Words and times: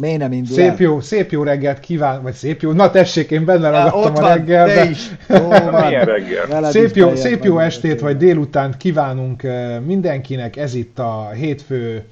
Miért 0.00 0.18
nem 0.18 0.32
indul 0.32 0.54
Szép 0.54 0.78
jó, 0.78 1.00
szép 1.00 1.30
jó 1.30 1.42
reggelt 1.42 1.80
kíván, 1.80 2.22
vagy 2.22 2.34
szép 2.34 2.62
jó, 2.62 2.72
na 2.72 2.90
tessék, 2.90 3.30
én 3.30 3.44
benne 3.44 3.70
ragadtam 3.70 4.24
a 4.24 4.28
reggelbe. 4.28 4.90
Is. 4.90 5.10
Jó, 5.28 5.48
Milyen 5.48 6.04
reggel? 6.04 6.70
Szép 6.70 6.96
jó, 6.96 7.14
szép 7.14 7.44
jó 7.44 7.58
estét, 7.58 8.00
vagy 8.00 8.16
délután 8.16 8.74
kívánunk 8.78 9.42
mindenkinek, 9.84 10.56
ez 10.56 10.74
itt 10.74 10.98
a 10.98 11.30
hétfő 11.34 12.04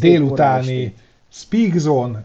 délutáni 0.00 0.94
Speak 1.36 1.78
Zone, 1.78 2.24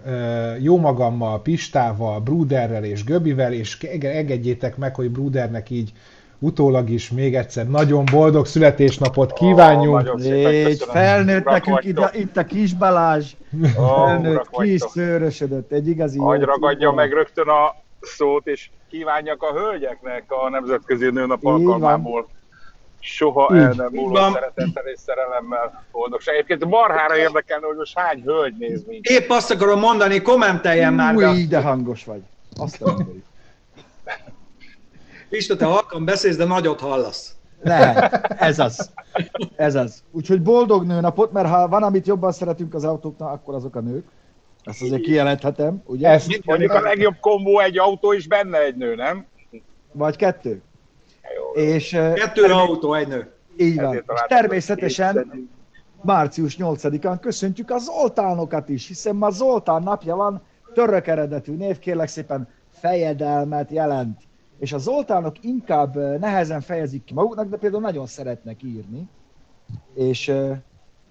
jó 0.60 0.78
magammal, 0.78 1.42
Pistával, 1.42 2.20
Bruderrel 2.20 2.84
és 2.84 3.04
Göbivel, 3.04 3.54
és 3.54 3.78
engedjétek 4.02 4.78
meg, 4.78 4.96
hogy 4.96 5.10
Brudernek 5.10 5.70
így 5.70 5.92
utólag 6.40 6.90
is 6.90 7.12
még 7.12 7.36
egyszer 7.36 7.68
nagyon 7.68 8.06
boldog 8.12 8.46
születésnapot 8.46 9.34
kívánjunk. 9.34 10.08
Oh, 10.08 10.20
Légy, 10.20 10.84
felnőtt 10.84 11.44
nekünk 11.44 11.84
ide, 11.84 12.10
itt 12.14 12.38
a 12.38 12.44
kis 12.44 12.74
Balázs. 12.74 13.34
Oh, 13.78 14.06
felnőtt, 14.06 14.50
kis 14.50 14.82
szőrösödött, 14.82 15.72
egy 15.72 15.88
igazi 15.88 16.18
Hogy 16.18 16.42
ragadja 16.42 16.92
meg 16.92 17.12
rögtön 17.12 17.48
a 17.48 17.76
szót, 18.02 18.48
és 18.48 18.70
kívánjak 18.90 19.44
a 19.44 19.54
hölgyeknek 19.54 20.24
a 20.28 20.50
Nemzetközi 20.50 21.10
Nőnap 21.10 21.46
alkalmából. 21.46 22.28
Soha 23.00 23.56
Így. 23.56 23.62
el 23.62 23.74
nem 23.78 23.90
múló 23.92 24.16
szeretettel 24.16 24.84
és 24.86 25.00
szerelemmel 25.00 25.84
boldogság. 25.92 26.36
Egyébként 26.36 26.66
marhára 26.66 27.18
érdekelne, 27.18 27.66
hogy 27.66 27.76
most 27.76 27.98
hány 27.98 28.22
hölgy 28.26 28.58
néz 28.58 28.84
minket. 28.88 29.22
Épp 29.22 29.30
azt 29.30 29.52
akarom 29.52 29.80
mondani, 29.80 30.22
kommenteljen 30.22 30.94
már. 30.94 31.16
Új, 31.16 31.46
de 31.48 31.62
hangos 31.62 32.06
vagy. 32.06 32.22
Azt 32.58 32.82
a 32.82 32.98
Pista, 35.30 35.56
te 35.56 35.66
halkan 35.66 36.06
beszélsz, 36.06 36.36
de 36.38 36.46
nagyot 36.46 36.80
hallasz. 36.80 37.36
Ne, 37.64 38.10
ez 38.48 38.60
az. 38.60 38.92
Ez 39.56 39.76
az. 39.76 40.04
Úgyhogy 40.12 40.42
boldog 40.42 40.86
nőnapot, 40.86 41.32
mert 41.32 41.48
ha 41.48 41.68
van, 41.68 41.84
amit 41.84 42.08
jobban 42.08 42.32
szeretünk 42.32 42.74
az 42.74 42.84
autóknál, 42.84 43.30
akkor 43.34 43.56
azok 43.56 43.76
a 43.76 43.80
nők. 43.80 44.06
Ezt 44.64 44.82
azért 44.82 45.02
kijelenthetem, 45.02 45.82
ugye? 45.86 46.10
Ezt 46.10 46.46
mondjuk 46.46 46.72
a 46.72 46.82
legjobb 46.82 47.16
kombó 47.20 47.60
egy 47.60 47.78
autó 47.78 48.12
is 48.12 48.28
benne 48.28 48.58
egy 48.62 48.76
nő, 48.76 48.96
nem? 48.96 49.26
Vagy 49.92 50.16
kettő. 50.16 50.62
Jó. 51.36 51.62
És, 51.64 51.90
Kettő 51.90 52.42
term- 52.42 52.54
autó, 52.54 52.94
egy 52.94 53.08
nő. 53.08 53.32
Így 53.58 53.82
van. 53.82 53.94
És 53.96 54.02
természetesen 54.28 55.48
március 56.02 56.58
8-án 56.60 57.18
köszöntjük 57.22 57.72
az 57.72 57.84
Zoltánokat 57.84 58.70
is, 58.70 58.88
hiszen 58.88 59.16
ma 59.16 59.30
Zoltán 59.30 59.84
napja 59.84 60.16
van, 60.16 60.42
török 60.74 61.08
eredetű 61.08 61.56
név, 61.56 61.80
kérlek 61.80 62.08
szépen 62.08 62.48
fejedelmet 62.72 63.72
jelent 63.72 64.22
és 64.60 64.74
a 64.74 64.78
Zoltánok 64.78 65.44
inkább 65.44 65.96
nehezen 66.20 66.62
fejezik 66.62 67.04
ki 67.04 67.14
maguknak, 67.14 67.50
de 67.50 67.58
például 67.58 67.82
nagyon 67.82 68.06
szeretnek 68.06 68.64
írni, 68.64 69.08
és 69.94 70.34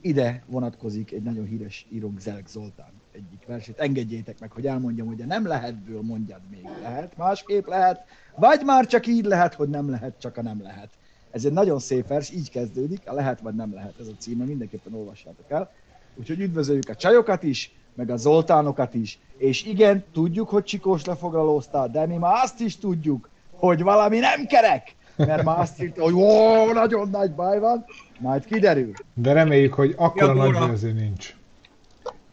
ide 0.01 0.43
vonatkozik 0.47 1.13
egy 1.13 1.23
nagyon 1.23 1.45
híres 1.45 1.87
írók 1.93 2.21
Zelk 2.21 2.49
Zoltán 2.49 2.91
egyik 3.13 3.47
versét. 3.47 3.79
Engedjétek 3.79 4.41
meg, 4.41 4.53
hogy 4.53 4.67
elmondjam, 4.67 5.07
hogy 5.07 5.27
nem 5.27 5.47
lehetből 5.47 6.03
mondjad 6.03 6.41
még 6.51 6.69
lehet, 6.83 7.17
másképp 7.17 7.67
lehet, 7.67 8.05
vagy 8.37 8.63
már 8.65 8.87
csak 8.87 9.07
így 9.07 9.25
lehet, 9.25 9.55
hogy 9.55 9.69
nem 9.69 9.91
lehet, 9.91 10.15
csak 10.19 10.37
a 10.37 10.43
nem 10.43 10.63
lehet. 10.63 10.89
Ez 11.31 11.45
egy 11.45 11.53
nagyon 11.53 11.79
szép 11.79 12.07
vers, 12.07 12.31
így 12.31 12.51
kezdődik, 12.51 13.01
a 13.05 13.13
lehet 13.13 13.41
vagy 13.41 13.55
nem 13.55 13.75
lehet 13.75 14.01
ez 14.01 14.07
a 14.07 14.17
címe, 14.19 14.45
mindenképpen 14.45 14.95
olvassátok 14.95 15.51
el. 15.51 15.71
Úgyhogy 16.17 16.41
üdvözöljük 16.41 16.89
a 16.89 16.95
csajokat 16.95 17.43
is, 17.43 17.73
meg 17.95 18.11
a 18.11 18.17
Zoltánokat 18.17 18.95
is. 18.95 19.19
És 19.37 19.65
igen, 19.65 20.05
tudjuk, 20.13 20.49
hogy 20.49 20.65
Csikós 20.65 21.05
lefoglalóztál, 21.05 21.89
de 21.89 22.07
mi 22.07 22.17
már 22.17 22.43
azt 22.43 22.61
is 22.61 22.77
tudjuk, 22.77 23.29
hogy 23.59 23.83
valami 23.83 24.19
nem 24.19 24.47
kerek, 24.47 24.95
mert 25.17 25.43
már 25.43 25.59
azt 25.59 25.83
írta, 25.83 26.03
hogy 26.03 26.13
ó, 26.13 26.73
nagyon 26.73 27.09
nagy 27.09 27.33
baj 27.33 27.59
van, 27.59 27.85
majd 28.19 28.45
kiderül. 28.45 28.93
De 29.15 29.33
reméljük, 29.33 29.75
hogy 29.75 29.95
akkora 29.97 30.35
ja, 30.35 30.51
nagy 30.51 30.69
bőző 30.69 30.93
nincs. 30.93 31.37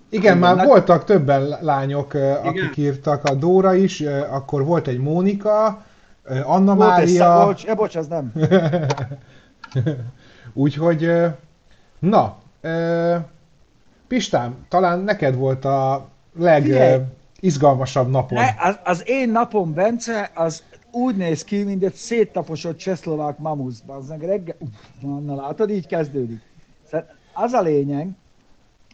Igen, 0.10 0.38
már 0.38 0.56
nagy... 0.56 0.68
voltak 0.68 1.04
többen 1.04 1.58
lányok, 1.62 2.14
Igen. 2.14 2.36
akik 2.36 2.78
írtak, 2.78 3.24
a 3.24 3.34
Dóra 3.34 3.74
is, 3.74 4.02
akkor 4.30 4.66
volt 4.66 4.88
egy 4.88 5.00
Mónika, 5.00 5.84
Anna 6.44 6.76
volt 6.76 6.90
Mária... 6.90 7.40
Egy 7.40 7.46
bocs, 7.46 7.76
bocs, 7.76 7.98
ez 7.98 8.08
nem. 8.08 8.34
Úgyhogy, 10.54 11.12
na, 12.00 12.38
Pistám, 14.08 14.66
talán 14.70 15.00
neked 15.00 15.36
volt 15.36 15.66
a 15.66 16.08
legizgalmasabb 16.40 18.10
napon. 18.10 18.38
Ne, 18.38 18.50
az, 18.58 18.80
az 18.84 19.04
én 19.06 19.30
napom, 19.30 19.74
Bence, 19.74 20.32
az 20.34 20.64
úgy 20.96 21.16
néz 21.16 21.44
ki, 21.44 21.64
mint 21.64 21.84
egy 21.84 21.94
széttaposott 21.94 22.78
csehszlovák 22.78 23.38
mamusz, 23.38 23.80
bazdmeg 23.80 24.22
reggel, 24.24 24.56
uff, 24.60 25.02
na 25.02 25.36
látod, 25.36 25.70
így 25.70 25.88
kezdődik. 25.88 26.42
Szóval 26.84 27.08
az 27.34 27.54
a 27.54 27.62
lényeg, 27.62 28.10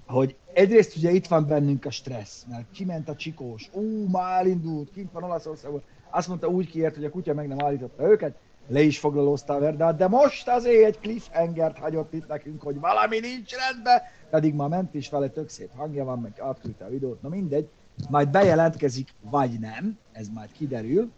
hogy 0.08 0.36
egyrészt 0.54 0.98
ugye 0.98 1.12
itt 1.12 1.28
van 1.28 1.48
bennünk 1.48 1.86
a 1.86 1.92
stressz, 1.92 2.46
mert 2.50 2.72
kiment 2.72 3.10
a 3.10 3.16
csikós, 3.16 3.70
ú, 3.74 4.08
már 4.08 4.46
indult, 4.46 4.92
kint 4.92 5.12
van 5.12 5.24
Olaszországban, 5.24 5.82
azt 6.10 6.28
mondta 6.28 6.48
úgy 6.48 6.70
kiért, 6.70 6.96
hogy 6.96 7.06
a 7.06 7.10
kutya 7.10 7.34
meg 7.34 7.48
nem 7.48 7.64
állította 7.64 8.10
őket, 8.10 8.36
le 8.68 8.82
is 8.82 9.00
foglalózta 9.00 9.54
a 9.54 9.60
verdát, 9.60 9.98
de 9.98 10.08
most 10.08 10.48
azért 10.48 10.86
egy 10.86 11.00
cliffhangert 11.00 11.78
hagyott 11.78 12.14
itt 12.14 12.28
nekünk, 12.28 12.62
hogy 12.62 12.80
valami 12.80 13.20
nincs 13.20 13.54
rendben, 13.56 14.02
pedig 14.30 14.54
ma 14.54 14.68
ment 14.68 14.94
is 14.94 15.10
vele, 15.10 15.28
tök 15.28 15.50
szép 15.50 15.70
hangja 15.76 16.06
van, 16.06 16.20
meg 16.20 16.40
átküldte 16.40 16.86
a 16.86 16.90
videót, 16.90 17.22
na 17.22 17.30
mindegy, 17.30 17.70
majd 18.10 18.30
bejelentkezik, 18.30 19.14
vagy 19.22 19.60
nem, 19.60 19.98
ez 20.12 20.28
majd 20.28 20.52
kiderül, 20.52 21.12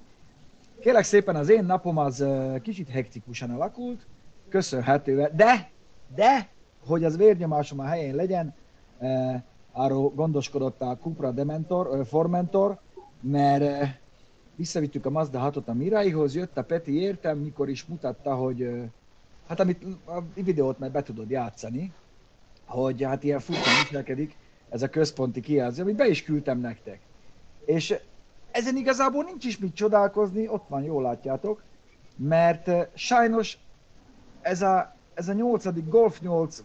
Kérlek 0.79 1.03
szépen, 1.03 1.35
az 1.35 1.49
én 1.49 1.65
napom 1.65 1.97
az 1.97 2.25
kicsit 2.61 2.89
hektikusan 2.89 3.49
alakult, 3.49 4.07
köszönhetően, 4.49 5.35
de, 5.35 5.71
de, 6.15 6.49
hogy 6.85 7.03
az 7.03 7.17
vérnyomásom 7.17 7.79
a 7.79 7.85
helyén 7.85 8.15
legyen, 8.15 8.53
arról 9.71 10.09
gondoskodott 10.09 10.81
a 10.81 10.97
Cupra 11.01 11.31
Dementor, 11.31 12.05
Formentor, 12.05 12.79
mert 13.21 13.87
visszavittük 14.55 15.05
a 15.05 15.09
Mazda 15.09 15.51
6-ot 15.53 15.65
a 15.65 15.73
Miraihoz, 15.73 16.35
jött 16.35 16.57
a 16.57 16.63
Peti 16.63 17.01
értem, 17.01 17.37
mikor 17.37 17.69
is 17.69 17.85
mutatta, 17.85 18.35
hogy 18.35 18.81
hát 19.47 19.59
amit 19.59 19.83
a 20.05 20.21
videót 20.33 20.79
már 20.79 20.91
be 20.91 21.03
tudod 21.03 21.29
játszani, 21.29 21.93
hogy 22.65 23.03
hát 23.03 23.23
ilyen 23.23 23.39
fután 23.39 23.73
viselkedik, 23.83 24.35
ez 24.69 24.81
a 24.81 24.89
központi 24.89 25.41
kijelző, 25.41 25.81
amit 25.81 25.95
be 25.95 26.07
is 26.07 26.23
küldtem 26.23 26.59
nektek. 26.59 26.99
És 27.65 27.95
ezen 28.53 28.77
igazából 28.77 29.23
nincs 29.23 29.45
is 29.45 29.57
mit 29.57 29.75
csodálkozni, 29.75 30.47
ott 30.47 30.67
van, 30.67 30.83
jól 30.83 31.01
látjátok, 31.01 31.63
mert 32.15 32.67
uh, 32.67 32.81
sajnos 32.93 33.57
ez 34.41 34.61
a, 34.61 34.95
ez 35.13 35.29
a 35.29 35.33
8. 35.33 35.89
Golf 35.89 36.21
8 36.21 36.63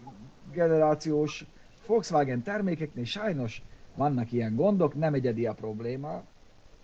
generációs 0.52 1.44
Volkswagen 1.86 2.42
termékeknél 2.42 3.04
sajnos 3.04 3.62
vannak 3.94 4.32
ilyen 4.32 4.54
gondok, 4.54 4.94
nem 4.94 5.14
egyedi 5.14 5.46
a 5.46 5.52
probléma. 5.52 6.22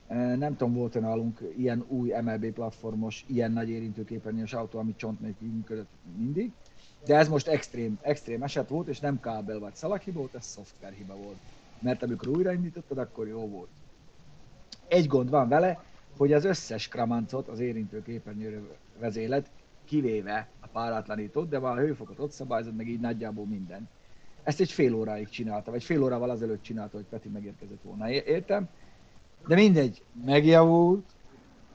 Uh, 0.08 0.36
nem 0.36 0.56
tudom, 0.56 0.74
volt 0.74 1.00
nálunk 1.00 1.40
ilyen 1.56 1.84
új 1.88 2.12
MLB 2.22 2.46
platformos, 2.46 3.24
ilyen 3.28 3.52
nagy 3.52 3.68
érintőképernyős 3.68 4.52
autó, 4.52 4.78
ami 4.78 4.94
csont 4.96 5.20
nélkül 5.20 5.48
működött 5.48 5.88
mindig. 6.16 6.52
De 7.06 7.16
ez 7.16 7.28
most 7.28 7.48
extrém, 7.48 7.98
extrém 8.02 8.42
eset 8.42 8.68
volt, 8.68 8.88
és 8.88 9.00
nem 9.00 9.20
kábel 9.20 9.58
vagy 9.58 9.74
szalaghiba 9.74 10.18
volt, 10.18 10.34
ez 10.34 10.44
szoftver 10.44 10.92
hiba 10.92 11.14
volt. 11.14 11.38
Mert 11.78 12.02
amikor 12.02 12.28
újraindítottad, 12.28 12.98
akkor 12.98 13.28
jó 13.28 13.48
volt. 13.48 13.68
Egy 14.94 15.06
gond 15.06 15.30
van 15.30 15.48
vele, 15.48 15.82
hogy 16.16 16.32
az 16.32 16.44
összes 16.44 16.88
kramancot 16.88 17.48
az 17.48 17.60
érintő 17.60 18.02
képernyőre 18.02 18.60
vezélet, 18.98 19.50
kivéve 19.84 20.48
a 20.60 20.66
páratlanítót, 20.66 21.48
de 21.48 21.58
van 21.58 21.76
a 21.76 21.80
hőfokot 21.80 22.18
ott 22.18 22.30
szabályozott, 22.30 22.76
meg 22.76 22.88
így 22.88 23.00
nagyjából 23.00 23.46
minden. 23.46 23.88
Ezt 24.42 24.60
egy 24.60 24.72
fél 24.72 24.94
óráig 24.94 25.28
csinálta, 25.28 25.70
vagy 25.70 25.84
fél 25.84 26.02
órával 26.02 26.30
azelőtt 26.30 26.62
csinálta, 26.62 26.96
hogy 26.96 27.06
Peti 27.06 27.28
megérkezett 27.28 27.82
volna. 27.82 28.10
Értem? 28.10 28.68
De 29.46 29.54
mindegy, 29.54 30.02
megjavult, 30.24 31.04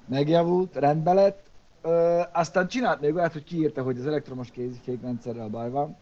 megjavult, 0.06 0.76
rendbe 0.76 1.14
lett. 1.14 1.50
Ö, 1.82 2.22
aztán 2.32 2.68
csinált 2.68 3.02
még 3.02 3.16
olyat, 3.16 3.34
hogy 3.34 3.44
kiírta, 3.44 3.84
hogy 3.84 3.98
az 3.98 4.08
elektromos 4.08 4.52
kézifékrendszerrel 4.52 5.48
baj 5.48 5.70
van, 5.70 5.98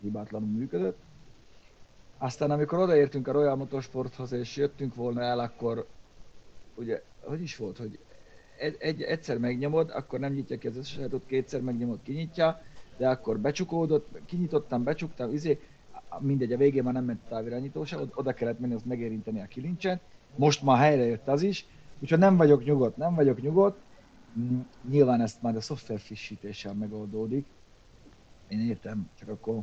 hibátlanul 0.00 0.48
működött. 0.48 0.98
Aztán 2.18 2.50
amikor 2.50 2.78
odaértünk 2.78 3.28
a 3.28 3.32
Royal 3.32 3.56
Motorsporthoz 3.56 4.32
és 4.32 4.56
jöttünk 4.56 4.94
volna 4.94 5.22
el, 5.22 5.38
akkor 5.38 5.86
ugye, 6.80 7.02
hogy 7.20 7.42
is 7.42 7.56
volt, 7.56 7.78
hogy 7.78 7.98
egy, 8.58 8.76
egy, 8.78 9.02
egyszer 9.02 9.38
megnyomod, 9.38 9.90
akkor 9.90 10.18
nem 10.18 10.32
nyitja 10.32 10.58
ki 10.58 10.66
az 10.66 10.76
összes 10.76 11.12
ott 11.12 11.26
kétszer 11.26 11.60
megnyomod, 11.60 11.98
kinyitja, 12.02 12.62
de 12.96 13.08
akkor 13.08 13.38
becsukódott, 13.38 14.08
kinyitottam, 14.26 14.84
becsuktam, 14.84 15.32
izé, 15.32 15.60
mindegy, 16.18 16.52
a 16.52 16.56
végén 16.56 16.82
már 16.82 16.92
nem 16.92 17.04
ment 17.04 17.20
távirányító 17.28 17.84
se, 17.84 17.98
oda 18.14 18.32
kellett 18.32 18.58
menni, 18.58 18.74
azt 18.74 18.84
megérinteni 18.84 19.40
a 19.40 19.46
kilincset, 19.46 20.00
most 20.36 20.62
már 20.62 20.78
helyre 20.78 21.04
jött 21.04 21.28
az 21.28 21.42
is, 21.42 21.66
úgyhogy 21.98 22.18
nem 22.18 22.36
vagyok 22.36 22.64
nyugodt, 22.64 22.96
nem 22.96 23.14
vagyok 23.14 23.40
nyugodt, 23.40 23.78
nyilván 24.88 25.20
ezt 25.20 25.42
már 25.42 25.56
a 25.56 25.60
szoftver 25.60 25.98
frissítéssel 25.98 26.74
megoldódik, 26.74 27.46
én 28.48 28.60
értem, 28.60 29.10
csak 29.18 29.28
akkor 29.28 29.62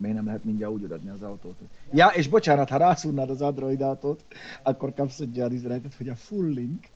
miért 0.00 0.16
nem 0.16 0.26
lehet 0.26 0.44
mindjárt 0.44 0.72
úgy 0.72 0.92
adni 0.92 1.10
az 1.10 1.22
autót. 1.22 1.54
Ja, 1.92 2.06
és 2.06 2.28
bocsánat, 2.28 2.68
ha 2.68 2.76
rászúrnád 2.76 3.30
az 3.30 3.42
Android-autót, 3.42 4.24
akkor 4.62 4.94
kapsz 4.94 5.20
egy 5.20 5.38
olyan 5.38 5.52
üzenetet, 5.52 5.94
hogy 5.94 6.08
a 6.08 6.14
full 6.14 6.48
link, 6.48 6.86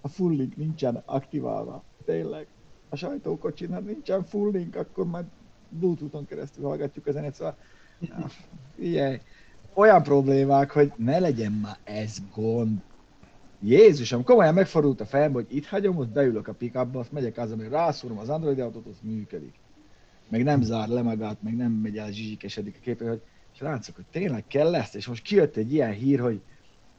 a 0.00 0.08
full 0.08 0.34
link 0.34 0.56
nincsen 0.56 1.02
aktiválva. 1.04 1.82
Tényleg. 2.04 2.46
A 2.88 2.96
sajtókocsinál 2.96 3.80
nincsen 3.80 4.24
full 4.24 4.50
link, 4.50 4.76
akkor 4.76 5.06
majd 5.06 5.24
Bluetooth-on 5.68 6.26
keresztül 6.26 6.64
hallgatjuk 6.64 7.06
a 7.06 7.12
zenét, 7.12 7.34
szóval 7.34 7.56
figyelj, 8.74 9.20
olyan 9.74 10.02
problémák, 10.02 10.70
hogy 10.70 10.92
ne 10.96 11.18
legyen 11.18 11.52
már 11.52 11.78
ez 11.84 12.18
gond. 12.34 12.78
Jézusom, 13.62 14.24
komolyan 14.24 14.54
megfordult 14.54 15.00
a 15.00 15.06
fejem, 15.06 15.32
hogy 15.32 15.46
itt 15.48 15.66
hagyom, 15.66 15.96
ott 15.96 16.08
beülök 16.08 16.48
a 16.48 16.52
pickupba, 16.52 16.98
azt 16.98 17.12
megyek 17.12 17.38
az, 17.38 17.50
hogy 17.50 17.68
rászúrom 17.68 18.18
az 18.18 18.28
Android 18.28 18.58
autót, 18.58 18.86
az 18.86 18.98
működik. 19.02 19.54
Meg 20.30 20.42
nem 20.42 20.62
zár 20.62 20.88
le 20.88 21.02
magát, 21.02 21.42
meg 21.42 21.56
nem 21.56 21.72
megy 21.72 21.98
el 21.98 22.12
zsizsikesedik 22.12 22.76
a 22.76 22.80
képe, 22.82 23.08
hogy 23.08 23.22
srácok, 23.52 23.94
hogy 23.94 24.04
tényleg 24.10 24.46
kell 24.46 24.74
ezt, 24.74 24.94
és 24.94 25.06
most 25.06 25.22
kijött 25.22 25.56
egy 25.56 25.72
ilyen 25.72 25.92
hír, 25.92 26.20
hogy, 26.20 26.40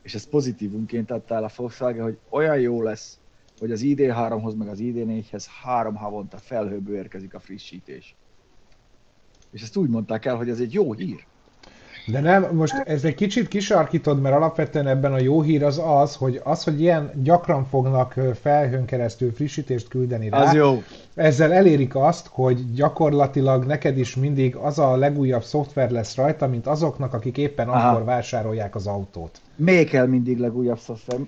és 0.02 0.16
ez 0.16 0.30
pozitívunként 0.30 1.12
adtál 1.12 1.44
a 1.44 1.52
Volkswagen, 1.56 2.04
hogy 2.04 2.20
olyan 2.30 2.60
jó 2.60 2.82
lesz, 2.82 3.20
hogy 3.60 3.72
az 3.72 3.82
ID3-hoz 3.84 4.56
meg 4.56 4.68
az 4.68 4.80
ID4-hez 4.82 5.46
három 5.62 5.96
havonta 5.96 6.38
felhőből 6.38 6.96
érkezik 6.96 7.34
a 7.34 7.40
frissítés. 7.40 8.16
És 9.52 9.62
ezt 9.62 9.78
úgy 9.78 9.90
mondták 9.90 10.26
el, 10.26 10.36
hogy 10.36 10.50
ez 10.50 10.60
egy 10.60 10.74
jó 10.74 10.94
hír. 10.94 11.26
De 12.08 12.20
nem, 12.20 12.48
most 12.56 12.74
ez 12.86 13.04
egy 13.04 13.16
kicsit 13.16 13.48
kisarkítod, 13.48 14.22
mert 14.22 14.36
alapvetően 14.36 14.88
ebben 14.88 15.14
a 15.14 15.20
jó 15.20 15.42
hír 15.42 15.64
az 15.64 15.82
az, 15.86 16.16
hogy 16.16 16.42
az, 16.44 16.64
hogy 16.64 16.82
ilyen 16.82 17.12
gyakran 17.24 17.66
fognak 17.66 18.16
felhőn 18.42 18.86
keresztül 18.86 19.34
frissítést 19.34 19.88
küldeni 19.88 20.30
rá, 20.30 20.42
Az 20.42 20.54
jó. 20.54 20.82
ezzel 21.16 21.54
elérik 21.54 21.96
azt, 21.96 22.28
hogy 22.32 22.74
gyakorlatilag 22.74 23.66
neked 23.66 23.98
is 23.98 24.16
mindig 24.16 24.56
az 24.56 24.80
a 24.80 24.96
legújabb 24.96 25.44
szoftver 25.44 25.92
lesz 25.92 26.16
rajta, 26.16 26.48
mint 26.48 26.68
azoknak, 26.68 27.14
akik 27.14 27.38
éppen 27.38 27.70
Aha. 27.70 27.90
akkor 27.90 28.04
vásárolják 28.04 28.76
az 28.76 28.88
autót. 28.88 29.42
Még 29.56 29.90
kell 29.90 30.06
mindig 30.06 30.38
legújabb 30.40 30.80
szoftver. 30.80 31.20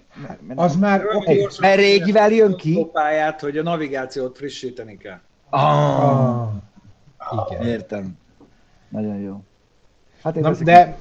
Mert- 0.47 0.59
Az 0.59 0.75
már. 0.75 1.01
Okay. 1.15 1.47
Mert 1.59 1.75
régivel 1.75 2.29
jön 2.31 2.55
ki. 2.55 2.87
Pályát, 2.93 3.41
hogy 3.41 3.57
a 3.57 3.63
navigációt 3.63 4.37
frissíteni 4.37 4.97
kell. 4.97 5.19
Ah, 5.49 6.47
Ah, 7.17 7.47
igen. 7.51 7.67
értem. 7.67 8.17
Nagyon 8.89 9.17
jó. 9.19 9.41
Hát 10.23 10.35
én 10.35 10.41
Na, 10.41 10.51
de-. 10.51 10.97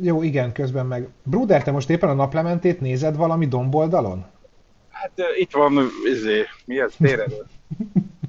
Jó, 0.00 0.22
igen, 0.22 0.52
közben 0.52 0.86
meg. 0.86 1.08
Bruder, 1.22 1.62
te 1.62 1.70
most 1.70 1.90
éppen 1.90 2.08
a 2.08 2.14
naplementét 2.14 2.80
nézed 2.80 3.16
valami 3.16 3.46
domboldalon? 3.46 4.24
Hát 4.90 5.10
ö, 5.14 5.22
itt 5.38 5.52
van, 5.52 5.78
izé, 6.12 6.44
mi 6.64 6.80
ez, 6.80 6.92
téredő? 6.98 7.46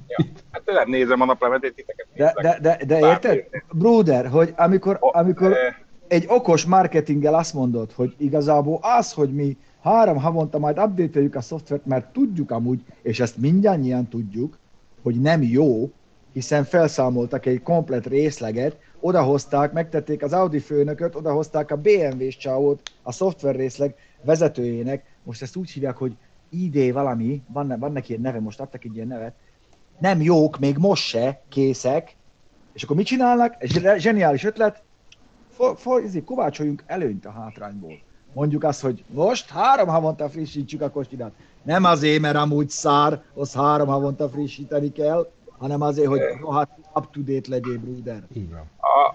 ja. 0.08 0.24
Hát 0.50 0.62
nem 0.64 0.88
nézem 0.90 1.20
a 1.20 1.24
naplemetét, 1.24 1.74
titeket 1.74 2.06
De, 2.14 2.24
nézlek. 2.24 2.60
de, 2.60 2.76
de, 2.76 2.84
de 2.84 3.00
Bár 3.00 3.10
érted? 3.10 3.44
Bruder, 3.72 4.26
hogy 4.28 4.54
amikor, 4.56 4.98
amikor 5.00 5.50
ö, 5.50 5.56
egy 6.08 6.24
okos 6.28 6.64
marketinggel 6.64 7.34
azt 7.34 7.54
mondod, 7.54 7.92
hogy 7.92 8.14
igazából 8.18 8.78
az, 8.82 9.12
hogy 9.12 9.34
mi 9.34 9.56
három 9.82 10.16
havonta 10.16 10.58
majd 10.58 10.78
update 10.78 11.38
a 11.38 11.40
szoftvert, 11.40 11.86
mert 11.86 12.12
tudjuk 12.12 12.50
amúgy, 12.50 12.80
és 13.02 13.20
ezt 13.20 13.36
mindannyian 13.36 14.08
tudjuk, 14.08 14.58
hogy 15.02 15.20
nem 15.20 15.42
jó, 15.42 15.90
hiszen 16.32 16.64
felszámoltak 16.64 17.46
egy 17.46 17.62
komplet 17.62 18.06
részleget, 18.06 18.76
odahozták, 19.00 19.72
megtették 19.72 20.22
az 20.22 20.32
Audi 20.32 20.58
főnököt, 20.58 21.14
odahozták 21.14 21.70
a 21.70 21.76
BMW-s 21.76 22.36
csávót, 22.36 22.80
a 23.02 23.12
szoftver 23.12 23.56
részleg 23.56 23.94
vezetőjének, 24.22 25.04
most 25.22 25.42
ezt 25.42 25.56
úgy 25.56 25.70
hívják, 25.70 25.96
hogy 25.96 26.16
ID 26.48 26.92
valami, 26.92 27.42
van, 27.52 27.76
van 27.78 27.92
neki 27.92 28.12
egy 28.12 28.20
neve, 28.20 28.40
most 28.40 28.60
adtak 28.60 28.84
egy 28.84 28.94
ilyen 28.94 29.06
nevet, 29.06 29.34
nem 29.98 30.22
jók, 30.22 30.58
még 30.58 30.76
most 30.76 31.02
se 31.02 31.42
készek, 31.48 32.16
és 32.72 32.82
akkor 32.82 32.96
mit 32.96 33.06
csinálnak? 33.06 33.54
Egy 33.58 34.00
zseniális 34.00 34.44
ötlet, 34.44 34.82
for, 35.50 35.76
for, 35.78 36.02
izé, 36.02 36.24
kovácsoljunk 36.24 36.82
előnyt 36.86 37.26
a 37.26 37.30
hátrányból. 37.30 37.98
Mondjuk 38.32 38.64
azt, 38.64 38.80
hogy 38.80 39.04
most 39.08 39.50
három 39.50 39.88
havonta 39.88 40.28
frissítsük 40.28 40.80
a 40.80 40.90
kocsidat. 40.90 41.32
Nem 41.62 41.84
azért, 41.84 42.20
mert 42.20 42.36
amúgy 42.36 42.68
szár, 42.68 43.22
az 43.34 43.52
három 43.54 43.88
havonta 43.88 44.28
frissíteni 44.28 44.92
kell, 44.92 45.30
hanem 45.60 45.80
azért, 45.80 46.08
hogy 46.08 46.20
rohadt 46.40 46.70
up-to-date 46.94 47.50
legyél, 47.50 47.78
Bruder. 47.78 48.22
Van. 48.34 48.70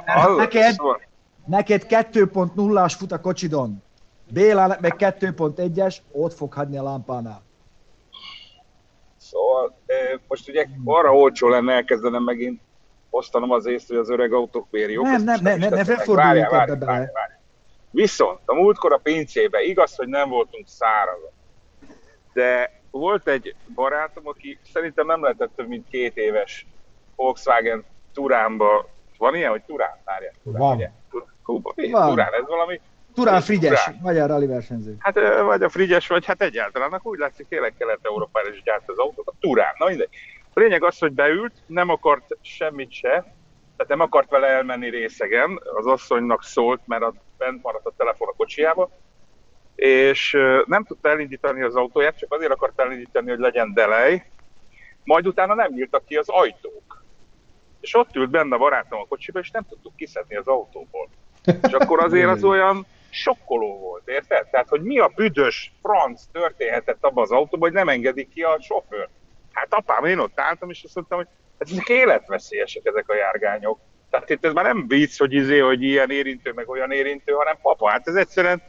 a, 0.06 0.30
Neked? 0.36 0.74
Szóval, 0.74 1.02
Neked 1.46 1.86
2.0-as 1.90 2.94
fut 2.98 3.12
a 3.12 3.20
kocsidon. 3.22 3.84
Bélának 4.34 4.80
meg 4.80 4.96
2.1-es, 4.98 5.98
ott 6.12 6.34
fog 6.34 6.54
hagyni 6.54 6.78
a 6.78 6.84
lámpánál. 6.84 7.42
szóval 9.18 9.78
most 10.28 10.50
ugye 10.50 10.68
arra 10.84 11.16
olcsó 11.16 11.48
lenne 11.48 11.74
elkezdenem 11.74 12.24
megint 12.24 12.62
osztanom 13.10 13.52
az 13.52 13.66
észt, 13.66 13.88
hogy 13.88 13.98
az 13.98 14.10
öreg 14.10 14.34
autók 14.34 14.68
miért 14.72 14.92
jók. 14.92 15.04
Nem, 15.06 15.24
nem, 15.24 15.26
most 15.26 15.42
ne- 15.42 15.56
ne- 15.56 15.70
ne 15.70 15.84
forduljunk 15.84 16.16
Várjál, 16.18 16.46
ebbe 16.46 16.58
várjál, 16.58 16.78
bele. 16.78 16.92
várjál, 16.92 17.12
várjál. 17.14 17.40
Viszont 17.92 18.40
a 18.46 18.54
múltkor 18.54 18.94
a 18.94 18.98
pincébe, 18.98 19.62
igaz, 19.62 19.96
hogy 19.96 20.08
nem 20.08 20.30
voltunk 20.30 20.68
szárazak, 20.68 21.34
de 22.34 22.72
volt 23.00 23.28
egy 23.28 23.56
barátom, 23.74 24.28
aki 24.28 24.60
szerintem 24.74 25.06
nem 25.06 25.22
lehetett 25.22 25.56
több 25.56 25.68
mint 25.68 25.88
két 25.90 26.18
éves 26.18 26.68
Volkswagen 27.16 27.86
Turánba, 28.14 28.90
van 29.18 29.36
ilyen, 29.36 29.50
hogy 29.50 29.62
Turán? 29.64 30.02
Várjál, 30.06 30.34
Turán, 30.44 30.62
Van. 30.62 30.76
ugye? 30.76 30.90
Tur- 31.10 31.28
Kuba, 31.44 31.74
Van. 31.76 32.10
Turán, 32.10 32.34
ez 32.34 32.48
valami 32.48 32.82
Turán 33.14 33.42
Frigyes, 33.42 33.84
Turán. 33.84 34.00
magyar 34.02 34.30
rally 34.30 34.46
versenyző. 34.48 34.96
Hát 35.00 35.16
vagy 35.44 35.64
a 35.64 35.70
Frigyes, 35.70 36.08
vagy 36.08 36.26
hát 36.26 36.42
egyáltalán, 36.42 36.94
akkor 36.94 37.12
úgy 37.12 37.20
látszik, 37.20 37.48
tényleg 37.48 37.74
Kelet-Európára 37.78 38.50
is 38.50 38.62
gyárt 38.64 38.90
az 38.90 38.98
autót, 38.98 39.28
a 39.28 39.34
Turán, 39.40 39.74
na 39.78 39.86
mindegy. 39.86 40.10
A 40.54 40.60
lényeg 40.60 40.84
az, 40.84 40.98
hogy 40.98 41.12
beült, 41.12 41.54
nem 41.66 41.90
akart 41.90 42.38
semmit 42.42 42.92
se, 42.92 43.10
tehát 43.78 43.88
nem 43.88 44.00
akart 44.00 44.30
vele 44.30 44.48
elmenni 44.48 44.90
részegen, 44.90 45.62
az 45.76 45.86
asszonynak 45.86 46.44
szólt, 46.44 46.82
mert 46.86 47.04
a, 47.04 47.14
bent 47.38 47.64
maradt 47.64 47.86
a 47.86 47.94
telefon 47.98 48.28
a 48.28 48.34
kocsiába, 48.38 48.90
és 49.76 50.38
nem 50.66 50.84
tudta 50.84 51.10
elindítani 51.10 51.62
az 51.62 51.76
autóját, 51.76 52.18
csak 52.18 52.34
azért 52.34 52.52
akart 52.52 52.80
elindítani, 52.80 53.30
hogy 53.30 53.40
legyen 53.40 53.74
delej, 53.74 54.26
majd 55.04 55.28
utána 55.28 55.54
nem 55.54 55.72
nyíltak 55.72 56.06
ki 56.06 56.16
az 56.16 56.30
ajtók. 56.30 57.04
És 57.82 57.96
ott 57.96 58.16
ült 58.16 58.30
benne 58.30 58.56
a 58.56 58.58
barátom 58.58 59.00
a 59.00 59.06
kocsiba, 59.06 59.40
és 59.40 59.52
nem 59.52 59.66
tudtuk 59.70 59.96
kiszedni 59.96 60.36
az 60.36 60.48
autóból. 60.48 61.10
És 61.44 61.72
akkor 61.72 62.04
azért 62.04 62.30
az 62.30 62.44
olyan 62.44 62.86
sokkoló 63.10 63.80
volt, 63.80 64.08
érted? 64.08 64.50
Tehát, 64.50 64.70
hogy 64.70 64.82
mi 64.82 65.00
a 65.00 65.12
büdös 65.16 65.74
franc 65.82 66.22
történhetett 66.32 67.04
abban 67.04 67.24
az 67.24 67.32
autóban, 67.32 67.60
hogy 67.70 67.78
nem 67.78 67.90
engedik 67.90 68.30
ki 68.30 68.42
a 68.42 68.58
sofőr. 68.62 69.10
Hát 69.52 69.74
apám, 69.74 70.06
én 70.06 70.20
ott 70.20 70.40
álltam, 70.40 70.70
és 70.70 70.84
azt 70.84 70.96
mondtam, 70.96 71.18
hogy 71.18 71.28
hát 71.60 71.70
ezek 71.70 71.90
életveszélyesek 71.90 72.86
ezek 72.86 73.10
a 73.10 73.16
járgányok. 73.16 73.80
Tehát 74.10 74.30
itt 74.30 74.46
ez 74.46 74.54
már 74.54 74.66
nem 74.66 74.88
vicc, 74.88 75.18
hogy 75.18 75.34
izé, 75.34 75.60
hogy 75.60 75.82
ilyen 75.84 76.12
érintő, 76.12 76.52
meg 76.52 76.70
olyan 76.70 76.92
érintő, 76.92 77.34
hanem 77.34 77.58
papa, 77.62 77.90
hát 77.90 78.08
ez 78.08 78.16
egyszerűen 78.16 78.62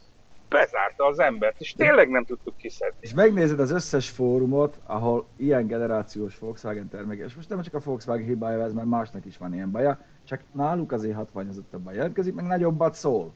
bezárta 0.49 1.07
az 1.07 1.19
embert, 1.19 1.61
és 1.61 1.73
tényleg 1.73 2.09
nem 2.09 2.25
tudtuk 2.25 2.57
kiszedni. 2.57 2.97
És 3.01 3.15
megnézed 3.15 3.61
az 3.61 3.71
összes 3.71 4.11
fórumot, 4.11 4.79
ahol 4.87 5.27
ilyen 5.37 5.67
generációs 5.67 6.39
Volkswagen 6.39 6.89
termékes. 6.89 7.35
Most 7.35 7.49
nem 7.49 7.63
csak 7.63 7.75
a 7.75 7.81
Volkswagen 7.85 8.27
hibája 8.27 8.63
ez, 8.63 8.73
mert 8.73 8.87
másnak 8.87 9.25
is 9.25 9.37
van 9.37 9.55
ilyen 9.55 9.71
baja, 9.71 9.99
csak 10.25 10.41
náluk 10.53 10.93
azért 10.93 11.15
hatványozottabban 11.15 11.95
jelentkezik, 11.95 12.35
meg 12.35 12.45
nagyobbat 12.45 12.95
szól. 12.95 13.35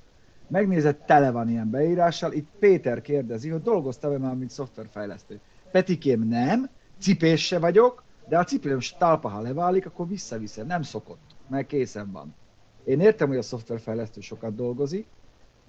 Megnézed, 0.49 0.97
tele 0.97 1.31
van 1.31 1.49
ilyen 1.49 1.71
beírással, 1.71 2.33
itt 2.33 2.49
Péter 2.59 3.01
kérdezi, 3.01 3.49
hogy 3.49 3.63
dolgoztam-e 3.63 4.19
már, 4.19 4.35
mint 4.35 4.51
szoftverfejlesztő. 4.51 5.41
Petikém 5.71 6.29
nem, 6.29 6.69
cipés 6.99 7.47
se 7.47 7.59
vagyok, 7.59 8.03
de 8.29 8.39
a 8.39 8.45
cipőm 8.45 8.79
talpa, 8.99 9.29
ha 9.29 9.41
leválik, 9.41 9.87
akkor 9.87 10.09
visszaviszem, 10.09 10.67
nem 10.67 10.83
szokott, 10.83 11.21
mert 11.49 11.67
készen 11.67 12.11
van. 12.13 12.35
Én 12.85 13.01
értem, 13.01 13.29
hogy 13.29 13.37
a 13.37 13.43
szoftverfejlesztő 13.43 14.21
sokat 14.21 14.55
dolgozik, 14.55 15.07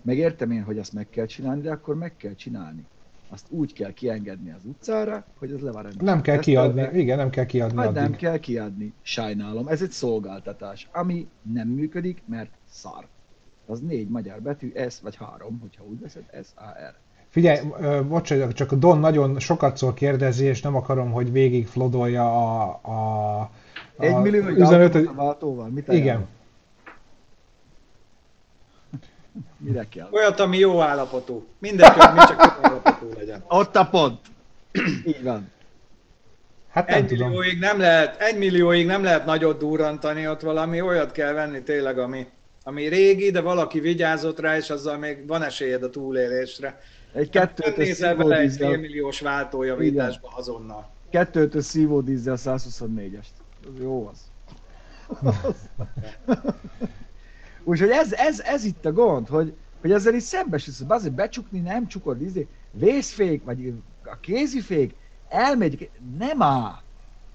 meg 0.01 0.17
értem 0.17 0.51
én, 0.51 0.63
hogy 0.63 0.77
azt 0.77 0.93
meg 0.93 1.09
kell 1.09 1.25
csinálni, 1.25 1.61
de 1.61 1.71
akkor 1.71 1.95
meg 1.95 2.17
kell 2.17 2.33
csinálni. 2.33 2.85
Azt 3.29 3.45
úgy 3.49 3.73
kell 3.73 3.91
kiengedni 3.93 4.51
az 4.51 4.61
utcára, 4.65 5.25
hogy 5.39 5.51
az 5.51 5.61
le 5.61 5.71
van. 5.71 5.87
Nem 5.99 6.21
kell 6.21 6.39
kiadni, 6.39 6.87
igen, 6.93 7.17
nem 7.17 7.29
kell 7.29 7.45
kiadni 7.45 7.75
Vagy 7.75 7.91
nem 7.93 8.03
addig. 8.03 8.15
kell 8.15 8.37
kiadni. 8.37 8.93
Sajnálom, 9.01 9.67
ez 9.67 9.81
egy 9.81 9.91
szolgáltatás, 9.91 10.89
ami 10.91 11.27
nem 11.53 11.67
működik, 11.67 12.21
mert 12.25 12.49
szar. 12.69 13.07
Az 13.65 13.79
négy 13.79 14.09
magyar 14.09 14.41
betű, 14.41 14.71
S 14.89 15.01
vagy 15.01 15.15
három, 15.15 15.59
hogyha 15.61 15.83
úgy 15.83 15.99
veszed, 15.99 16.23
S-A-R. 16.43 16.93
Figyelj, 17.29 17.59
ö, 17.79 18.03
bocs, 18.07 18.33
csak 18.53 18.71
a 18.71 18.75
Don 18.75 18.99
nagyon 18.99 19.39
sokat 19.39 19.77
szól 19.77 19.93
kérdezi, 19.93 20.45
és 20.45 20.61
nem 20.61 20.75
akarom, 20.75 21.11
hogy 21.11 21.31
végig 21.31 21.67
flodolja 21.67 22.23
a, 22.23 22.79
a, 22.81 23.39
a 23.39 23.51
Egy 23.97 24.15
millió 24.15 24.47
üzenetet. 24.47 25.13
váltóval, 25.15 25.69
mit 25.69 25.87
Igen. 25.87 26.25
Mire 29.57 29.87
kell? 29.89 30.07
Olyat, 30.11 30.39
ami 30.39 30.57
jó 30.57 30.81
állapotú. 30.81 31.45
Mindegy, 31.59 31.95
mi 31.95 32.19
csak 32.27 32.57
jó 32.61 32.69
állapotú 32.69 33.09
legyen. 33.17 33.43
Ott 33.47 33.75
a 33.75 33.85
pont. 33.85 34.19
Így 35.05 35.23
van. 35.23 35.51
Hát 36.69 36.87
nem 36.87 36.97
Egy 36.97 37.07
tudom. 37.07 37.27
millióig 37.29 37.59
nem 37.59 37.79
lehet, 37.79 38.21
egy 38.21 38.37
millióig 38.37 38.85
nem 38.85 39.03
lehet 39.03 39.25
nagyot 39.25 39.57
durrantani, 39.59 40.27
ott 40.27 40.41
valami 40.41 40.81
olyat 40.81 41.11
kell 41.11 41.33
venni 41.33 41.61
tényleg, 41.63 41.97
ami, 41.99 42.27
ami 42.63 42.87
régi, 42.87 43.31
de 43.31 43.41
valaki 43.41 43.79
vigyázott 43.79 44.39
rá, 44.39 44.57
és 44.57 44.69
azzal 44.69 44.97
még 44.97 45.27
van 45.27 45.43
esélyed 45.43 45.83
a 45.83 45.89
túlélésre. 45.89 46.79
Egy 47.13 47.29
Nem 47.33 47.43
kettőtös 47.45 47.87
nézel 47.87 48.15
bele 48.15 48.37
egy 48.37 48.53
félmilliós 48.55 49.19
váltójavításba 49.19 50.29
azonnal. 50.35 50.89
kettőtös 51.09 51.65
szívódízzel 51.65 52.37
124-est. 52.39 53.25
Az 53.67 53.81
jó 53.81 54.11
az. 54.11 54.19
Úgyhogy 57.63 57.89
ez, 57.89 58.13
ez, 58.13 58.39
ez 58.39 58.63
itt 58.63 58.85
a 58.85 58.91
gond, 58.91 59.27
hogy, 59.27 59.53
hogy 59.81 59.91
ezzel 59.91 60.13
is 60.13 60.23
szembesülsz, 60.23 60.83
azért 60.87 61.13
becsukni 61.13 61.59
nem 61.59 61.87
csukod, 61.87 62.21
izé, 62.21 62.47
vészfék, 62.71 63.43
vagy 63.43 63.73
a 64.03 64.19
kézifék, 64.19 64.95
elmegy, 65.29 65.89
nem 66.17 66.41
áll. 66.41 66.79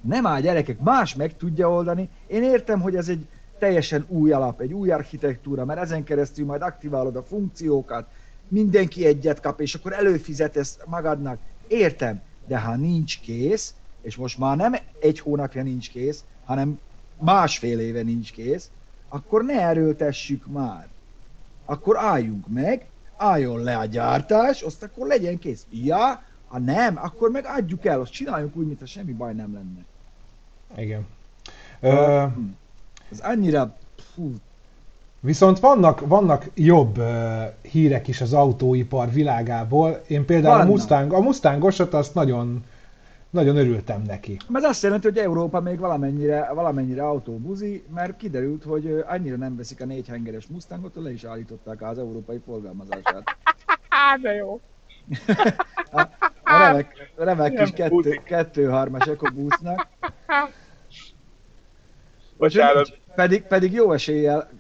Nem 0.01 0.27
áll 0.27 0.41
gyerekek, 0.41 0.81
más 0.81 1.15
meg 1.15 1.37
tudja 1.37 1.71
oldani. 1.71 2.09
Én 2.27 2.43
értem, 2.43 2.81
hogy 2.81 2.97
ez 2.97 3.09
egy, 3.09 3.27
teljesen 3.59 4.05
új 4.09 4.33
alap, 4.33 4.61
egy 4.61 4.73
új 4.73 4.91
architektúra, 4.91 5.65
mert 5.65 5.81
ezen 5.81 6.05
keresztül 6.05 6.47
majd 6.47 6.63
aktiválod 6.63 7.17
a 7.17 7.23
funkciókat, 7.23 8.09
mindenki 8.49 9.07
egyet 9.07 9.41
kap, 9.41 9.61
és 9.61 9.75
akkor 9.75 9.93
előfizetesz 9.93 10.79
magadnak. 10.87 11.39
Értem, 11.69 12.23
de 12.47 12.59
ha 12.59 12.77
nincs 12.77 13.21
kész, 13.21 13.75
és 14.03 14.17
most 14.17 14.39
már 14.39 14.57
nem 14.57 14.75
egy 15.01 15.21
hónapja 15.21 15.63
nincs 15.63 15.91
kész, 15.91 16.25
hanem 16.45 16.79
másfél 17.21 17.81
éve 17.81 18.03
nincs 18.03 18.33
kész, 18.33 18.71
akkor 19.17 19.45
ne 19.45 19.61
erőltessük 19.61 20.47
már. 20.47 20.87
Akkor 21.65 21.97
álljunk 21.99 22.49
meg, 22.49 22.87
álljon 23.17 23.63
le 23.63 23.77
a 23.77 23.85
gyártás, 23.85 24.63
azt 24.63 24.83
akkor 24.83 25.07
legyen 25.07 25.39
kész. 25.39 25.67
Ja, 25.71 26.23
ha 26.49 26.59
nem, 26.59 26.99
akkor 27.03 27.31
meg 27.31 27.45
adjuk 27.47 27.85
el, 27.85 28.01
azt 28.01 28.13
csináljunk 28.13 28.57
úgy, 28.57 28.67
mintha 28.67 28.87
semmi 28.87 29.13
baj 29.13 29.33
nem 29.33 29.53
lenne. 29.55 29.85
Igen. 30.83 31.07
Ö... 31.81 32.25
Ez 33.11 33.19
annyira... 33.21 33.77
Fú. 34.15 34.35
Viszont 35.21 35.61
vannak, 35.61 36.07
vannak 36.07 36.51
jobb 36.55 36.99
uh, 36.99 37.43
hírek 37.63 38.09
is 38.09 38.21
az 38.21 38.33
autóipar 38.33 39.13
világából. 39.13 40.03
Én 40.07 40.25
például 40.25 40.55
vannak. 40.55 40.69
a 40.69 40.73
Mustang, 40.73 41.13
a 41.13 41.21
Mustangosat 41.21 41.95
azt 41.95 42.15
nagyon, 42.15 42.65
nagyon 43.31 43.57
örültem 43.57 44.03
neki. 44.03 44.37
Mert 44.49 44.65
azt 44.65 44.83
jelenti, 44.83 45.07
hogy 45.07 45.19
Európa 45.19 45.61
még 45.61 45.79
valamennyire, 45.79 46.53
valamennyire 46.53 47.03
autóbuzi, 47.09 47.85
mert 47.95 48.17
kiderült, 48.17 48.65
hogy 48.65 49.05
annyira 49.07 49.37
nem 49.37 49.57
veszik 49.57 49.81
a 49.81 49.85
négyhengeres 49.85 50.47
Mustangot, 50.47 50.95
hogy 50.95 51.03
le 51.03 51.13
is 51.13 51.25
állították 51.25 51.83
az 51.83 51.99
európai 51.99 52.41
forgalmazását. 52.45 53.37
De 54.23 54.33
jó. 54.35 54.61
a, 55.93 56.01
a 56.45 56.59
remek, 56.59 57.13
a 57.17 57.25
remek 57.25 57.55
kis 57.55 57.71
kettő, 57.71 58.21
kettő-hármas 58.25 59.07
EcoBoost-nak. 59.07 59.87
Bocsánat. 62.37 62.99
Pedig, 63.15 63.43
pedig 63.43 63.73
jó 63.73 63.93
eséllyel 63.93 64.51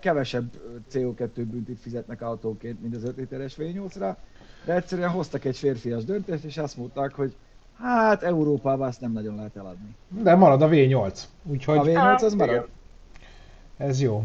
kevesebb 0.00 0.44
CO2 0.92 1.30
büntit 1.34 1.78
fizetnek 1.80 2.22
autóként, 2.22 2.82
mint 2.82 2.96
az 2.96 3.04
5 3.04 3.16
literes 3.16 3.54
V8-ra, 3.58 4.14
de 4.64 4.74
egyszerűen 4.74 5.08
hoztak 5.10 5.44
egy 5.44 5.56
férfias 5.56 6.04
döntést, 6.04 6.44
és 6.44 6.58
azt 6.58 6.76
mondták, 6.76 7.12
hogy 7.14 7.34
hát 7.78 8.22
Európában 8.22 8.88
azt 8.88 9.00
nem 9.00 9.12
nagyon 9.12 9.34
lehet 9.36 9.56
eladni. 9.56 9.94
De 10.08 10.34
marad 10.34 10.62
a 10.62 10.68
V8. 10.68 11.22
Úgyhogy... 11.42 11.78
A 11.78 11.82
V8 11.82 12.22
az 12.22 12.34
marad. 12.34 12.68
Ez 13.76 14.00
jó. 14.00 14.24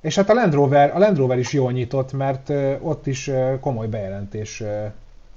És 0.00 0.16
hát 0.16 0.30
a 0.30 0.34
Land 0.34 0.54
Rover, 0.54 0.94
a 0.94 0.98
Land 0.98 1.16
Rover 1.16 1.38
is 1.38 1.52
jól 1.52 1.72
nyitott, 1.72 2.12
mert 2.12 2.52
ott 2.80 3.06
is 3.06 3.30
komoly 3.60 3.86
bejelentés 3.86 4.62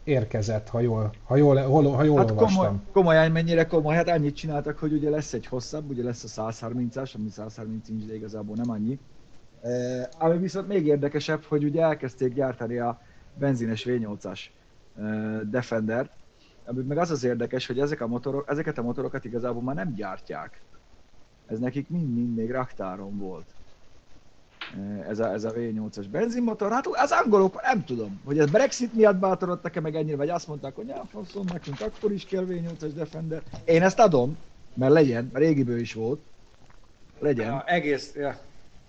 érkezett, 0.05 0.69
ha 0.69 0.79
jól, 0.79 1.13
ha 1.24 1.35
jól, 1.35 1.62
hol, 1.62 1.91
ha 1.91 2.03
jól 2.03 2.17
hát 2.17 2.29
olvastam. 2.29 2.63
Komoly, 2.63 2.79
komolyan 2.91 3.31
mennyire 3.31 3.65
komoly, 3.65 3.95
hát 3.95 4.09
annyit 4.09 4.35
csináltak, 4.35 4.77
hogy 4.77 4.93
ugye 4.93 5.09
lesz 5.09 5.33
egy 5.33 5.45
hosszabb, 5.45 5.89
ugye 5.89 6.03
lesz 6.03 6.38
a 6.38 6.51
130-as, 6.51 7.15
ami 7.15 7.29
130 7.29 7.89
inch, 7.89 8.07
de 8.07 8.15
igazából 8.15 8.55
nem 8.55 8.69
annyi. 8.69 9.00
E, 9.62 10.09
ami 10.17 10.38
viszont 10.38 10.67
még 10.67 10.85
érdekesebb, 10.85 11.43
hogy 11.43 11.63
ugye 11.63 11.81
elkezdték 11.81 12.33
gyártani 12.33 12.77
a 12.77 13.01
benzines 13.35 13.85
V8-as 13.89 14.39
e, 14.97 15.03
Defender, 15.50 16.09
ami 16.65 16.81
meg 16.81 16.98
az 16.98 17.12
az 17.12 17.24
érdekes, 17.24 17.67
hogy 17.67 17.79
ezek 17.79 18.01
a 18.01 18.07
motorok, 18.07 18.50
ezeket 18.50 18.77
a 18.77 18.81
motorokat 18.81 19.25
igazából 19.25 19.62
már 19.62 19.75
nem 19.75 19.93
gyártják. 19.93 20.62
Ez 21.48 21.60
nekik 21.60 21.89
mind-mind 21.89 22.36
még 22.36 22.51
raktáron 22.51 23.17
volt 23.17 23.45
ez 25.07 25.19
a, 25.19 25.31
ez 25.31 25.43
a 25.43 25.53
V8-as 25.53 26.05
benzinmotor. 26.12 26.72
Hát 26.72 26.88
az 26.88 27.12
angolok, 27.12 27.62
nem 27.62 27.84
tudom, 27.84 28.22
hogy 28.25 28.39
ez 28.39 28.50
Brexit 28.50 28.93
miatt 28.93 29.15
bátorodtak-e 29.15 29.79
meg 29.79 29.95
ennyire, 29.95 30.15
vagy 30.15 30.29
azt 30.29 30.48
mondták, 30.48 30.75
hogy 30.75 30.88
ja, 30.88 31.05
faszom, 31.12 31.45
nekünk 31.53 31.81
akkor 31.81 32.12
is 32.12 32.25
kell 32.25 32.45
V8-as 32.50 32.91
Defender. 32.95 33.41
Én 33.65 33.81
ezt 33.81 34.00
adom, 34.00 34.38
mert 34.74 34.91
legyen, 34.91 35.29
mert 35.34 35.45
régiből 35.45 35.79
is 35.79 35.93
volt. 35.93 36.19
Legyen. 37.19 37.45
Ja, 37.45 37.63
egész, 37.65 38.13
ja. 38.15 38.38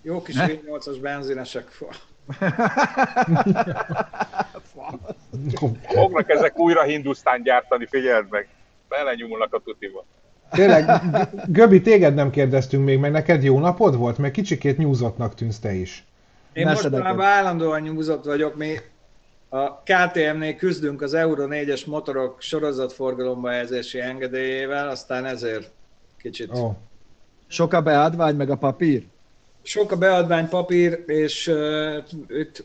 Jó 0.01 0.21
kis 0.21 0.35
V8-as 0.37 0.97
benzinesek. 1.01 1.67
Fognak 5.81 6.29
ezek 6.29 6.59
újra 6.59 6.83
Hindusztán 6.83 7.43
gyártani, 7.43 7.85
figyeld 7.85 8.25
meg. 8.29 8.47
Belenyúlnak 8.89 9.53
a 9.53 9.61
tutiba. 9.65 10.05
Tényleg, 10.51 10.85
Göbi, 11.47 11.81
téged 11.81 12.13
nem 12.13 12.29
kérdeztünk 12.29 12.85
még, 12.85 12.99
meg 12.99 13.11
neked 13.11 13.43
jó 13.43 13.59
napod 13.59 13.97
volt? 13.97 14.17
Meg 14.17 14.31
kicsikét 14.31 14.77
nyúzottnak 14.77 15.35
tűnsz 15.35 15.59
te 15.59 15.73
is. 15.73 16.05
Én 16.53 16.67
mostanában 16.67 17.25
állandóan 17.25 17.81
nyúzott 17.81 18.25
vagyok, 18.25 18.55
mi 18.55 18.77
a 19.49 19.81
KTM-nél 19.83 20.55
küzdünk 20.55 21.01
az 21.01 21.13
Euro 21.13 21.47
4-es 21.49 21.85
motorok 21.87 22.41
sorozatforgalomba 22.41 23.49
helyezési 23.49 23.99
engedélyével, 23.99 24.89
aztán 24.89 25.25
ezért 25.25 25.71
kicsit... 26.17 26.49
Oh. 26.53 26.75
Sok 27.47 27.73
a 27.73 27.81
beadvány, 27.81 28.35
meg 28.35 28.49
a 28.49 28.55
papír? 28.55 29.03
Sok 29.61 29.91
a 29.91 29.97
beadvány, 29.97 30.49
papír, 30.49 31.03
és 31.05 31.47
uh, 31.47 31.97
itt 32.27 32.63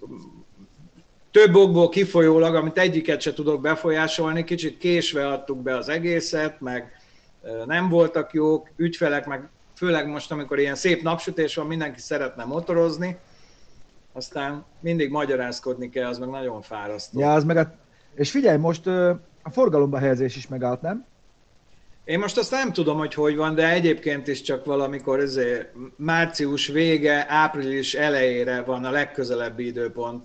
több 1.33 1.55
okból 1.55 1.89
kifolyólag, 1.89 2.55
amit 2.55 2.79
egyiket 2.79 3.21
se 3.21 3.33
tudok 3.33 3.61
befolyásolni, 3.61 4.45
kicsit 4.45 4.79
késve 4.79 5.29
adtuk 5.29 5.63
be 5.63 5.77
az 5.77 5.89
egészet, 5.89 6.61
meg 6.61 6.93
nem 7.67 7.89
voltak 7.89 8.33
jók, 8.33 8.69
ügyfelek, 8.77 9.27
meg 9.27 9.49
főleg 9.77 10.09
most, 10.09 10.33
amikor 10.33 10.59
ilyen 10.59 10.75
szép 10.75 11.03
napsütés 11.03 11.55
van, 11.55 11.67
mindenki 11.67 12.01
szeretne 12.01 12.45
motorozni, 12.45 13.19
aztán 14.13 14.65
mindig 14.81 15.11
magyarázkodni 15.11 15.91
kell, 15.91 16.09
az 16.09 16.19
meg 16.19 16.29
nagyon 16.29 16.63
fárasztó. 16.63 17.21
Ja, 17.21 17.33
az 17.33 17.45
meg 17.45 17.57
a... 17.57 17.75
És 18.15 18.31
figyelj, 18.31 18.57
most 18.57 18.87
a 19.43 19.51
forgalomba 19.51 19.99
helyezés 19.99 20.37
is 20.37 20.49
megállt, 20.49 20.81
nem? 20.81 21.05
Én 22.05 22.19
most 22.19 22.39
azt 22.39 22.51
nem 22.51 22.73
tudom, 22.73 22.99
hogy 22.99 23.15
hogy 23.15 23.37
van, 23.37 23.55
de 23.55 23.71
egyébként 23.71 24.29
is 24.29 24.41
csak 24.41 24.65
valamikor 24.65 25.21
ezért 25.21 25.73
március 25.97 26.67
vége, 26.67 27.27
április 27.29 27.95
elejére 27.95 28.63
van 28.63 28.85
a 28.85 28.91
legközelebbi 28.91 29.67
időpont 29.67 30.25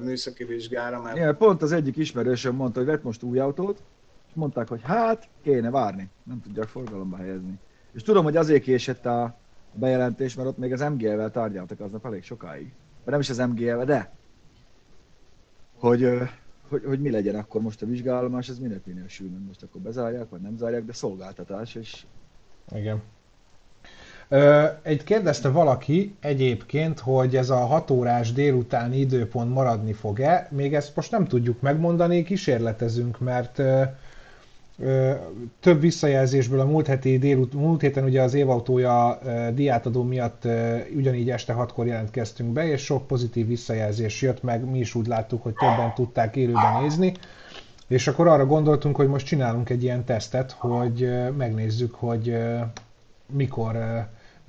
műszaki 0.00 0.44
vizsgára. 0.44 1.02
Mert... 1.02 1.16
Ja, 1.16 1.34
pont 1.34 1.62
az 1.62 1.72
egyik 1.72 1.96
ismerősöm 1.96 2.54
mondta, 2.54 2.78
hogy 2.78 2.88
vett 2.88 3.02
most 3.02 3.22
új 3.22 3.38
autót, 3.38 3.82
és 4.28 4.34
mondták, 4.34 4.68
hogy 4.68 4.80
hát 4.82 5.28
kéne 5.42 5.70
várni, 5.70 6.08
nem 6.22 6.40
tudják 6.40 6.66
forgalomba 6.66 7.16
helyezni. 7.16 7.58
És 7.92 8.02
tudom, 8.02 8.24
hogy 8.24 8.36
azért 8.36 8.62
késett 8.62 9.06
a 9.06 9.38
bejelentés, 9.72 10.34
mert 10.34 10.48
ott 10.48 10.58
még 10.58 10.72
az 10.72 10.80
MGL-vel 10.80 11.30
tárgyaltak 11.30 11.80
aznap 11.80 12.06
elég 12.06 12.22
sokáig. 12.22 12.72
Vagy 13.04 13.12
nem 13.12 13.20
is 13.20 13.30
az 13.30 13.38
MGL-vel, 13.38 13.84
de 13.84 14.12
hogy, 15.78 16.18
hogy, 16.68 16.84
hogy, 16.84 17.00
mi 17.00 17.10
legyen 17.10 17.34
akkor 17.34 17.60
most 17.60 17.82
a 17.82 17.86
vizsgálomás, 17.86 18.48
ez 18.48 18.58
minek 18.58 18.84
minősül, 18.84 19.30
most 19.46 19.62
akkor 19.62 19.80
bezárják, 19.80 20.28
vagy 20.28 20.40
nem 20.40 20.56
zárják, 20.56 20.84
de 20.84 20.92
szolgáltatás, 20.92 21.74
és... 21.74 22.06
Igen. 22.74 23.02
Egy 24.82 25.04
kérdezte 25.04 25.48
valaki 25.48 26.14
egyébként, 26.20 26.98
hogy 26.98 27.36
ez 27.36 27.50
a 27.50 27.56
6 27.56 27.90
órás 27.90 28.32
délutáni 28.32 28.98
időpont 28.98 29.54
maradni 29.54 29.92
fog-e. 29.92 30.48
Még 30.50 30.74
ezt 30.74 30.96
most 30.96 31.10
nem 31.10 31.26
tudjuk 31.26 31.60
megmondani, 31.60 32.22
kísérletezünk, 32.22 33.18
mert 33.18 33.62
több 35.60 35.80
visszajelzésből 35.80 36.60
a 36.60 36.64
múlt, 36.64 36.86
heti 36.86 37.18
délut, 37.18 37.52
múlt 37.52 37.80
héten 37.80 38.04
ugye 38.04 38.22
az 38.22 38.34
évautója 38.34 39.18
diátadó 39.54 40.02
miatt 40.02 40.42
ugyanígy 40.96 41.30
este 41.30 41.52
hatkor 41.52 41.86
jelentkeztünk 41.86 42.52
be, 42.52 42.66
és 42.66 42.82
sok 42.82 43.06
pozitív 43.06 43.46
visszajelzés 43.46 44.22
jött 44.22 44.42
meg, 44.42 44.64
mi 44.64 44.78
is 44.78 44.94
úgy 44.94 45.06
láttuk, 45.06 45.42
hogy 45.42 45.54
többen 45.54 45.94
tudták 45.94 46.36
élőben 46.36 46.82
nézni, 46.82 47.12
és 47.86 48.08
akkor 48.08 48.28
arra 48.28 48.46
gondoltunk, 48.46 48.96
hogy 48.96 49.08
most 49.08 49.26
csinálunk 49.26 49.70
egy 49.70 49.82
ilyen 49.82 50.04
tesztet, 50.04 50.52
hogy 50.58 51.10
megnézzük, 51.36 51.94
hogy 51.94 52.36
mikor, 53.26 53.76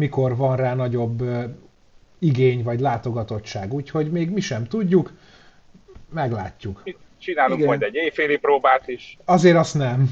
mikor 0.01 0.35
van 0.35 0.55
rá 0.55 0.75
nagyobb 0.75 1.23
igény 2.19 2.63
vagy 2.63 2.79
látogatottság. 2.79 3.73
Úgyhogy 3.73 4.11
még 4.11 4.29
mi 4.29 4.39
sem 4.41 4.67
tudjuk, 4.67 5.13
meglátjuk. 6.13 6.83
Csinálunk 7.17 7.57
Igen. 7.57 7.67
majd 7.67 7.81
egy 7.81 7.95
éjféli 7.95 8.37
próbát 8.37 8.87
is. 8.87 9.17
Azért 9.25 9.57
azt 9.57 9.77
nem. 9.77 10.09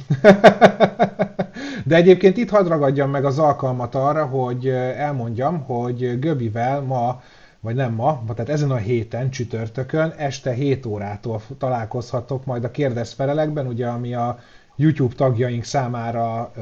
De 1.86 1.96
egyébként 1.96 2.38
itt 2.38 2.50
hadd 2.50 2.68
ragadjam 2.68 3.10
meg 3.10 3.26
az 3.26 3.40
alkalmat 3.40 3.96
arra, 3.96 4.26
hogy 4.26 4.68
elmondjam, 4.98 5.64
hogy 5.64 6.20
Göbivel 6.20 6.82
ma, 6.82 7.22
vagy 7.60 7.76
nem 7.76 7.94
ma, 7.94 8.24
tehát 8.36 8.50
ezen 8.50 8.72
a 8.72 8.76
héten, 8.76 9.30
csütörtökön, 9.30 10.14
este 10.18 10.54
7 10.54 10.86
órától 10.86 11.42
találkozhatok 11.58 12.46
majd 12.46 12.64
a 12.64 12.72
kérdezfelelekben, 12.72 13.68
ugye 13.68 13.88
ami 13.88 14.14
a 14.14 14.40
YouTube 14.76 15.16
tagjaink 15.16 15.64
számára 15.64 16.52
ö, 16.56 16.62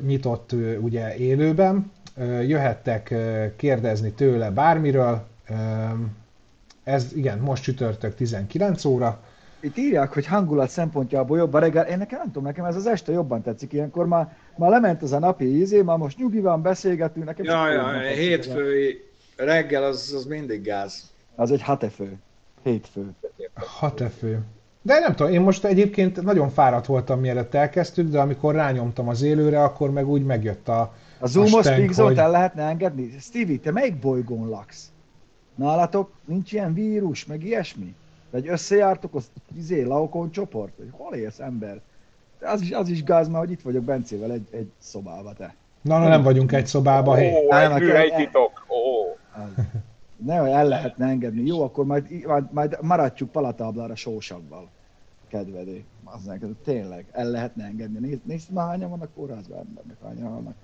nyitott 0.00 0.52
ugye 0.80 1.16
élőben. 1.16 1.92
Jöhettek 2.46 3.14
kérdezni 3.56 4.10
tőle 4.10 4.50
bármiről, 4.50 5.26
ez 6.84 7.12
igen, 7.14 7.38
most 7.38 7.62
csütörtök 7.62 8.14
19 8.14 8.84
óra. 8.84 9.20
Itt 9.60 9.76
írják, 9.76 10.12
hogy 10.12 10.26
hangulat 10.26 10.68
szempontjából 10.68 11.38
jobb 11.38 11.54
a 11.54 11.58
reggel. 11.58 11.86
Én 11.86 11.98
nekem 11.98 12.18
nem 12.18 12.26
tudom, 12.26 12.42
nekem 12.42 12.64
ez 12.64 12.76
az 12.76 12.86
este 12.86 13.12
jobban 13.12 13.42
tetszik. 13.42 13.72
Ilyenkor 13.72 14.06
már, 14.06 14.36
már 14.56 14.70
lement 14.70 15.02
az 15.02 15.12
a 15.12 15.18
napi 15.18 15.56
ízé, 15.56 15.82
már 15.82 15.98
most 15.98 16.18
nyugi 16.18 16.40
van, 16.40 16.62
beszélgetünk. 16.62 17.24
Nekem 17.24 17.44
ja, 17.44 17.72
ja, 17.72 17.98
hétfői 17.98 19.04
reggel 19.36 19.84
az, 19.84 20.12
az 20.16 20.24
mindig 20.24 20.62
gáz. 20.62 21.10
Az 21.34 21.50
egy 21.50 21.62
hatefő. 21.62 22.18
Hétfő. 22.62 23.10
Hatefő. 23.54 24.40
De 24.82 24.98
nem 24.98 25.14
tudom, 25.14 25.32
én 25.32 25.40
most 25.40 25.64
egyébként 25.64 26.22
nagyon 26.22 26.50
fáradt 26.50 26.86
voltam, 26.86 27.20
mielőtt 27.20 27.54
elkezdtük, 27.54 28.08
de 28.08 28.20
amikor 28.20 28.54
rányomtam 28.54 29.08
az 29.08 29.22
élőre, 29.22 29.62
akkor 29.62 29.90
meg 29.90 30.08
úgy 30.08 30.24
megjött 30.24 30.68
a, 30.68 30.92
A 31.18 31.26
zoomos 31.26 31.68
pixelt 31.68 32.08
hogy... 32.08 32.18
el 32.18 32.30
lehetne 32.30 32.62
engedni? 32.62 33.14
Stevie, 33.18 33.58
te 33.58 33.70
melyik 33.70 33.98
bolygón 33.98 34.48
laksz? 34.48 34.90
Nálatok 35.54 36.10
nincs 36.24 36.52
ilyen 36.52 36.74
vírus, 36.74 37.26
meg 37.26 37.44
ilyesmi? 37.44 37.94
Vagy 38.30 38.48
összejártok 38.48 39.14
az 39.14 39.30
izé, 39.56 39.82
Laokon 39.82 40.30
csoport? 40.30 40.72
Vagy 40.76 40.88
hol 40.90 41.14
élsz 41.14 41.38
ember? 41.38 41.80
Az 42.40 42.60
is, 42.60 42.70
az 42.70 42.88
is 42.88 43.02
gáz, 43.02 43.28
mert 43.28 43.44
hogy 43.44 43.50
itt 43.50 43.62
vagyok 43.62 43.84
Bencével 43.84 44.32
egy, 44.32 44.46
egy 44.50 44.70
szobába, 44.78 45.32
te. 45.32 45.54
Na, 45.82 45.98
na 45.98 46.08
nem 46.08 46.22
vagyunk 46.22 46.52
egy 46.52 46.66
szobába, 46.66 47.14
hé. 47.14 47.32
Ó, 47.46 47.54
egy 47.54 47.88
egy 47.88 48.14
titok. 48.14 48.66
Ó. 48.68 49.16
Ne, 50.24 50.34
el 50.34 50.68
lehetne 50.68 51.06
engedni. 51.06 51.46
Jó, 51.46 51.62
akkor 51.62 51.84
majd, 51.84 52.24
majd, 52.26 52.52
majd 52.52 52.78
maradjuk 52.80 53.30
palatáblára 53.30 53.94
sósabbal. 53.94 54.68
Kedvedé. 55.28 55.84
Az 56.04 56.22
neked, 56.24 56.56
tényleg, 56.64 57.06
el 57.12 57.30
lehetne 57.30 57.64
engedni. 57.64 57.98
Nézd, 57.98 58.20
nézd 58.24 58.50
már 58.50 58.68
hányan 58.68 58.90
vannak 58.90 59.14
kórházban 59.14 59.58
embernek, 59.58 59.96
hányan 60.02 60.32
vannak. 60.32 60.54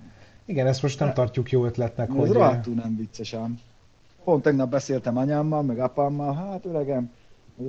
Igen, 0.45 0.67
ezt 0.67 0.81
most 0.81 0.99
nem 0.99 1.13
tartjuk 1.13 1.51
jó 1.51 1.65
ötletnek, 1.65 2.09
Ez 2.09 2.15
hogy... 2.15 2.27
Ez 2.27 2.33
rohadtul 2.33 2.73
nem 2.73 2.95
vicces 2.95 3.33
ám. 3.33 3.59
Pont 4.23 4.43
tegnap 4.43 4.69
beszéltem 4.69 5.17
anyámmal, 5.17 5.61
meg 5.61 5.79
apámmal, 5.79 6.33
hát 6.33 6.65
öregem, 6.65 7.11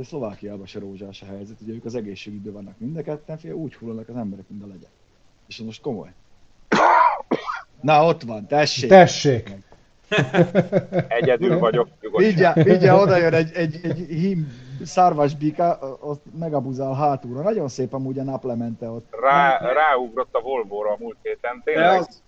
a 0.01 0.05
Szlovákiában 0.05 0.67
se 0.67 0.79
rózsás 0.79 1.23
a 1.23 1.27
helyzet, 1.27 1.61
ugye 1.61 1.73
ők 1.73 1.85
az 1.85 1.95
egészségügyben 1.95 2.53
vannak 2.53 2.79
mind 2.79 2.97
a 2.97 3.03
ketten, 3.03 3.39
fél, 3.39 3.53
úgy 3.53 3.75
hullanak 3.75 4.09
az 4.09 4.17
emberek, 4.17 4.49
mint 4.49 4.63
a 4.63 4.67
legyek. 4.67 4.91
És 5.47 5.59
most 5.59 5.81
komoly. 5.81 6.13
Na, 7.81 8.05
ott 8.05 8.23
van, 8.23 8.47
tessék! 8.47 8.89
Tessék! 8.89 9.57
Egyedül 11.09 11.59
vagyok, 11.59 11.89
nyugodtan. 12.01 12.63
Vigyá, 12.63 12.95
oda 12.95 13.17
jön 13.17 13.35
egy, 13.35 13.51
egy, 13.55 13.81
egy 13.83 13.99
hím 14.09 14.67
szarvasbika, 14.85 15.79
azt 16.01 16.21
megabuzál 16.39 16.95
hátulra. 16.95 17.43
Nagyon 17.43 17.69
szép 17.69 17.93
amúgy 17.93 18.19
a 18.19 18.23
naplemente 18.23 18.89
ott. 18.89 19.07
Rá, 19.21 19.59
ráugrott 19.73 20.35
a 20.35 20.41
Volvo-ra 20.41 20.91
a 20.91 20.97
múlt 20.99 21.17
héten, 21.23 21.63
tényleg. 21.65 21.99
Az... 22.01 22.23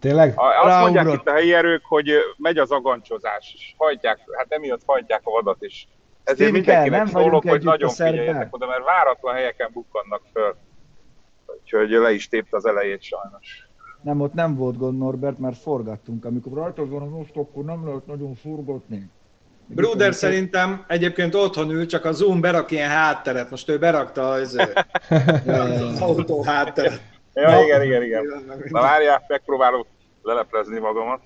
Tényleg? 0.00 0.32
Azt 0.36 0.66
Ráugrott. 0.66 0.94
mondják 0.94 1.20
itt 1.20 1.28
a 1.28 1.32
helyi 1.32 1.54
erők, 1.54 1.84
hogy 1.84 2.10
megy 2.36 2.58
az 2.58 2.70
agancsozás, 2.70 3.52
és 3.54 3.74
hajtják, 3.76 4.18
hát 4.32 4.46
emiatt 4.48 4.82
hajtják 4.86 5.20
a 5.24 5.30
vadat 5.30 5.62
is. 5.62 5.88
Ezért 6.24 6.52
mindenkinek 6.52 7.06
szólok, 7.06 7.48
hogy 7.48 7.62
nagyon 7.62 7.90
figyeljetek 7.90 8.54
oda, 8.54 8.66
mert 8.66 8.84
váratlan 8.84 9.34
helyeken 9.34 9.70
bukkannak 9.72 10.22
föl. 10.32 10.56
Úgyhogy 11.62 11.90
le 11.90 12.12
is 12.12 12.28
tépte 12.28 12.56
az 12.56 12.66
elejét 12.66 13.02
sajnos. 13.02 13.67
Nem, 14.02 14.20
ott 14.20 14.32
nem 14.32 14.56
volt 14.56 14.76
gond 14.76 14.98
Norbert, 14.98 15.38
mert 15.38 15.56
forgattunk. 15.56 16.24
Amikor 16.24 16.52
rajtad 16.52 16.90
van 16.90 17.02
az 17.02 17.10
most, 17.10 17.36
akkor 17.36 17.64
nem 17.64 17.86
lehet 17.86 18.06
nagyon 18.06 18.34
forgatni. 18.34 19.10
Bruder 19.66 20.14
szerintem 20.14 20.84
egyébként 20.88 21.34
otthon 21.34 21.70
ül, 21.70 21.86
csak 21.86 22.04
a 22.04 22.12
Zoom 22.12 22.40
berak 22.40 22.70
ilyen 22.70 22.90
hátteret. 22.90 23.50
Most 23.50 23.68
ő 23.68 23.78
berakta 23.78 24.28
az, 24.28 24.56
az 25.46 26.00
autó 26.00 26.42
hátteret. 26.42 27.00
Ja, 27.34 27.62
igen, 27.62 27.82
igen, 27.82 28.02
igen. 28.02 28.24
Na 28.68 28.80
várjál, 28.80 29.24
megpróbálok 29.28 29.86
leleplezni 30.22 30.78
magamat. 30.78 31.20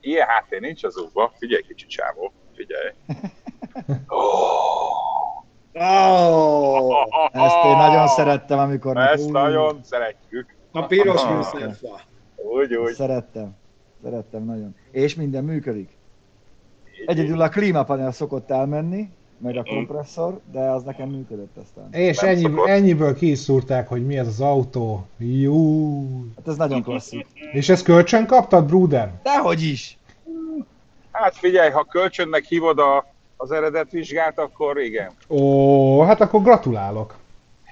Ilyen 0.00 0.26
háttér 0.26 0.60
nincs 0.60 0.84
az 0.84 0.94
Zoomba. 0.94 1.32
Figyelj 1.38 1.62
kicsit, 1.62 1.88
csávó. 1.88 2.32
Figyelj. 2.54 2.90
Oh, 4.08 5.02
ezt 7.32 7.64
én 7.64 7.76
nagyon 7.76 8.08
szerettem, 8.08 8.58
amikor... 8.58 8.96
Ezt 8.96 9.24
úgy, 9.24 9.32
nagyon 9.32 9.80
szeretjük. 9.82 10.54
A 10.72 10.86
piros 10.86 11.24
műszerfa. 11.24 12.00
Úgy, 12.36 12.74
úgy. 12.74 12.92
Szerettem. 12.92 13.54
Szerettem 14.02 14.44
nagyon. 14.44 14.74
És 14.90 15.14
minden 15.14 15.44
működik. 15.44 15.90
Egyedül 17.06 17.40
a 17.40 17.48
klímapanel 17.48 18.12
szokott 18.12 18.50
elmenni, 18.50 19.10
meg 19.38 19.56
a 19.56 19.62
kompresszor, 19.62 20.40
de 20.52 20.60
az 20.60 20.82
nekem 20.82 21.08
működött 21.08 21.56
aztán. 21.56 21.92
És 21.92 22.18
ennyi, 22.18 22.50
ennyiből 22.66 23.14
ki 23.14 23.30
is 23.30 23.38
szúrták, 23.38 23.88
hogy 23.88 24.06
mi 24.06 24.18
ez 24.18 24.26
az 24.26 24.40
autó. 24.40 25.06
Jú. 25.18 26.24
Hát 26.36 26.48
ez 26.48 26.56
nagyon 26.56 26.82
klasszik. 26.82 27.26
És 27.52 27.68
ezt 27.68 27.84
kölcsön 27.84 28.26
kaptad, 28.26 28.66
Bruder? 28.66 29.12
Dehogy 29.22 29.62
is. 29.62 29.98
Hát 31.10 31.36
figyelj, 31.36 31.70
ha 31.70 31.84
kölcsönnek 31.84 32.44
hívod 32.44 32.78
a 32.78 33.10
az 33.36 33.52
eredet 33.52 33.90
vizsgát, 33.90 34.38
akkor 34.38 34.78
igen. 34.80 35.10
Ó, 35.28 36.00
hát 36.00 36.20
akkor 36.20 36.42
gratulálok. 36.42 37.16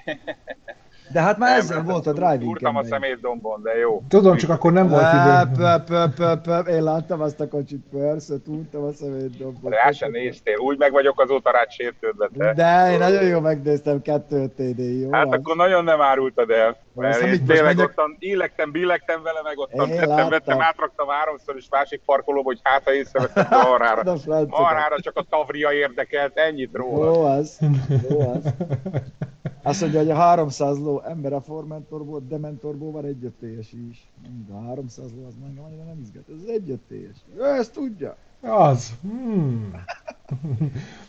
De 1.13 1.21
hát 1.21 1.37
már 1.37 1.57
ezzel 1.57 1.83
volt 1.83 2.07
a 2.07 2.13
driving 2.13 2.49
Úrtam 2.49 2.75
a 2.75 2.83
szemétdombon, 2.83 3.61
de 3.63 3.77
jó. 3.77 4.03
Tudom, 4.07 4.37
csak 4.37 4.49
akkor 4.49 4.71
nem 4.71 4.87
volt 4.89 5.05
idő. 5.13 6.75
Én 6.75 6.83
láttam 6.83 7.21
azt 7.21 7.39
a 7.39 7.47
kocsit, 7.47 7.83
persze, 7.91 8.33
tudtam 8.43 8.83
a 8.83 8.91
szemétdombon. 8.91 9.71
Rá 9.71 9.91
sem 9.91 10.11
néztél, 10.11 10.57
úgy 10.57 10.77
meg 10.77 10.91
vagyok 10.91 11.21
azóta 11.21 11.51
rád 11.51 11.71
sértődve. 11.71 12.53
De 12.53 12.91
én 12.91 12.97
nagyon 12.97 13.23
jól 13.23 13.41
megnéztem 13.41 14.01
kettő 14.01 14.47
TD, 14.47 15.01
jó? 15.01 15.11
Hát 15.11 15.25
az. 15.25 15.31
akkor 15.31 15.55
nagyon 15.55 15.83
nem 15.83 16.01
árultad 16.01 16.49
el. 16.49 16.77
Mert 16.93 17.21
én 17.21 17.45
tényleg 17.45 17.77
ottan 17.77 18.15
illektem, 18.19 18.71
billegtem 18.71 19.21
vele, 19.23 19.41
meg 19.43 19.57
ottan 19.57 19.89
tettem, 19.89 20.29
vettem, 20.29 20.61
átraktam 20.61 21.07
háromszor 21.07 21.55
is 21.57 21.67
másik 21.69 22.01
parkolóba, 22.05 22.43
hogy 22.43 22.59
hát 22.63 22.81
ha 22.83 22.93
észrevettem 22.93 23.45
a 23.49 23.67
marhára. 23.67 24.15
Marhára 24.47 24.95
csak 24.99 25.17
a 25.17 25.25
tavria 25.29 25.71
érdekelt, 25.71 26.37
ennyit 26.37 26.69
róla. 26.73 27.13
Jó 27.13 27.23
az, 27.23 27.59
jó 28.09 28.19
az. 28.19 28.53
Azt 29.63 29.81
mondja, 29.81 29.99
hogy 29.99 30.09
a 30.09 30.15
300 30.15 30.79
ló 30.79 31.01
ember 31.01 31.33
a 31.33 31.41
Formentorból, 31.41 32.23
Dementorból 32.29 32.91
van 32.91 33.05
egyöttélyes 33.05 33.73
is. 33.89 34.07
De 34.47 34.53
a 34.53 34.61
300 34.67 35.05
ló 35.15 35.25
az 35.27 35.33
engem 35.47 35.63
annyira 35.63 35.83
nem 35.83 35.99
izgat. 36.01 36.23
Ez 36.29 36.49
egyöttélyes. 36.49 37.15
Ő 37.37 37.43
ezt 37.43 37.73
tudja. 37.73 38.15
Az. 38.41 38.91
Hmm. 39.01 39.71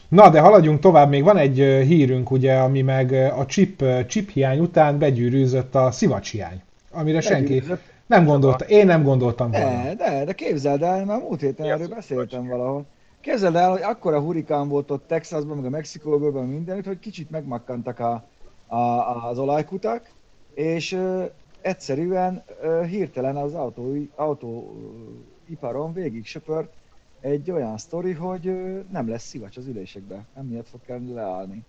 Na, 0.09 0.31
de 0.31 0.41
haladjunk 0.41 0.81
tovább. 0.81 1.09
Még 1.09 1.23
van 1.23 1.37
egy 1.37 1.57
hírünk, 1.87 2.31
ugye, 2.31 2.55
ami 2.55 2.83
meg 2.83 3.13
a 3.13 3.47
chip, 3.47 3.85
chip 4.07 4.31
hiány 4.31 4.59
után 4.59 4.99
begyűrűzött 4.99 5.75
a 5.75 5.91
szivacs 5.91 6.31
hiány. 6.31 6.63
Amire 6.91 7.21
senki 7.21 7.63
nem 8.07 8.25
gondolta. 8.25 8.65
Én 8.65 8.87
nem 8.87 9.03
gondoltam 9.03 9.51
volna. 9.51 9.83
De, 9.83 9.95
de, 9.95 10.25
de 10.25 10.33
képzeld 10.33 10.83
el, 10.83 11.05
már 11.05 11.21
múlt 11.21 11.41
héten 11.41 11.67
erről 11.67 11.89
beszéltem 11.89 12.47
valahol. 12.47 12.85
Képzeld 13.21 13.57
el, 13.57 13.71
hogy 13.71 13.83
akkora 13.83 14.21
hurikán 14.21 14.69
volt 14.69 14.91
ott 14.91 15.07
Texasban, 15.07 15.57
meg 15.57 15.67
a 15.67 15.71
Mexikóban, 15.71 16.49
mindenütt, 16.49 16.87
hogy 16.87 16.99
kicsit 16.99 17.31
megmakkantak 17.31 17.99
a, 17.99 18.25
a, 18.73 19.27
az 19.29 19.39
olajkutak, 19.39 20.11
és 20.55 20.93
ö, 20.93 21.25
egyszerűen 21.61 22.43
ö, 22.63 22.85
hirtelen 22.85 23.37
az 23.37 23.55
autó, 23.55 23.97
autóiparon 24.15 25.93
végig 25.93 26.27
söpört 26.27 26.73
egy 27.21 27.51
olyan 27.51 27.79
sztori, 27.79 28.13
hogy 28.13 28.47
ö, 28.47 28.81
nem 28.91 29.09
lesz 29.09 29.27
szivacs 29.27 29.57
az 29.57 29.67
ülésekbe, 29.67 30.25
emiatt 30.35 30.69
fog 30.69 30.81
kelleni 30.87 31.13
leállni. 31.13 31.63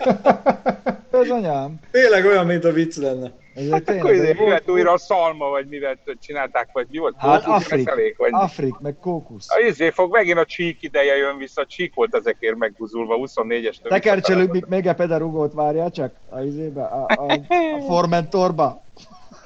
Ez 1.10 1.30
anyám. 1.30 1.80
Tényleg 1.90 2.24
olyan, 2.24 2.46
mint 2.46 2.64
a 2.64 2.72
vicc 2.72 2.96
lenne. 2.96 3.32
Ez 3.54 3.70
hát 3.70 3.88
akkor 3.88 4.12
izé, 4.12 4.32
volt, 4.32 4.70
újra 4.70 4.92
a 4.92 4.98
szalma, 4.98 5.48
vagy 5.48 5.66
mivel 5.66 5.98
csinálták, 6.20 6.68
vagy 6.72 6.86
mi 6.90 6.98
volt? 6.98 7.14
Hát 7.18 7.44
Afrik, 7.46 7.88
elég, 7.88 8.14
vagy... 8.18 8.30
Afrik, 8.32 8.78
meg 8.78 8.96
kókusz. 9.00 9.50
A 9.50 9.58
izé 9.58 9.90
fog, 9.90 10.12
megint 10.12 10.38
a 10.38 10.44
csík 10.44 10.82
ideje 10.82 11.16
jön 11.16 11.36
vissza, 11.38 11.60
a 11.60 11.66
csík 11.66 11.94
volt 11.94 12.14
ezekért 12.14 12.56
megbuzulva, 12.56 13.16
24-es 13.18 13.76
Tekercselőbb, 13.82 14.52
még 14.52 14.64
még 14.68 14.86
a 14.86 14.94
pedagógot 14.94 15.52
várja 15.52 15.90
csak 15.90 16.14
a 16.28 16.40
izébe, 16.40 16.82
a, 16.82 17.06
a, 17.06 17.32
a 17.32 17.80
Formentorba. 17.88 18.82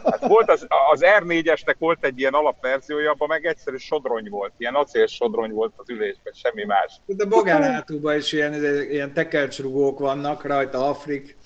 Hát 0.05 0.27
volt 0.27 0.51
az, 0.51 0.67
az 0.93 1.01
R4-esnek 1.21 1.75
volt 1.79 2.05
egy 2.05 2.19
ilyen 2.19 2.33
alapverziója, 2.33 3.11
abban 3.11 3.29
meg 3.29 3.47
egyszerű 3.47 3.77
sodrony 3.77 4.29
volt, 4.31 4.53
ilyen 4.57 4.75
acél 4.75 5.07
sodrony 5.07 5.51
volt 5.51 5.73
az 5.77 5.90
ülésben, 5.90 6.33
semmi 6.33 6.64
más. 6.64 7.01
De 7.07 7.25
Bogán 7.25 7.62
hátulban 7.62 8.17
is 8.17 8.33
ilyen, 8.33 8.64
ilyen 8.90 9.12
tekercsrugók 9.12 9.99
vannak, 9.99 10.45
rajta 10.45 10.88
Afrik. 10.88 11.37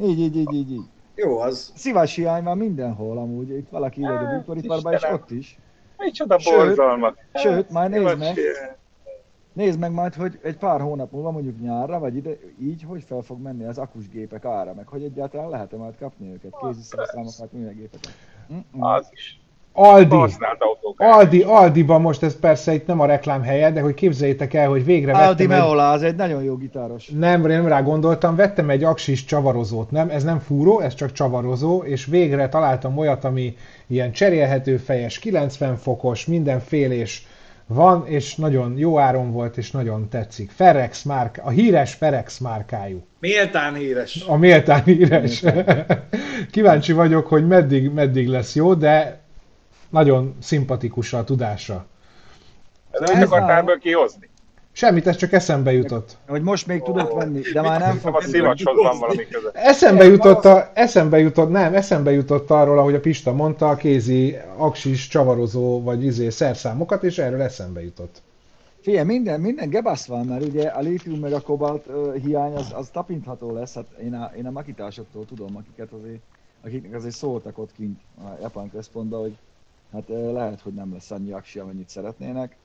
Így, 0.00 0.18
így, 0.18 0.36
így, 0.36 0.52
így. 0.52 0.70
így. 0.70 0.84
Jó 1.22 1.38
az. 1.38 1.72
Szívás 1.74 2.14
hiány 2.14 2.42
van 2.42 2.58
mindenhol 2.58 3.18
amúgy, 3.18 3.50
itt 3.50 3.68
valaki 3.68 4.00
írja 4.00 4.18
a 4.18 4.36
bútoriparban, 4.36 4.92
és 4.92 5.02
ott 5.02 5.30
is. 5.30 5.58
Micsoda 5.96 6.36
borzalmat. 6.44 7.18
Sőt, 7.34 7.52
sőt 7.52 7.70
már 7.70 7.90
nézd 7.90 8.18
meg, 8.18 8.38
nézd 9.52 9.78
meg 9.78 9.92
majd, 9.92 10.14
hogy 10.14 10.38
egy 10.42 10.56
pár 10.56 10.80
hónap 10.80 11.12
múlva, 11.12 11.30
mondjuk 11.30 11.60
nyárra, 11.60 11.98
vagy 11.98 12.16
ide, 12.16 12.30
így, 12.60 12.82
hogy 12.82 13.02
fel 13.02 13.20
fog 13.20 13.40
menni 13.40 13.64
az 13.64 13.78
akusgépek 13.78 14.44
ára, 14.44 14.74
meg 14.74 14.86
hogy 14.86 15.02
egyáltalán 15.02 15.48
lehet-e 15.48 15.76
majd 15.76 15.96
kapni 15.98 16.32
őket, 16.32 16.54
kézi 16.60 16.82
szerszámokat, 16.82 17.52
művegépeket. 17.52 18.12
Az 18.78 19.08
is. 19.12 19.41
Aldi. 19.72 20.16
Aldi, 20.96 21.42
Aldiban 21.42 22.00
most 22.00 22.22
ez 22.22 22.38
persze 22.40 22.74
itt 22.74 22.86
nem 22.86 23.00
a 23.00 23.06
reklám 23.06 23.42
helye, 23.42 23.70
de 23.70 23.80
hogy 23.80 23.94
képzeljétek 23.94 24.54
el, 24.54 24.68
hogy 24.68 24.84
végre 24.84 25.12
vettem 25.12 25.28
Aldi 25.28 25.46
Meola, 25.46 25.88
egy... 25.88 25.94
az 25.94 26.02
egy 26.02 26.14
nagyon 26.14 26.42
jó 26.42 26.56
gitáros. 26.56 27.08
Nem, 27.18 27.42
nem 27.42 27.66
rá 27.66 27.80
gondoltam, 27.80 28.36
vettem 28.36 28.70
egy 28.70 28.84
aksis 28.84 29.24
csavarozót, 29.24 29.90
nem, 29.90 30.10
ez 30.10 30.24
nem 30.24 30.38
fúró, 30.38 30.80
ez 30.80 30.94
csak 30.94 31.12
csavarozó, 31.12 31.82
és 31.82 32.06
végre 32.06 32.48
találtam 32.48 32.98
olyat, 32.98 33.24
ami 33.24 33.56
ilyen 33.86 34.12
cserélhető 34.12 34.76
fejes, 34.76 35.18
90 35.18 35.76
fokos, 35.76 36.26
mindenfélés 36.26 37.26
van, 37.66 38.06
és 38.06 38.34
nagyon 38.34 38.78
jó 38.78 38.98
áron 38.98 39.32
volt, 39.32 39.56
és 39.56 39.70
nagyon 39.70 40.08
tetszik. 40.08 40.50
Ferex 40.50 41.02
márk, 41.02 41.40
a 41.42 41.50
híres 41.50 41.94
Ferex 41.94 42.38
márkájú. 42.38 43.02
Méltán 43.20 43.74
híres. 43.74 44.24
A 44.26 44.36
méltán 44.36 44.82
híres. 44.82 45.40
Méltán. 45.40 45.86
Kíváncsi 46.50 46.92
vagyok, 46.92 47.26
hogy 47.26 47.46
meddig, 47.46 47.90
meddig 47.90 48.28
lesz 48.28 48.54
jó, 48.54 48.74
de 48.74 49.21
nagyon 49.92 50.34
szimpatikus 50.38 51.12
a 51.12 51.24
tudása. 51.24 51.86
Ez 52.90 53.10
nem 53.10 53.22
akartál 53.22 53.58
ebből 53.58 53.78
kihozni? 53.78 54.30
Semmit, 54.72 55.06
ez 55.06 55.16
csak 55.16 55.32
eszembe 55.32 55.72
jutott. 55.72 56.16
Hogy 56.28 56.42
most 56.42 56.66
még 56.66 56.82
tudok 56.82 57.12
venni, 57.14 57.40
de 57.52 57.60
már 57.60 57.80
nem 57.80 57.96
fog... 57.96 58.16
A 58.16 58.22
szivacshoz 58.22 58.76
van 58.82 58.98
valami 58.98 59.26
köze. 59.28 59.50
Eszembe 59.52 60.04
jutott, 60.04 60.44
a, 60.44 60.70
eszembe 60.74 61.18
jutott, 61.18 61.50
nem, 61.50 61.74
eszembe 61.74 62.12
jutott 62.12 62.50
arról, 62.50 62.78
ahogy 62.78 62.94
a 62.94 63.00
Pista 63.00 63.32
mondta, 63.32 63.68
a 63.68 63.76
kézi 63.76 64.36
aksis 64.56 65.08
csavarozó, 65.08 65.82
vagy 65.82 66.04
izé 66.04 66.28
szerszámokat, 66.28 67.02
és 67.02 67.18
erről 67.18 67.42
eszembe 67.42 67.82
jutott. 67.82 68.22
Figyelj, 68.80 69.06
minden, 69.06 69.40
minden 69.40 69.68
gebasz 69.68 70.06
van, 70.06 70.26
mert 70.26 70.44
ugye 70.44 70.68
a 70.68 70.80
lítium 70.80 71.18
meg 71.18 71.32
a 71.32 71.40
kobalt 71.40 71.86
uh, 71.86 72.14
hiány 72.14 72.54
az, 72.54 72.72
az 72.74 72.88
tapintható 72.92 73.52
lesz, 73.52 73.74
hát 73.74 73.86
én 74.02 74.14
a, 74.14 74.32
én 74.36 74.46
a 74.46 74.50
makitásoktól 74.50 75.24
tudom, 75.24 75.56
akiket 75.56 75.92
azért, 75.92 76.20
akiknek 76.64 76.94
azért 76.94 77.14
szóltak 77.14 77.58
ott 77.58 77.70
kint 77.76 78.00
a 78.18 78.28
Japán 78.40 78.70
központban, 78.70 79.20
hogy 79.20 79.36
hát 79.92 80.08
lehet, 80.08 80.60
hogy 80.60 80.74
nem 80.74 80.92
lesz 80.92 81.10
annyi 81.10 81.32
aksi, 81.32 81.58
amennyit 81.58 81.88
szeretnének 81.88 82.56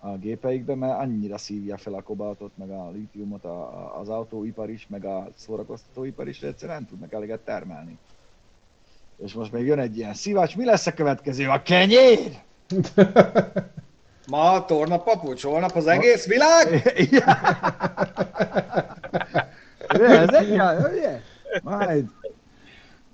a 0.00 0.16
gépeikben, 0.16 0.78
mert 0.78 0.98
annyira 0.98 1.38
szívja 1.38 1.76
fel 1.76 1.94
a 1.94 2.02
kobaltot, 2.02 2.50
meg 2.54 2.70
a 2.70 2.90
lítiumot 2.90 3.44
a, 3.44 3.98
az 4.00 4.08
autóipar 4.08 4.70
is, 4.70 4.86
meg 4.88 5.04
a 5.04 5.28
szórakoztatóipar 5.36 6.28
is, 6.28 6.42
egyszerűen 6.42 6.78
nem 6.78 6.88
tudnak 6.88 7.12
eleget 7.12 7.40
termelni. 7.40 7.98
És 9.16 9.32
most 9.32 9.52
még 9.52 9.66
jön 9.66 9.78
egy 9.78 9.96
ilyen 9.96 10.14
szivacs, 10.14 10.56
mi 10.56 10.64
lesz 10.64 10.86
a 10.86 10.92
következő? 10.92 11.48
A 11.48 11.62
kenyér? 11.62 12.38
Ma 14.30 14.52
a 14.52 14.64
torna 14.64 14.98
papucs, 14.98 15.44
holnap 15.44 15.76
az 15.76 15.86
egész 15.86 16.26
világ? 16.26 16.66
Ez 19.88 20.28
egy, 20.28 20.50
ugye? 20.92 21.20
Majd. 21.62 22.06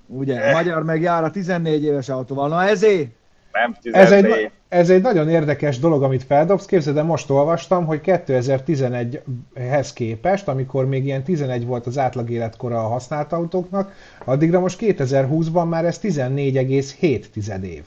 Ugye, 0.07 0.53
magyar 0.53 0.83
meg 0.83 1.00
jár 1.00 1.24
a 1.24 1.31
14 1.31 1.83
éves 1.85 2.09
autóval, 2.09 2.48
na 2.48 2.64
ezért? 2.64 3.11
Nem 3.54 3.76
Ez 3.92 4.08
14. 4.08 4.32
egy, 4.32 4.50
ez 4.68 4.90
egy 4.90 5.02
nagyon 5.02 5.28
érdekes 5.28 5.78
dolog, 5.78 6.02
amit 6.02 6.22
feldobsz. 6.22 6.66
Képzeld, 6.66 6.96
de 6.96 7.02
most 7.02 7.30
olvastam, 7.30 7.86
hogy 7.86 8.00
2011-hez 8.04 9.88
képest, 9.94 10.48
amikor 10.48 10.86
még 10.86 11.04
ilyen 11.04 11.22
11 11.22 11.66
volt 11.66 11.86
az 11.86 11.98
átlag 11.98 12.30
életkora 12.30 12.78
a 12.84 12.88
használt 12.88 13.32
autóknak, 13.32 13.92
addigra 14.24 14.60
most 14.60 14.78
2020-ban 14.80 15.68
már 15.68 15.84
ez 15.84 15.98
14,7 16.02 17.62
év. 17.62 17.82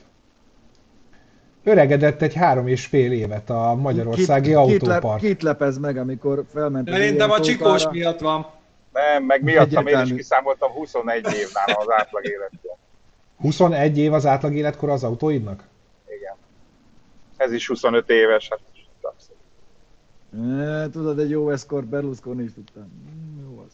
Öregedett 1.63 2.21
egy 2.21 2.34
három 2.34 2.67
és 2.67 2.86
fél 2.86 3.12
évet 3.12 3.49
a 3.49 3.75
magyarországi 3.75 4.53
Kit- 4.53 4.65
kitlep- 4.67 4.91
autópark. 4.91 5.21
Kitlepez 5.21 5.77
meg, 5.77 5.97
amikor 5.97 6.43
felment. 6.53 6.89
Szerintem 6.89 7.32
a 7.32 7.39
csikós 7.39 7.88
miatt 7.89 8.19
van. 8.19 8.45
Nem, 8.93 9.23
meg 9.23 9.43
miattam 9.43 9.88
én 9.88 10.01
is 10.01 10.13
kiszámoltam 10.13 10.71
21 10.71 11.15
év 11.15 11.47
nála 11.53 11.80
az 11.80 11.88
átlag 11.97 12.25
életkor. 12.25 12.75
21 13.38 13.97
év 13.97 14.13
az 14.13 14.26
átlag 14.26 14.54
életkora 14.56 14.93
az 14.93 15.04
autóidnak? 15.04 15.67
Igen. 16.17 16.36
Ez 17.38 17.52
is 17.52 17.67
25 17.67 18.10
éves, 18.10 18.50
hát 18.50 18.60
abszolút. 19.02 20.62
E, 20.62 20.89
tudod, 20.89 21.19
egy 21.19 21.30
jó 21.30 21.50
eszkort 21.50 21.86
Berlusconi 21.86 22.43
is 22.43 22.54
tudtam. 22.54 22.84
Mm, 22.84 23.41
jó 23.41 23.63
az. 23.67 23.71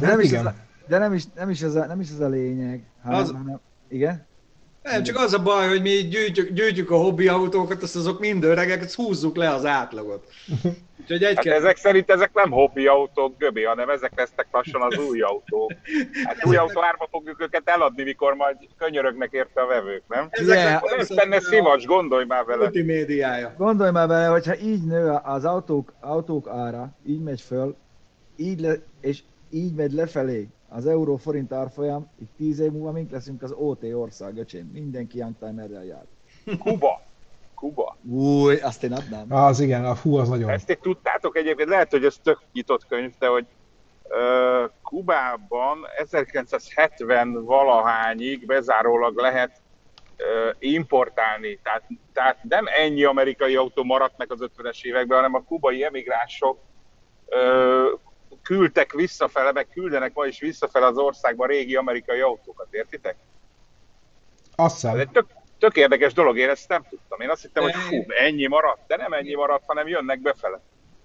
De 0.00 0.06
Hát 0.06 0.16
nem 0.16 0.24
is, 0.24 0.30
igen. 0.30 0.46
ez 0.46 0.52
a, 0.52 0.56
de 0.88 0.98
nem 0.98 1.12
is, 1.12 1.24
nem 1.34 1.50
is 1.50 1.62
ez 1.62 1.74
a, 1.74 1.86
nem 1.86 2.00
is 2.00 2.10
ez 2.10 2.20
a 2.20 2.28
lényeg, 2.28 2.84
hanem, 3.02 3.18
Az- 3.20 3.30
hanem 3.30 3.60
igen? 3.88 4.26
Nem, 4.82 5.02
csak 5.02 5.16
az 5.16 5.32
a 5.32 5.42
baj, 5.42 5.68
hogy 5.68 5.82
mi 5.82 5.90
gyűjtjük, 5.90 6.50
gyűjtjük 6.52 6.90
a 6.90 6.96
hobbi 6.96 7.28
autókat, 7.28 7.82
azt 7.82 7.96
azok 7.96 8.20
mind 8.20 8.44
öregek, 8.44 8.82
azt 8.82 8.94
húzzuk 8.94 9.36
le 9.36 9.50
az 9.50 9.64
átlagot. 9.64 10.26
Úgyhogy 11.00 11.22
egy 11.22 11.34
Hát 11.34 11.44
kell... 11.44 11.54
ezek 11.54 11.76
szerint 11.76 12.10
ezek 12.10 12.30
nem 12.34 12.50
hobbi 12.50 12.86
autók, 12.86 13.38
Göbi, 13.38 13.62
hanem 13.62 13.88
ezek 13.88 14.12
lesznek 14.16 14.46
lassan 14.50 14.82
az 14.82 14.98
új 14.98 15.20
autók. 15.20 15.72
Hát 16.24 16.46
új 16.46 16.56
autó 16.56 16.82
árba 16.84 17.08
fogjuk 17.10 17.42
őket 17.42 17.62
eladni, 17.68 18.02
mikor 18.02 18.34
majd 18.34 18.56
könyörögnek 18.78 19.32
érte 19.32 19.60
a 19.62 19.66
vevők, 19.66 20.02
nem? 20.08 20.26
Ezeknek 20.30 20.82
Nem 20.84 20.98
lesz 20.98 21.14
benne 21.14 21.40
szivacs, 21.40 21.86
gondolj 21.86 22.24
már 22.24 22.44
vele. 22.44 22.62
multimédiája. 22.62 23.54
Gondolj 23.58 23.90
már 23.90 24.08
bele, 24.08 24.26
hogyha 24.26 24.56
így 24.58 24.84
nő 24.84 25.18
az 25.22 25.44
autók, 25.44 25.92
autók 26.00 26.48
ára, 26.48 26.90
így 27.06 27.20
megy 27.22 27.40
föl, 27.40 27.76
így 28.36 28.60
le, 28.60 28.74
és 29.00 29.22
így 29.50 29.74
megy 29.74 29.92
lefelé 29.92 30.48
az 30.70 30.86
euró-forint 30.86 31.52
árfolyam, 31.52 32.10
így 32.20 32.28
tíz 32.36 32.58
év 32.58 32.70
múlva 32.70 32.92
mink 32.92 33.10
leszünk 33.10 33.42
az 33.42 33.52
OT 33.52 33.84
ország, 33.84 34.36
öcsém. 34.36 34.70
Mindenki 34.72 35.18
youngtimerrel 35.18 35.84
jár. 35.84 36.04
Kuba. 36.58 37.00
Kuba. 37.54 37.96
Új, 38.10 38.56
azt 38.56 38.82
én 38.84 38.92
adnám. 38.92 39.32
Az 39.32 39.60
igen, 39.60 39.84
a 39.84 39.94
fú, 39.94 40.16
az 40.16 40.28
nagyon. 40.28 40.50
Ezt 40.50 40.70
egy 40.70 40.78
tudtátok 40.78 41.36
egyébként, 41.36 41.68
lehet, 41.68 41.90
hogy 41.90 42.04
ez 42.04 42.16
tök 42.22 42.40
nyitott 42.52 42.86
könyv, 42.86 43.12
de 43.18 43.26
hogy 43.26 43.46
ö, 44.08 44.64
Kubában 44.82 45.78
1970 45.96 47.44
valahányig 47.44 48.46
bezárólag 48.46 49.16
lehet 49.16 49.60
importálni. 50.58 51.58
Tehát, 51.62 51.82
tehát 52.12 52.38
nem 52.42 52.64
ennyi 52.66 53.04
amerikai 53.04 53.56
autó 53.56 53.84
maradt 53.84 54.18
meg 54.18 54.32
az 54.32 54.48
50-es 54.56 54.82
években, 54.82 55.16
hanem 55.16 55.34
a 55.34 55.42
kubai 55.42 55.84
emigránsok 55.84 56.58
küldtek 58.42 58.92
visszafele, 58.92 59.52
meg 59.52 59.68
küldenek 59.74 60.14
ma 60.14 60.26
is 60.26 60.40
visszafele 60.40 60.86
az 60.86 60.96
országba 60.96 61.46
régi 61.46 61.76
amerikai 61.76 62.20
autókat, 62.20 62.66
értitek? 62.70 63.16
Azt 64.56 64.74
Ez 64.74 64.80
hiszem. 64.80 64.98
egy 64.98 65.10
tök, 65.10 65.26
tök 65.58 65.76
érdekes 65.76 66.12
dolog, 66.12 66.38
én 66.38 66.48
ezt 66.48 66.68
nem 66.68 66.82
tudtam. 66.90 67.20
Én 67.20 67.30
azt 67.30 67.42
hittem, 67.42 67.62
hogy 67.62 67.74
fú, 67.74 68.04
ennyi 68.08 68.46
maradt, 68.46 68.80
de 68.86 68.96
nem 68.96 69.12
ennyi 69.12 69.34
maradt, 69.34 69.64
hanem 69.66 69.88
jönnek 69.88 70.20
befele. 70.20 70.60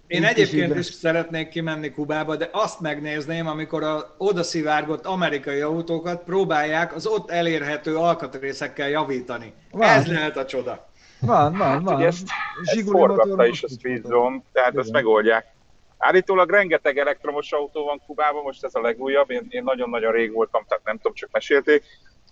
Én 0.08 0.22
Így 0.22 0.28
egyébként 0.28 0.76
is 0.76 0.88
is 0.88 0.94
szeretnék 0.94 1.50
kimenni 1.50 1.92
Kubába, 1.92 2.36
de 2.36 2.50
azt 2.52 2.80
megnézném, 2.80 3.48
amikor 3.48 3.84
a 3.84 4.16
oda 4.18 4.44
szivárgott 4.44 5.06
amerikai 5.06 5.62
autókat 5.62 6.24
próbálják 6.24 6.96
az 6.96 7.06
ott 7.08 7.32
elérhető 7.32 7.96
alkatrészekkel 7.98 8.90
javítani. 8.90 9.54
Van. 9.72 9.90
Ez 9.90 10.08
lehet 10.08 10.38
a 10.38 10.46
csoda. 10.46 10.90
Van, 11.20 11.58
van, 11.58 11.84
van. 11.84 11.96
Ugye 11.96 12.06
ezt, 12.06 12.28
ezt 12.64 12.90
forgatta 12.90 13.46
is 13.46 13.64
a 13.64 13.68
most 13.68 13.80
Speed 13.80 14.02
motor. 14.02 14.18
Zone, 14.18 14.42
tehát 14.52 14.70
Igen. 14.72 14.82
ezt 14.82 14.92
megoldják. 14.92 15.55
Állítólag 16.06 16.50
rengeteg 16.50 16.98
elektromos 16.98 17.52
autó 17.52 17.84
van 17.84 18.02
Kubában, 18.06 18.44
most 18.44 18.64
ez 18.64 18.76
a 18.76 18.82
legújabb, 18.82 19.32
én, 19.32 19.46
én 19.50 19.64
nagyon-nagyon 19.64 20.12
rég 20.12 20.34
voltam, 20.34 20.66
tehát 20.68 20.84
nem 20.84 20.96
tudom, 20.96 21.14
csak 21.14 21.30
mesélték, 21.32 21.84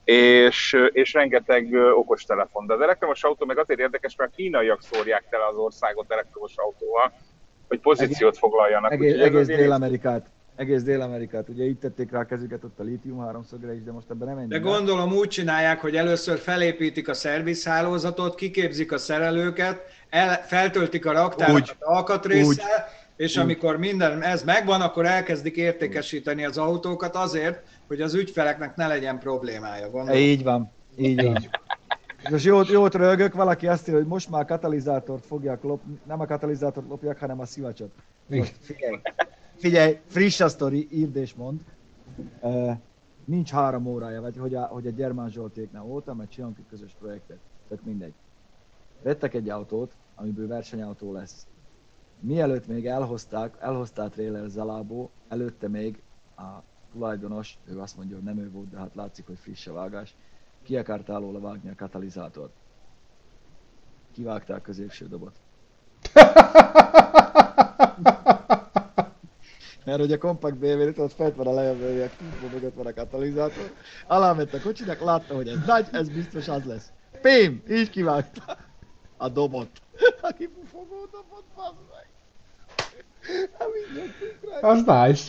és, 0.04 0.78
és 0.92 1.14
rengeteg 1.14 1.74
okostelefon. 1.96 2.66
De 2.66 2.74
az 2.74 2.82
elektromos 2.82 3.24
autó 3.24 3.46
meg 3.46 3.58
azért 3.58 3.80
érdekes, 3.80 4.16
mert 4.16 4.32
a 4.32 4.36
kínaiak 4.36 4.82
szórják 4.82 5.24
tele 5.30 5.46
az 5.46 5.56
országot 5.56 6.12
elektromos 6.12 6.54
autóval, 6.56 7.14
hogy 7.68 7.80
pozíciót 7.80 8.38
foglaljanak. 8.38 8.92
Egész, 8.92 9.14
ez 9.14 9.20
egész 9.20 9.46
Dél-Amerikát. 9.46 10.26
Egész 10.56 10.84
Dél-Amerikát. 10.84 11.50
Ugye 11.50 11.64
itt 11.64 11.80
tették 11.80 12.12
rá 12.12 12.20
a 12.20 12.26
kezüket 12.26 12.64
ott 12.64 12.80
a 12.80 12.84
lítium 12.84 13.20
háromszögre 13.20 13.74
is, 13.74 13.84
de 13.84 13.92
most 13.92 14.10
ebben 14.10 14.28
nem 14.28 14.36
De 14.36 14.42
menjünk. 14.42 14.66
gondolom 14.66 15.14
úgy 15.14 15.28
csinálják, 15.28 15.80
hogy 15.80 15.96
először 15.96 16.38
felépítik 16.38 17.10
a 17.10 17.14
szervizhálózatot, 17.14 18.36
kiképzik 18.36 18.92
a 18.92 18.98
szerelőket, 18.98 19.86
el, 20.10 20.44
feltöltik 20.46 21.06
a 21.06 21.12
raktárat 21.12 21.76
alkatrészsel, 21.80 22.88
és 23.16 23.38
amikor 23.38 23.78
minden 23.78 24.22
ez 24.22 24.44
megvan, 24.44 24.82
akkor 24.82 25.06
elkezdik 25.06 25.56
értékesíteni 25.56 26.46
az 26.46 26.58
autókat 26.58 27.16
azért, 27.16 27.64
hogy 27.88 28.02
az 28.02 28.14
ügyfeleknek 28.14 28.76
ne 28.76 28.88
legyen 28.88 29.20
problémája. 29.20 29.90
Gondolom. 29.90 30.22
Így 30.22 30.44
van. 30.44 30.72
Így 30.98 31.24
van. 31.24 31.50
Most 32.30 32.46
jót, 32.46 32.68
jót 32.68 32.96
rögök, 32.96 33.34
valaki 33.34 33.68
azt 33.68 33.88
írja, 33.88 34.00
hogy 34.00 34.10
most 34.10 34.30
már 34.30 34.42
a 34.42 34.46
katalizátort 34.46 35.26
fogják 35.26 35.64
lopni, 35.64 36.00
nem 36.08 36.20
a 36.20 36.26
katalizátort 36.26 36.88
lopják, 36.90 37.20
hanem 37.20 37.40
a 37.40 37.46
szivacsot. 37.46 37.92
Most 38.28 38.56
figyelj, 38.60 39.00
figyelj, 39.56 40.00
friss 40.08 40.40
a 40.40 40.50
sztori, 40.50 40.88
írd 40.92 41.16
és 41.16 41.34
mond. 41.34 41.60
Uh, 42.40 42.72
nincs 43.26 43.50
három 43.50 43.86
órája, 43.86 44.22
vagy 44.22 44.38
hogy 44.38 44.56
a, 44.56 44.62
hogy 44.66 44.88
a 44.88 44.90
Gyermán 44.90 45.30
Zsoltéknál 45.30 45.84
voltam, 45.84 46.18
mert 46.18 46.32
csinálunk 46.32 46.58
egy 46.58 46.66
közös 46.70 46.96
projektet. 47.00 47.38
Tehát 47.68 47.86
mindegy. 47.86 48.14
Vettek 49.02 49.34
egy 49.34 49.50
autót, 49.50 49.92
amiből 50.16 50.48
versenyautó 50.48 51.14
lesz. 51.14 51.48
Mielőtt 52.26 52.68
még 52.68 52.88
elhozták, 52.88 53.58
elhozták 53.60 54.12
trailer 54.12 54.50
Zalából, 54.50 55.10
előtte 55.28 55.68
még 55.68 56.02
a 56.38 56.42
tulajdonos, 56.92 57.58
ő 57.66 57.80
azt 57.80 57.98
mondja, 57.98 58.16
hogy 58.16 58.26
nem 58.26 58.38
ő 58.38 58.52
volt, 58.52 58.70
de 58.70 58.78
hát 58.78 58.96
látszik, 58.96 59.26
hogy 59.26 59.38
friss 59.38 59.68
a 59.68 59.74
vágás, 59.74 60.16
ki 60.64 60.78
akart 60.78 61.10
alóla 61.10 61.40
vágni 61.40 61.70
a 61.70 61.76
katalizátort. 61.76 62.52
Kivágták 64.12 64.62
középső 64.62 65.08
dobot. 65.08 65.36
Mert 69.86 70.00
hogy 70.00 70.12
a 70.12 70.18
kompakt 70.18 70.58
BMW-t 70.58 70.98
ott 70.98 71.14
fent 71.14 71.36
van 71.36 71.48
a 71.48 71.54
lejövőjek, 71.54 72.16
tudva 72.18 72.48
mögött 72.54 72.76
van 72.76 72.86
a 72.86 72.94
katalizátor. 72.94 73.74
Aláment 74.08 74.54
a 74.54 74.62
kocsinak, 74.62 75.00
látta, 75.00 75.36
hogy 75.36 75.48
ez 75.48 75.66
nagy, 75.66 75.88
ez 75.92 76.10
biztos 76.10 76.48
az 76.48 76.64
lesz. 76.64 76.92
Pém! 77.22 77.64
Így 77.70 77.90
kivágta 77.90 78.58
a 79.18 79.30
dobot. 79.30 79.70
A 80.22 80.34
kipufogó 80.38 81.06
dobot, 81.12 81.44
bazd 81.56 81.78
meg. 81.92 82.13
Hát. 84.62 84.64
Az 84.64 84.78
nice. 84.78 85.24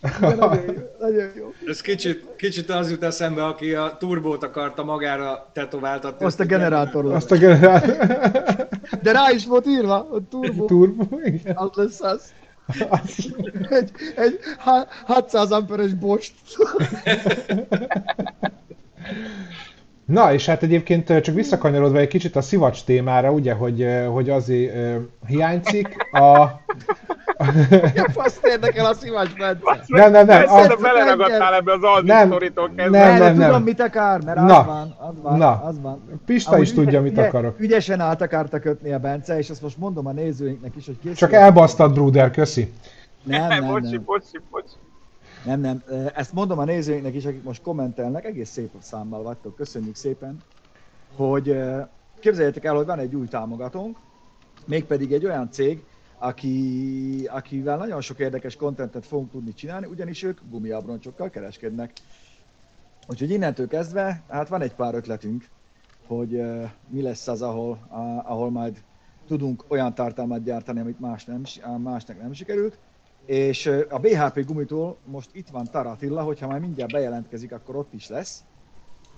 De 0.00 0.34
Nagyon 0.34 0.64
jó, 0.66 0.72
nagyon 1.00 1.30
jó. 1.36 1.52
Ez 1.66 1.80
kicsit, 1.80 2.24
kicsit 2.36 2.70
az 2.70 2.90
jut 2.90 3.02
eszembe, 3.02 3.44
aki 3.44 3.74
a 3.74 3.96
turbót 3.98 4.42
akarta 4.42 4.84
magára 4.84 5.50
tetováltatni. 5.52 6.24
Azt 6.26 6.40
a 6.40 6.44
generátorról. 6.44 7.14
Azt 7.14 7.30
a 7.30 7.36
generál... 7.36 7.80
De 9.02 9.12
rá 9.12 9.30
is 9.30 9.46
volt 9.46 9.66
írva, 9.66 9.94
a 9.94 10.20
turbo. 10.30 10.64
Turbo, 10.64 11.18
igen. 11.24 11.56
Az 11.56 11.70
lesz 11.74 12.00
az. 12.00 12.32
Az... 12.88 13.34
Egy, 13.68 13.90
egy 14.16 14.38
há- 14.58 14.88
600 15.04 15.50
amperes 15.50 15.94
bost. 15.94 16.34
Na, 20.06 20.32
és 20.32 20.46
hát 20.46 20.62
egyébként 20.62 21.20
csak 21.20 21.34
visszakanyarodva 21.34 21.98
egy 21.98 22.08
kicsit 22.08 22.36
a 22.36 22.40
szivacs 22.40 22.84
témára, 22.84 23.30
ugye, 23.30 23.52
hogy, 23.52 23.86
hogy 24.12 24.30
azért 24.30 24.74
uh, 24.74 25.02
hiányzik 25.26 25.96
a... 26.12 26.60
Azt 28.14 28.46
érdekel 28.46 28.86
a 28.86 28.94
szivacs, 28.94 29.34
Bence. 29.34 29.84
Nem, 29.86 30.10
nem, 30.10 30.26
nem. 30.26 30.44
Azt 30.48 30.70
a... 30.70 30.76
beleragadtál 30.76 31.54
ebbe 31.54 31.72
az 31.72 31.82
Aldi 31.82 32.06
nem. 32.06 32.28
Nem, 32.28 32.90
nem, 32.90 33.18
nem. 33.18 33.34
tudom, 33.34 33.62
mit 33.62 33.80
akar, 33.80 34.24
mert 34.24 34.36
Na. 34.36 34.58
az 34.58 34.66
van, 34.66 34.96
az 34.98 35.14
van, 35.22 35.38
Na. 35.38 35.62
az 35.64 35.80
van. 35.80 36.20
Pista 36.26 36.50
Amúgy 36.50 36.62
is 36.62 36.72
tudja, 36.72 37.02
mit 37.02 37.18
akarok. 37.18 37.60
Ügyesen 37.60 38.00
át 38.00 38.22
akarta 38.22 38.58
kötni 38.58 38.92
a 38.92 38.98
Bence, 38.98 39.38
és 39.38 39.50
azt 39.50 39.62
most 39.62 39.78
mondom 39.78 40.06
a 40.06 40.12
nézőinknek 40.12 40.76
is, 40.76 40.86
hogy 40.86 40.98
készül. 40.98 41.16
Csak 41.16 41.32
elbasztad, 41.32 41.92
Bruder, 41.92 42.30
köszi. 42.30 42.72
Nem, 43.22 43.48
nem, 43.48 43.64
nem. 43.64 43.72
Bocsi, 43.72 43.96
bocsi, 43.96 44.40
bocsi. 44.50 44.74
Nem, 45.46 45.60
nem. 45.60 45.82
Ezt 46.14 46.32
mondom 46.32 46.58
a 46.58 46.64
nézőinknek 46.64 47.14
is, 47.14 47.24
akik 47.24 47.42
most 47.42 47.62
kommentelnek, 47.62 48.24
egész 48.24 48.50
szép 48.50 48.70
számmal 48.78 49.22
vagytok, 49.22 49.56
köszönjük 49.56 49.94
szépen, 49.94 50.42
hogy 51.14 51.56
képzeljétek 52.18 52.64
el, 52.64 52.74
hogy 52.74 52.86
van 52.86 52.98
egy 52.98 53.14
új 53.14 53.26
támogatónk, 53.26 53.98
mégpedig 54.64 55.12
egy 55.12 55.24
olyan 55.24 55.50
cég, 55.50 55.84
aki, 56.18 57.28
akivel 57.30 57.76
nagyon 57.76 58.00
sok 58.00 58.18
érdekes 58.18 58.56
kontentet 58.56 59.06
fogunk 59.06 59.30
tudni 59.30 59.54
csinálni, 59.54 59.86
ugyanis 59.86 60.22
ők 60.22 60.40
gumiabroncsokkal 60.50 61.30
kereskednek. 61.30 61.92
Úgyhogy 63.08 63.30
innentől 63.30 63.68
kezdve, 63.68 64.22
hát 64.28 64.48
van 64.48 64.62
egy 64.62 64.74
pár 64.74 64.94
ötletünk, 64.94 65.48
hogy 66.06 66.42
mi 66.88 67.02
lesz 67.02 67.28
az, 67.28 67.42
ahol, 67.42 67.78
ahol 68.24 68.50
majd 68.50 68.82
tudunk 69.26 69.64
olyan 69.68 69.94
tartalmat 69.94 70.42
gyártani, 70.42 70.80
amit 70.80 71.00
más 71.00 71.24
nem, 71.24 71.42
másnak 71.82 72.20
nem 72.22 72.32
sikerült, 72.32 72.78
és 73.26 73.66
a 73.88 73.98
BHP 73.98 74.44
gumitól 74.44 74.98
most 75.04 75.30
itt 75.32 75.48
van 75.48 75.64
Taratilla, 75.64 76.22
hogyha 76.22 76.46
már 76.46 76.60
mindjárt 76.60 76.92
bejelentkezik, 76.92 77.52
akkor 77.52 77.76
ott 77.76 77.92
is 77.92 78.08
lesz. 78.08 78.44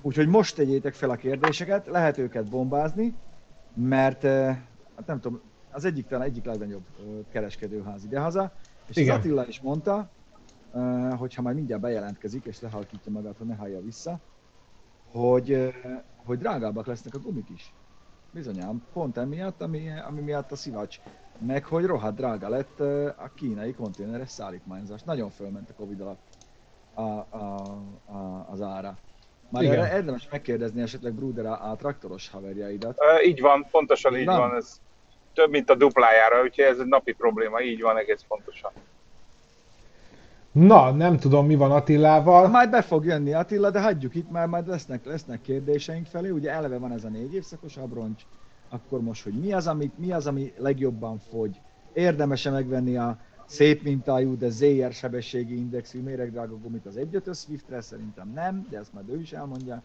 Úgyhogy 0.03 0.29
most 0.29 0.57
tegyétek 0.57 0.95
fel 0.95 1.11
a 1.11 1.17
kérdéseket, 1.17 1.87
lehet 1.87 2.19
őket 2.19 2.49
bombázni, 2.49 3.15
mert 3.75 4.23
hát 4.23 5.07
nem 5.07 5.21
tudom, 5.21 5.41
az 5.71 5.85
egyik 5.85 6.07
talán 6.07 6.27
egyik 6.27 6.45
legnagyobb 6.45 6.85
kereskedőház 7.33 8.05
idehaza, 8.05 8.53
és 8.89 8.97
Igen. 8.97 9.11
az 9.11 9.19
Attila 9.19 9.47
is 9.47 9.61
mondta, 9.61 10.11
hogyha 11.17 11.43
majd 11.43 11.57
mindjárt 11.57 11.83
bejelentkezik, 11.83 12.45
és 12.45 12.61
lehalkítja 12.61 13.13
magát, 13.13 13.37
hogy 13.37 13.47
ne 13.47 13.55
hallja 13.55 13.81
vissza, 13.81 14.21
hogy, 15.11 15.73
hogy 16.25 16.39
drágábbak 16.39 16.87
lesznek 16.87 17.15
a 17.15 17.19
gumik 17.19 17.49
is. 17.55 17.73
Bizonyám, 18.33 18.83
pont 18.93 19.17
emiatt, 19.17 19.63
ami, 19.63 19.91
ami 20.09 20.21
miatt 20.21 20.53
a 20.53 20.57
szivacs 20.57 21.01
meg 21.47 21.65
hogy 21.65 21.85
rohadt 21.85 22.17
drága 22.17 22.49
lett 22.49 22.81
a 23.17 23.31
kínai 23.35 23.75
konténeres 23.75 24.31
szállítmányzás. 24.31 25.03
Nagyon 25.03 25.31
fölment 25.31 25.71
a 25.71 25.75
Covid 25.77 26.01
alatt 26.01 26.21
a, 26.95 27.03
a, 27.37 27.63
a, 28.07 28.47
az 28.51 28.61
ára. 28.61 28.97
Már 29.49 29.63
Igen. 29.63 29.75
erre 29.75 29.95
érdemes 29.95 30.29
megkérdezni 30.31 30.83
esetleg 30.83 31.13
Bruder 31.13 31.47
a, 31.47 31.71
a 31.71 31.77
traktoros 31.77 32.29
haverjaidat. 32.31 32.99
E, 32.99 33.23
így 33.23 33.41
van, 33.41 33.67
pontosan 33.71 34.17
így 34.17 34.25
van. 34.25 34.39
van. 34.39 34.57
Ez 34.57 34.81
több, 35.35 35.51
mint 35.51 35.71
a 35.71 35.75
duplájára, 35.75 36.43
úgyhogy 36.43 36.65
ez 36.65 36.79
egy 36.79 36.87
napi 36.87 37.13
probléma, 37.13 37.61
így 37.61 37.81
van 37.81 37.97
egész 37.97 38.25
pontosan. 38.29 38.71
Na, 40.53 40.91
nem 40.91 41.19
tudom, 41.19 41.47
mi 41.47 41.55
van 41.55 41.73
Attilával. 41.73 42.49
Majd 42.49 42.71
be 42.71 42.83
fog 42.83 43.05
jönni 43.05 43.33
Attila, 43.33 43.71
de 43.71 43.81
hagyjuk 43.81 44.15
itt, 44.15 44.31
mert 44.31 44.49
majd 44.49 44.69
lesznek, 44.69 45.05
lesznek 45.05 45.41
kérdéseink 45.41 46.07
felé. 46.07 46.29
Ugye 46.29 46.51
eleve 46.51 46.79
van 46.79 46.93
ez 46.93 47.05
a 47.05 47.09
négy 47.09 47.35
évszakos 47.35 47.77
abroncs, 47.77 48.23
akkor 48.69 49.01
most, 49.01 49.23
hogy 49.23 49.33
mi 49.33 49.53
az, 49.53 49.67
ami, 49.67 49.91
mi 49.97 50.13
az, 50.13 50.27
ami 50.27 50.53
legjobban 50.57 51.19
fogy. 51.31 51.61
Érdemese 51.93 52.51
megvenni 52.51 52.97
a 52.97 53.19
szép 53.47 53.83
mintájú, 53.83 54.37
de 54.37 54.51
ZR 54.51 54.93
sebességi 54.93 55.57
indexű 55.57 56.03
méregdrága 56.03 56.59
gumit 56.59 56.87
az 56.87 56.95
1.5 56.97 57.37
Swiftre, 57.37 57.81
szerintem 57.81 58.31
nem, 58.35 58.67
de 58.71 58.79
ezt 58.79 58.93
majd 58.93 59.09
ő 59.09 59.21
is 59.21 59.33
elmondja. 59.33 59.83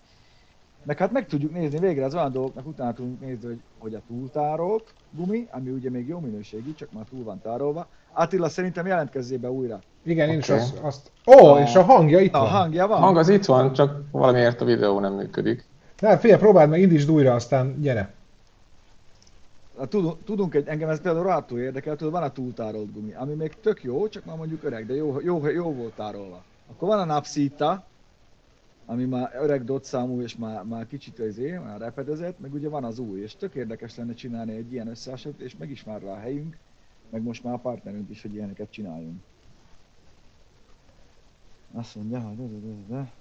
Meg 0.85 0.97
hát 0.97 1.11
meg 1.11 1.27
tudjuk 1.27 1.53
nézni 1.53 1.79
végre 1.79 2.05
az 2.05 2.15
olyan 2.15 2.31
dolgoknak, 2.31 2.67
utána 2.67 2.93
tudunk 2.93 3.19
nézni, 3.19 3.47
hogy, 3.47 3.61
hogy 3.77 3.95
a 3.95 4.01
túltárolt 4.07 4.93
gumi, 5.11 5.47
ami 5.51 5.69
ugye 5.69 5.89
még 5.89 6.07
jó 6.07 6.19
minőségű, 6.19 6.73
csak 6.73 6.91
már 6.91 7.05
túl 7.09 7.23
van 7.23 7.41
tárolva. 7.41 7.87
Attila 8.11 8.49
szerintem 8.49 8.85
jelentkezzél 8.85 9.39
be 9.39 9.51
újra. 9.51 9.79
Igen, 10.03 10.23
okay. 10.23 10.33
én 10.33 10.39
is 10.39 10.49
azt... 10.49 10.77
azt... 10.77 11.11
Ó, 11.25 11.49
oh, 11.49 11.61
és 11.61 11.75
a 11.75 11.83
hangja 11.83 12.19
itt 12.19 12.33
a 12.33 12.39
van. 12.39 12.47
A 12.47 12.51
hangja 12.51 12.87
van. 12.87 12.97
A 12.97 13.01
hang 13.01 13.17
az 13.17 13.29
itt 13.29 13.45
van, 13.45 13.73
csak 13.73 14.01
valamiért 14.11 14.61
a 14.61 14.65
videó 14.65 14.99
nem 14.99 15.13
működik. 15.13 15.65
Nem, 15.99 16.17
figyelj, 16.17 16.39
próbáld 16.39 16.69
meg, 16.69 16.81
indítsd 16.81 17.11
újra, 17.11 17.33
aztán 17.33 17.81
gyere 17.81 18.13
tudunk 20.23 20.53
egy, 20.53 20.67
engem 20.67 20.89
ez 20.89 21.01
például 21.01 21.23
rohadtul 21.23 21.59
érdekel, 21.59 21.95
tudod, 21.95 22.13
van 22.13 22.23
a 22.23 22.31
túltárolt 22.31 22.93
gumi, 22.93 23.13
ami 23.13 23.33
még 23.33 23.53
tök 23.59 23.83
jó, 23.83 24.07
csak 24.07 24.25
már 24.25 24.37
mondjuk 24.37 24.63
öreg, 24.63 24.85
de 24.85 24.93
jó, 24.93 25.19
jó, 25.21 25.47
jó 25.47 25.73
volt 25.73 25.93
tárolva. 25.93 26.43
Akkor 26.69 26.87
van 26.87 26.99
a 26.99 27.05
napszíta, 27.05 27.85
ami 28.85 29.05
már 29.05 29.31
öreg 29.35 29.63
dotszámú, 29.63 30.21
és 30.21 30.35
már, 30.35 30.63
már 30.63 30.87
kicsit 30.87 31.19
azért, 31.19 31.63
már 31.63 31.79
repedezett, 31.79 32.39
meg 32.39 32.53
ugye 32.53 32.69
van 32.69 32.83
az 32.83 32.99
új, 32.99 33.19
és 33.19 33.35
tök 33.35 33.55
érdekes 33.55 33.95
lenne 33.95 34.13
csinálni 34.13 34.55
egy 34.55 34.73
ilyen 34.73 34.87
összehasonlítót, 34.87 35.45
és 35.45 35.57
meg 35.57 35.69
is 35.69 35.83
már 35.83 36.01
rá 36.01 36.11
a 36.11 36.19
helyünk, 36.19 36.57
meg 37.09 37.21
most 37.21 37.43
már 37.43 37.53
a 37.53 37.57
partnerünk 37.57 38.09
is, 38.09 38.21
hogy 38.21 38.33
ilyeneket 38.33 38.71
csináljunk. 38.71 39.21
Azt 41.73 41.95
mondja, 41.95 42.19
hogy 42.19 42.35
de, 42.35 42.43
de, 42.43 42.73
de, 42.87 42.95
de. 42.95 43.11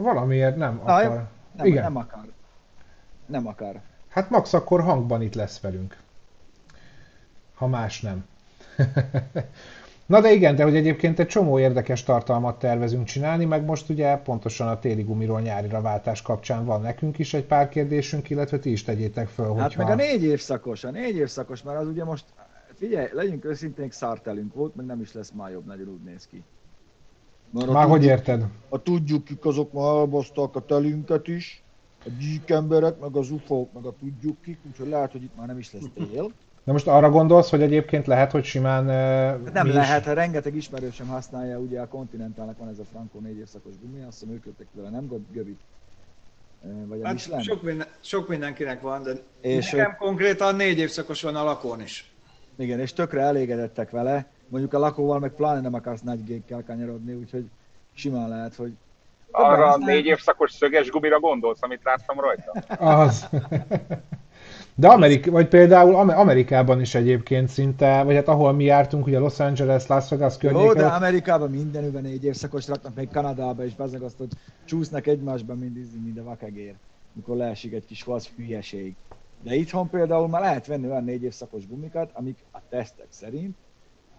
Valamiért 0.00 0.56
nem 0.56 0.80
akar. 0.80 1.28
Nem, 1.56 1.66
Igen. 1.66 1.82
nem 1.82 1.96
akar. 1.96 2.32
Nem 3.26 3.46
akar. 3.46 3.80
Hát 4.08 4.30
max 4.30 4.52
akkor 4.52 4.80
hangban 4.80 5.22
itt 5.22 5.34
lesz 5.34 5.60
velünk. 5.60 5.96
Ha 7.54 7.66
más 7.66 8.00
nem. 8.00 8.24
Na 10.06 10.20
de 10.20 10.32
igen, 10.32 10.56
de 10.56 10.62
hogy 10.62 10.76
egyébként 10.76 11.18
egy 11.18 11.26
csomó 11.26 11.58
érdekes 11.58 12.02
tartalmat 12.02 12.58
tervezünk 12.58 13.04
csinálni, 13.06 13.44
meg 13.44 13.64
most 13.64 13.88
ugye 13.88 14.16
pontosan 14.16 14.68
a 14.68 14.78
téli 14.78 15.02
gumiról 15.02 15.40
nyárira 15.40 15.80
váltás 15.80 16.22
kapcsán 16.22 16.64
van 16.64 16.80
nekünk 16.80 17.18
is 17.18 17.34
egy 17.34 17.44
pár 17.44 17.68
kérdésünk, 17.68 18.30
illetve 18.30 18.58
ti 18.58 18.70
is 18.70 18.84
tegyétek 18.84 19.28
föl, 19.28 19.54
Hát 19.54 19.76
meg 19.76 19.88
a 19.88 19.94
négy 19.94 20.22
évszakos, 20.22 20.84
a 20.84 20.90
négy 20.90 21.16
évszakos, 21.16 21.62
mert 21.62 21.78
az 21.78 21.86
ugye 21.86 22.04
most, 22.04 22.24
figyelj, 22.74 23.08
legyünk 23.12 23.44
őszintén, 23.44 23.90
szártelünk 23.90 24.54
volt, 24.54 24.74
meg 24.74 24.86
nem 24.86 25.00
is 25.00 25.12
lesz 25.12 25.32
már 25.36 25.50
jobb, 25.50 25.66
nagyon 25.66 25.88
úgy 25.88 26.02
néz 26.04 26.26
ki. 26.26 26.42
Mert 27.50 27.66
már 27.66 27.82
tudjuk, 27.82 28.00
hogy 28.00 28.04
érted? 28.04 28.44
A 28.68 28.82
tudjuk, 28.82 29.24
kik 29.24 29.44
azok 29.44 29.72
már 29.72 29.84
elbasztak 29.84 30.56
a 30.56 30.64
telünket 30.64 31.28
is, 31.28 31.62
a 32.04 32.52
emberek, 32.52 33.00
meg 33.00 33.16
az 33.16 33.30
ufók, 33.30 33.72
meg 33.72 33.84
a 33.84 33.94
tudjuk 34.00 34.40
kik, 34.42 34.58
úgyhogy 34.66 34.88
lehet, 34.88 35.12
hogy 35.12 35.22
itt 35.22 35.36
már 35.36 35.46
nem 35.46 35.58
is 35.58 35.72
lesz 35.72 35.84
tél. 35.94 36.32
De 36.64 36.72
most 36.72 36.86
arra 36.86 37.10
gondolsz, 37.10 37.50
hogy 37.50 37.62
egyébként 37.62 38.06
lehet, 38.06 38.30
hogy 38.30 38.44
simán... 38.44 38.84
Uh, 38.84 39.52
nem 39.52 39.68
lehet, 39.68 40.04
ha 40.04 40.12
rengeteg 40.12 40.54
ismerősöm 40.54 41.06
használja, 41.06 41.58
ugye 41.58 41.80
a 41.80 41.88
Continentalnak 41.88 42.58
van 42.58 42.68
ez 42.68 42.78
a 42.78 42.84
Franco 42.90 43.18
4 43.18 43.36
évszakos 43.38 43.72
gumi, 43.80 44.02
azt 44.02 44.18
hiszem 44.18 44.34
ők 44.34 44.44
jöttek 44.46 44.66
vele, 44.72 44.90
nem 44.90 45.08
Gövit? 45.32 45.60
Vagy 46.86 47.02
a 47.02 47.06
hát 47.06 47.42
sok, 47.42 47.62
minden, 47.62 47.86
sok 48.00 48.28
mindenkinek 48.28 48.80
van, 48.80 49.02
de 49.02 49.12
és 49.40 49.70
nekem 49.70 49.90
ő... 49.90 49.94
konkrétan 49.98 50.56
négy 50.56 50.78
évszakos 50.78 51.22
van 51.22 51.36
a 51.36 51.44
lakón 51.44 51.80
is. 51.80 52.12
Igen, 52.56 52.80
és 52.80 52.92
tökre 52.92 53.20
elégedettek 53.20 53.90
vele. 53.90 54.26
Mondjuk 54.48 54.72
a 54.72 54.78
lakóval 54.78 55.18
meg 55.18 55.30
pláne 55.30 55.60
nem 55.60 55.74
akarsz 55.74 56.00
nagy 56.00 56.24
gékkel 56.24 56.62
kanyarodni, 56.66 57.12
úgyhogy 57.12 57.48
simán 57.94 58.28
lehet, 58.28 58.54
hogy 58.54 58.72
arra 59.30 59.72
a 59.72 59.76
négy 59.76 60.06
évszakos 60.06 60.52
szöges 60.52 60.90
gumira 60.90 61.20
gondolsz, 61.20 61.62
amit 61.62 61.80
láttam 61.84 62.20
rajta? 62.20 62.52
Az. 62.84 63.28
De 64.74 64.88
Amerik, 64.88 65.30
vagy 65.30 65.48
például 65.48 65.94
Amerikában 65.94 66.80
is 66.80 66.94
egyébként 66.94 67.48
szinte, 67.48 68.02
vagy 68.02 68.14
hát 68.14 68.28
ahol 68.28 68.52
mi 68.52 68.64
jártunk, 68.64 69.06
ugye 69.06 69.18
Los 69.18 69.40
Angeles, 69.40 69.86
Las 69.86 70.08
Vegas 70.08 70.36
környéken. 70.36 70.66
Jó, 70.66 70.72
de 70.72 70.86
Amerikában 70.86 71.50
mindenüben 71.50 72.02
négy 72.02 72.24
évszakos 72.24 72.68
raknak, 72.68 72.94
még 72.94 73.08
Kanadában 73.10 73.66
is 73.66 73.74
bazeg 73.74 74.02
azt, 74.02 74.18
hogy 74.18 74.28
csúsznak 74.64 75.06
egymásban, 75.06 75.58
mind, 75.58 75.76
mind 76.04 76.18
a 76.18 76.22
vakegér, 76.22 76.74
mikor 77.12 77.36
leesik 77.36 77.72
egy 77.72 77.84
kis 77.86 78.02
vasz 78.02 78.30
hülyeség. 78.36 78.94
De 79.42 79.54
itthon 79.54 79.90
például 79.90 80.28
már 80.28 80.40
lehet 80.40 80.66
venni 80.66 80.86
olyan 80.86 81.04
négy 81.04 81.22
évszakos 81.22 81.66
gumikat, 81.66 82.10
amik 82.12 82.38
a 82.52 82.58
tesztek 82.68 83.06
szerint 83.08 83.56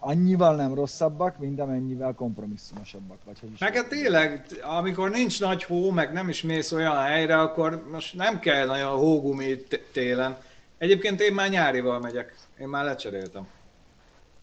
annyival 0.00 0.54
nem 0.54 0.74
rosszabbak, 0.74 1.38
mint 1.38 1.60
amennyivel 1.60 2.12
kompromisszumosabbak. 2.12 3.18
Vagy 3.24 3.40
hogy 3.40 3.52
is 3.52 3.58
meg 3.58 3.74
hát 3.76 3.88
tényleg, 3.88 4.44
amikor 4.78 5.10
nincs 5.10 5.40
nagy 5.40 5.64
hó, 5.64 5.90
meg 5.90 6.12
nem 6.12 6.28
is 6.28 6.42
mész 6.42 6.72
olyan 6.72 7.02
helyre, 7.02 7.40
akkor 7.40 7.82
most 7.90 8.14
nem 8.14 8.38
kell 8.38 8.66
nagyon 8.66 8.96
hógumi 8.96 9.56
télen. 9.92 10.36
Egyébként 10.78 11.20
én 11.20 11.34
már 11.34 11.48
nyárival 11.48 12.00
megyek. 12.00 12.34
Én 12.58 12.68
már 12.68 12.84
lecseréltem. 12.84 13.46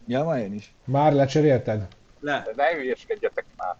Ja, 0.08 0.24
már 0.24 0.40
én 0.40 0.54
is. 0.54 0.74
Már 0.84 1.14
lecserélted? 1.14 1.88
Le. 2.20 2.44
De 2.46 2.52
ne 2.56 2.76
hülyeskedjetek 2.76 3.46
már. 3.58 3.76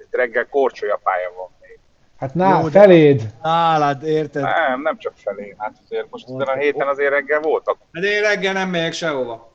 Itt 0.00 0.14
reggel 0.14 0.46
korcsolya 0.46 1.00
pálya 1.02 1.32
van 1.36 1.48
még. 1.60 1.78
Hát 2.18 2.34
ná, 2.34 2.60
Jó, 2.60 2.66
feléd! 2.68 3.34
Nálad, 3.42 4.02
érted? 4.02 4.42
Nem, 4.42 4.82
nem 4.82 4.98
csak 4.98 5.12
felé. 5.16 5.54
Hát 5.58 5.76
azért 5.84 6.10
most 6.10 6.26
ezen 6.28 6.40
a 6.40 6.56
héten 6.56 6.88
azért 6.88 7.10
reggel 7.10 7.40
voltak. 7.40 7.76
Hát 7.92 8.04
én 8.04 8.20
reggel 8.20 8.52
nem 8.52 8.68
megyek 8.68 8.92
sehova. 8.92 9.54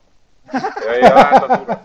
Ja, 1.00 1.14
látod, 1.14 1.78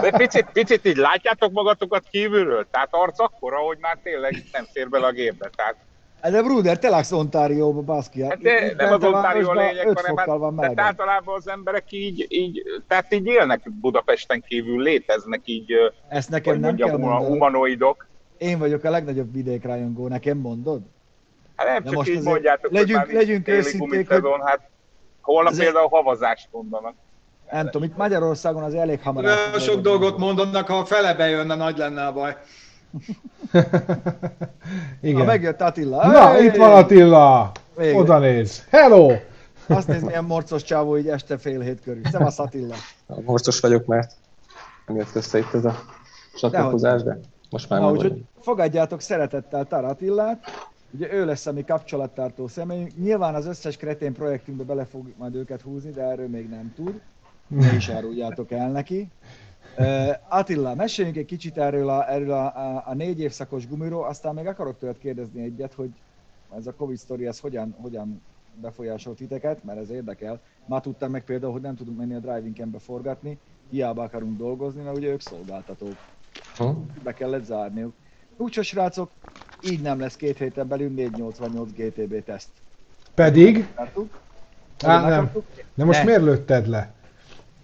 De 0.00 0.10
picit, 0.16 0.46
picit 0.52 0.84
így 0.84 0.96
látjátok 0.96 1.52
magatokat 1.52 2.04
kívülről? 2.10 2.66
Tehát 2.70 2.88
arc 2.90 3.20
akkora, 3.20 3.56
hogy 3.56 3.78
már 3.80 3.98
tényleg 4.02 4.44
nem 4.52 4.66
fér 4.72 4.88
bele 4.88 5.06
a 5.06 5.10
gépbe. 5.10 5.50
Tehát... 5.56 5.76
Hát 6.22 6.32
de 6.32 6.42
Bruder, 6.42 6.78
te 6.78 6.88
laksz 6.88 7.12
Ontárióba, 7.12 7.80
baszki. 7.80 8.22
Hát 8.22 8.38
de 8.38 8.72
nem 8.76 8.92
az 8.92 9.04
Ontárió 9.04 9.48
a 9.48 9.54
lényeg, 9.54 9.98
hanem 9.98 10.16
hát, 10.16 10.26
van 10.26 10.56
tehát 10.56 10.80
általában 10.80 11.34
az 11.36 11.48
emberek 11.48 11.92
így, 11.92 12.26
így, 12.28 12.62
tehát 12.88 13.14
így 13.14 13.26
élnek 13.26 13.70
Budapesten 13.80 14.40
kívül, 14.48 14.82
léteznek 14.82 15.40
így, 15.44 15.72
Ezt 16.08 16.30
nekem 16.30 16.52
nem 16.52 16.62
mondjam, 16.62 16.88
kell 16.88 17.26
humanoidok. 17.26 18.06
én 18.38 18.58
vagyok 18.58 18.84
a 18.84 18.90
legnagyobb 18.90 19.32
vidékrajongó, 19.32 20.08
nekem 20.08 20.38
mondod? 20.38 20.80
Hát 21.56 21.66
nem 21.66 21.82
De 21.82 21.88
csak 21.88 21.94
most 21.94 22.08
így 22.08 22.22
mondjátok, 22.22 22.72
legyünk, 22.72 23.04
hogy 23.04 23.14
legyünk 23.14 23.48
őszinték, 23.48 24.08
hogy... 24.08 24.22
Hát 24.44 24.68
holnap 25.26 25.52
ez 25.52 25.58
például 25.58 25.88
havazást 25.88 26.48
mondanak. 26.50 26.94
Nem 27.50 27.64
tudom, 27.64 27.82
itt 27.82 27.96
Magyarországon 27.96 28.62
az 28.62 28.74
elég 28.74 29.00
hamar. 29.02 29.24
Olyan 29.24 29.58
sok 29.58 29.80
dolgot 29.80 30.18
mondanak, 30.18 30.66
ha 30.66 30.78
a 30.78 30.84
fele 30.84 31.14
bejönne, 31.14 31.54
nagy 31.54 31.76
lenne 31.76 32.06
a 32.06 32.12
baj. 32.12 32.36
Igen. 35.02 35.18
Ha 35.18 35.24
megjött 35.24 35.60
Attila. 35.60 36.06
Na, 36.06 36.28
hey! 36.28 36.44
itt 36.44 36.56
van 36.56 36.72
Attila! 36.72 37.52
Végre. 37.76 37.98
Oda 37.98 38.18
néz. 38.18 38.64
Hello! 38.70 39.12
Azt 39.68 39.88
néz, 39.88 40.02
milyen 40.02 40.24
morcos 40.24 40.62
csávó 40.62 40.96
így 40.96 41.08
este 41.08 41.38
fél 41.38 41.60
hét 41.60 41.80
körül. 41.80 42.02
Szevasz 42.10 42.38
Attila. 42.38 42.74
Morcos 43.24 43.60
vagyok, 43.60 43.86
mert 43.86 44.12
nem 44.86 44.96
jött 44.96 45.14
össze 45.14 45.38
itt 45.38 45.54
ez 45.54 45.64
a 45.64 45.74
csatlakozás, 46.36 47.02
de 47.02 47.18
most 47.50 47.68
már 47.68 47.80
Na, 47.80 47.90
úgyhogy 47.90 48.22
fogadjátok 48.40 49.00
szeretettel 49.00 49.64
Tar 49.64 49.84
Attillát. 49.84 50.44
Ugye 50.96 51.12
ő 51.12 51.24
lesz 51.24 51.46
a 51.46 51.52
mi 51.52 51.64
kapcsolattartó 51.64 52.46
személy. 52.48 52.86
Nyilván 52.98 53.34
az 53.34 53.46
összes 53.46 53.76
kretén 53.76 54.12
projektünkbe 54.12 54.64
bele 54.64 54.84
fog 54.84 55.12
majd 55.16 55.34
őket 55.34 55.60
húzni, 55.60 55.90
de 55.90 56.02
erről 56.02 56.28
még 56.28 56.48
nem 56.48 56.72
tud. 56.74 57.00
Ne 57.48 57.74
is 57.74 57.88
áruljátok 57.88 58.50
el 58.50 58.70
neki. 58.70 59.08
Attila, 60.28 60.74
meséljünk 60.74 61.16
egy 61.16 61.24
kicsit 61.24 61.58
erről 61.58 61.88
a, 61.88 62.10
erről 62.10 62.30
a, 62.30 62.44
a, 62.44 62.82
a 62.86 62.94
négy 62.94 63.20
évszakos 63.20 63.68
gumiról, 63.68 64.04
aztán 64.04 64.34
még 64.34 64.46
akarok 64.46 64.78
tőled 64.78 64.98
kérdezni 64.98 65.42
egyet, 65.42 65.74
hogy 65.74 65.90
ez 66.56 66.66
a 66.66 66.74
Covid 66.74 66.96
sztori, 66.96 67.26
ez 67.26 67.40
hogyan, 67.40 67.74
hogyan 67.80 68.22
befolyásolt 68.60 69.16
titeket, 69.16 69.64
mert 69.64 69.78
ez 69.78 69.90
érdekel. 69.90 70.40
Már 70.66 70.80
tudtam 70.80 71.10
meg 71.10 71.24
például, 71.24 71.52
hogy 71.52 71.62
nem 71.62 71.76
tudunk 71.76 71.98
menni 71.98 72.14
a 72.14 72.18
driving 72.18 72.56
campbe 72.56 72.78
forgatni, 72.78 73.38
hiába 73.70 74.02
akarunk 74.02 74.36
dolgozni, 74.38 74.82
mert 74.82 74.96
ugye 74.96 75.08
ők 75.08 75.20
szolgáltatók. 75.20 75.96
Be 77.02 77.12
kellett 77.12 77.44
zárniuk. 77.44 77.94
Úgyhogy 78.36 78.64
srácok, 78.64 79.10
így 79.62 79.80
nem 79.80 80.00
lesz 80.00 80.16
két 80.16 80.38
héten 80.38 80.68
belül 80.68 80.88
488 80.88 81.70
GTB 81.72 82.24
teszt. 82.24 82.48
Pedig? 83.14 83.68
Á, 84.84 85.08
nem. 85.08 85.32
De 85.74 85.84
most 85.84 85.98
ne. 85.98 86.04
miért 86.04 86.22
lőtted 86.22 86.66
le? 86.66 86.94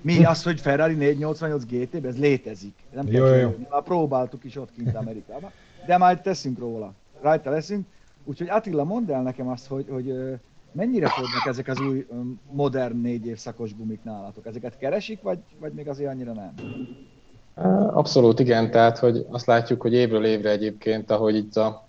Mi 0.01 0.25
az, 0.25 0.43
hogy 0.43 0.61
Ferrari 0.61 0.95
488 0.95 1.65
GT, 1.65 2.05
ez 2.05 2.19
létezik. 2.19 2.75
Nem 2.91 3.07
jó, 3.07 3.25
jó. 3.25 3.35
jó. 3.35 3.57
Már 3.71 3.83
próbáltuk 3.83 4.45
is 4.45 4.57
ott 4.57 4.73
kint 4.77 4.95
Amerikában, 4.95 5.51
de 5.87 5.97
majd 5.97 6.21
teszünk 6.21 6.59
róla. 6.59 6.93
Rajta 7.21 7.51
leszünk. 7.51 7.87
Úgyhogy 8.25 8.49
Attila, 8.49 8.85
mondd 8.85 9.13
el 9.13 9.23
nekem 9.23 9.49
azt, 9.49 9.67
hogy, 9.67 9.87
hogy 9.91 10.15
mennyire 10.73 11.09
fognak 11.09 11.47
ezek 11.47 11.69
az 11.69 11.81
új 11.81 12.07
modern 12.51 12.97
négy 12.97 13.27
évszakos 13.27 13.77
gumik 13.77 14.03
nálatok? 14.03 14.47
Ezeket 14.47 14.79
keresik, 14.79 15.23
vagy, 15.23 15.39
vagy 15.59 15.73
még 15.73 15.89
azért 15.89 16.11
annyira 16.11 16.33
nem? 16.33 16.55
Abszolút 17.93 18.41
igen, 18.41 18.71
tehát 18.71 18.99
hogy 18.99 19.27
azt 19.31 19.47
látjuk, 19.47 19.83
hogy 19.83 19.93
évről 19.93 20.25
évre 20.25 20.51
egyébként, 20.51 21.11
ahogy 21.11 21.37
itt 21.37 21.57
a 21.57 21.87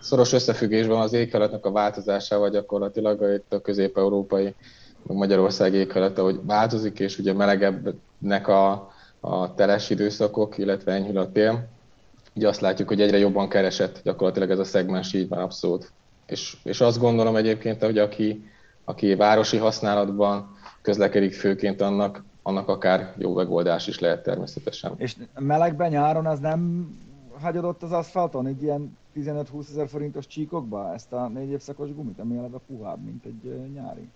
szoros 0.00 0.32
összefüggésben 0.32 0.98
az 0.98 1.12
éghajlatnak 1.12 1.66
a 1.66 1.70
változásával 1.70 2.50
gyakorlatilag 2.50 3.34
itt 3.34 3.52
a 3.52 3.60
közép-európai 3.60 4.54
Magyarország 5.02 5.74
éghajlata, 5.74 6.22
hogy 6.22 6.40
változik, 6.46 6.98
és 6.98 7.18
ugye 7.18 7.32
melegebbnek 7.32 8.48
a, 8.48 8.92
a 9.20 9.54
teles 9.54 9.90
időszakok, 9.90 10.58
illetve 10.58 10.92
enyhül 10.92 11.18
a 11.18 11.32
tél. 11.32 11.68
Ugye 12.34 12.48
azt 12.48 12.60
látjuk, 12.60 12.88
hogy 12.88 13.00
egyre 13.00 13.18
jobban 13.18 13.48
keresett 13.48 14.00
gyakorlatilag 14.04 14.50
ez 14.50 14.58
a 14.58 14.64
szegmens 14.64 15.12
így 15.12 15.28
van 15.28 15.38
abszolút. 15.38 15.92
És, 16.26 16.56
és 16.62 16.80
azt 16.80 16.98
gondolom 16.98 17.36
egyébként, 17.36 17.82
hogy 17.82 17.98
aki, 17.98 18.50
aki 18.84 19.14
városi 19.14 19.56
használatban 19.56 20.56
közlekedik 20.82 21.34
főként, 21.34 21.80
annak, 21.80 22.24
annak 22.42 22.68
akár 22.68 23.14
jó 23.18 23.34
megoldás 23.34 23.86
is 23.86 23.98
lehet 23.98 24.22
természetesen. 24.22 24.94
És 24.96 25.16
melegben 25.38 25.90
nyáron 25.90 26.26
az 26.26 26.38
nem 26.38 26.90
hagyod 27.40 27.64
ott 27.64 27.82
az 27.82 27.92
aszfalton, 27.92 28.46
egy 28.46 28.62
ilyen 28.62 28.96
15-20 29.16 29.68
ezer 29.70 29.88
forintos 29.88 30.26
csíkokba 30.26 30.92
ezt 30.92 31.12
a 31.12 31.28
négy 31.28 31.50
évszakos 31.50 31.94
gumit, 31.94 32.18
ami 32.18 32.36
eleve 32.36 32.58
puhább, 32.66 33.04
mint 33.04 33.24
egy 33.24 33.70
nyári? 33.74 34.10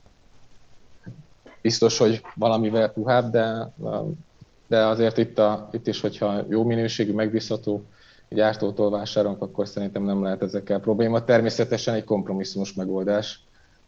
biztos, 1.67 1.99
hogy 1.99 2.21
valamivel 2.35 2.89
puhább, 2.89 3.31
de, 3.31 3.73
de 4.67 4.87
azért 4.87 5.19
itt, 5.19 5.39
a, 5.39 5.69
itt 5.73 5.87
is, 5.87 6.01
hogyha 6.01 6.45
jó 6.49 6.65
minőségű, 6.65 7.12
megbízható 7.12 7.83
gyártótól 8.29 8.91
vásárolunk, 8.91 9.43
akkor 9.43 9.69
szerintem 9.69 10.03
nem 10.03 10.23
lehet 10.23 10.43
ezekkel 10.43 10.81
probléma. 10.81 11.25
Természetesen 11.25 11.95
egy 11.95 12.05
kompromisszumos 12.05 12.75
megoldás, 12.75 13.45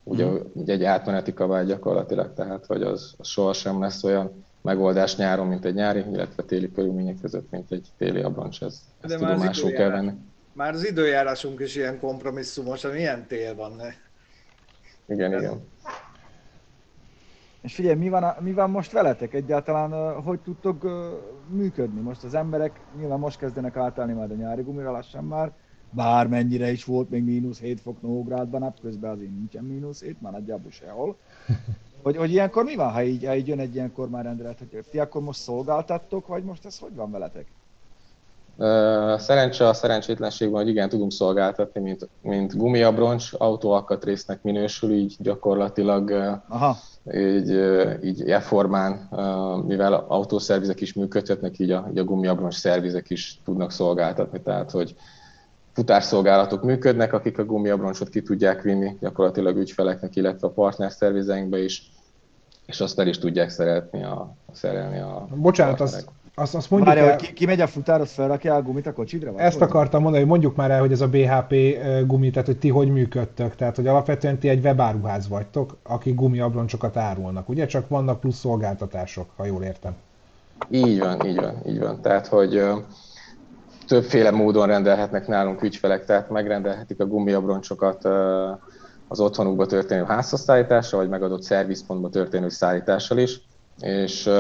ugye, 0.09 0.27
mm. 0.27 0.37
ugye 0.53 0.73
egy 0.73 0.85
átmeneti 0.85 1.33
kabály 1.33 1.65
gyakorlatilag, 1.65 2.35
tehát 2.35 2.67
hogy 2.67 2.83
az, 2.83 3.15
az 3.19 3.29
sohasem 3.29 3.81
lesz 3.81 4.05
olyan 4.05 4.45
megoldás 4.63 5.17
nyáron, 5.17 5.47
mint 5.47 5.65
egy 5.65 5.75
nyári, 5.75 6.05
illetve 6.13 6.43
téli 6.43 6.73
körülmények 6.73 7.17
között, 7.21 7.51
mint 7.51 7.73
egy 7.73 7.89
téli 7.97 8.21
abroncs, 8.21 8.63
ez, 8.63 8.81
ezt 9.01 9.17
tudomásul 9.17 9.71
kell 9.71 9.91
venni. 9.91 10.13
Már 10.53 10.75
az 10.75 10.87
időjárásunk 10.87 11.61
is 11.61 11.77
ilyen 11.77 11.99
kompromisszumos, 11.99 12.83
milyen 12.83 13.27
tél 13.27 13.55
van, 13.55 13.73
ne? 13.73 13.89
Igen, 15.15 15.33
ez, 15.33 15.43
igen. 15.43 15.67
És 17.61 17.75
figyelj, 17.75 17.97
mi 17.97 18.09
van, 18.09 18.23
a, 18.23 18.37
mi 18.41 18.53
van 18.53 18.71
most 18.71 18.93
veletek 18.93 19.35
egyáltalán, 19.35 20.21
hogy 20.23 20.41
tudtok 20.41 20.87
működni? 21.49 22.01
Most 22.01 22.25
az 22.25 22.35
emberek 22.35 22.81
nyilván 22.99 23.19
most 23.19 23.39
kezdenek 23.39 23.77
átállni 23.77 24.13
majd 24.13 24.31
a 24.31 24.35
nyári 24.35 24.63
gumira 24.63 24.91
lassan 24.91 25.25
már, 25.25 25.53
bármennyire 25.91 26.71
is 26.71 26.85
volt 26.85 27.11
még 27.11 27.25
mínusz 27.25 27.59
7 27.59 27.81
fok 27.81 28.03
Nógrádban, 28.03 28.61
napközben 28.61 29.11
azért 29.11 29.31
nincsen 29.31 29.65
mínusz 29.65 30.03
7, 30.03 30.21
már 30.21 30.33
nagyjából 30.33 30.71
sehol. 30.71 31.17
Hogy, 32.03 32.17
hogy 32.17 32.31
ilyenkor 32.31 32.65
mi 32.65 32.75
van, 32.75 32.93
ha 32.93 33.03
így, 33.03 33.25
ha 33.25 33.37
így 33.37 33.47
jön 33.47 33.59
egy 33.59 33.75
ilyen 33.75 33.93
kormányrendelet, 33.93 34.59
hogy 34.59 34.85
ti 34.91 34.99
akkor 34.99 35.23
most 35.23 35.41
szolgáltattok, 35.41 36.27
vagy 36.27 36.43
most 36.45 36.65
ez 36.65 36.79
hogy 36.79 36.95
van 36.95 37.11
veletek? 37.11 37.47
Szerencse 39.21 39.69
a 39.69 39.73
szerencsétlenség 39.73 40.51
van, 40.51 40.63
hogy 40.63 40.71
igen, 40.71 40.89
tudunk 40.89 41.13
szolgáltatni, 41.13 41.81
mint, 41.81 42.09
mint 42.21 42.57
gumiabroncs, 42.57 43.31
autóalkatrésznek 43.39 44.43
minősül, 44.43 44.93
így 44.93 45.17
gyakorlatilag 45.19 46.11
Aha 46.49 46.77
így, 47.15 47.61
így 48.03 48.31
e-formán, 48.31 49.09
mivel 49.67 49.93
autószervizek 49.93 50.81
is 50.81 50.93
működhetnek, 50.93 51.59
így 51.59 51.71
a, 51.71 51.87
így 51.91 51.99
a 51.99 52.05
gumiabroncs 52.05 52.55
szervizek 52.55 53.11
is 53.11 53.41
tudnak 53.45 53.71
szolgáltatni, 53.71 54.41
tehát 54.43 54.71
hogy 54.71 54.97
futárszolgálatok 55.79 56.63
működnek, 56.63 57.13
akik 57.13 57.39
a 57.39 57.45
gumiabroncsot 57.45 58.09
ki 58.09 58.23
tudják 58.23 58.63
vinni 58.63 58.97
gyakorlatilag 59.01 59.57
ügyfeleknek, 59.57 60.17
illetve 60.17 60.47
a 60.47 60.51
partnerszervizeinkbe 60.51 61.63
is, 61.63 61.91
és 62.67 62.81
azt 62.81 62.99
el 62.99 63.07
is 63.07 63.19
tudják 63.19 63.51
szeretni 63.51 64.05
a, 64.05 64.35
a 64.47 64.55
szerelni 64.55 64.99
a 64.99 65.29
Bocsánat, 65.35 65.81
az, 65.81 66.07
azt, 66.35 66.55
azt 66.55 66.71
mondjuk 66.71 66.95
Várja, 66.95 67.11
el... 67.11 67.17
ki, 67.17 67.33
ki 67.33 67.47
megy 67.47 67.61
a 67.61 67.67
futár, 67.67 68.01
az 68.01 68.13
felrakja 68.13 68.55
a 68.55 68.63
gumit 68.63 68.87
a 68.87 68.93
kocsidra? 68.93 69.33
Vagy 69.33 69.41
ezt 69.41 69.61
akartam 69.61 70.03
mondani, 70.03 70.23
hogy 70.23 70.31
mondjuk 70.31 70.57
már 70.57 70.71
el, 70.71 70.81
hogy 70.81 70.93
ez 70.93 71.01
a 71.01 71.09
BHP 71.09 71.55
gumi, 72.07 72.31
tehát 72.31 72.47
hogy 72.47 72.59
ti 72.59 72.69
hogy 72.69 72.89
működtök. 72.89 73.55
Tehát, 73.55 73.77
hogy 73.77 73.87
alapvetően 73.87 74.39
ti 74.39 74.49
egy 74.49 74.65
webáruház 74.65 75.29
vagytok, 75.29 75.77
akik 75.83 76.15
gumiabroncsokat 76.15 76.97
árulnak, 76.97 77.49
ugye? 77.49 77.67
Csak 77.67 77.89
vannak 77.89 78.21
plusz 78.21 78.39
szolgáltatások, 78.39 79.31
ha 79.37 79.45
jól 79.45 79.63
értem. 79.63 79.97
Így 80.71 80.99
van, 80.99 81.27
így 81.27 81.37
van, 81.37 81.55
így 81.67 81.79
van. 81.79 82.01
Tehát, 82.01 82.27
hogy 82.27 82.63
többféle 83.89 84.31
módon 84.31 84.67
rendelhetnek 84.67 85.27
nálunk 85.27 85.63
ügyfelek, 85.63 86.05
tehát 86.05 86.31
megrendelhetik 86.31 87.01
a 87.01 87.07
gumiabroncsokat 87.07 88.05
az 89.09 89.21
otthonukba 89.21 89.67
történő 89.67 90.05
házhozszállításra, 90.05 90.99
vagy 90.99 91.09
megadott 91.09 91.43
szervizpontba 91.43 92.09
történő 92.09 92.49
szállítással 92.49 93.19
is, 93.19 93.41
és 93.81 94.31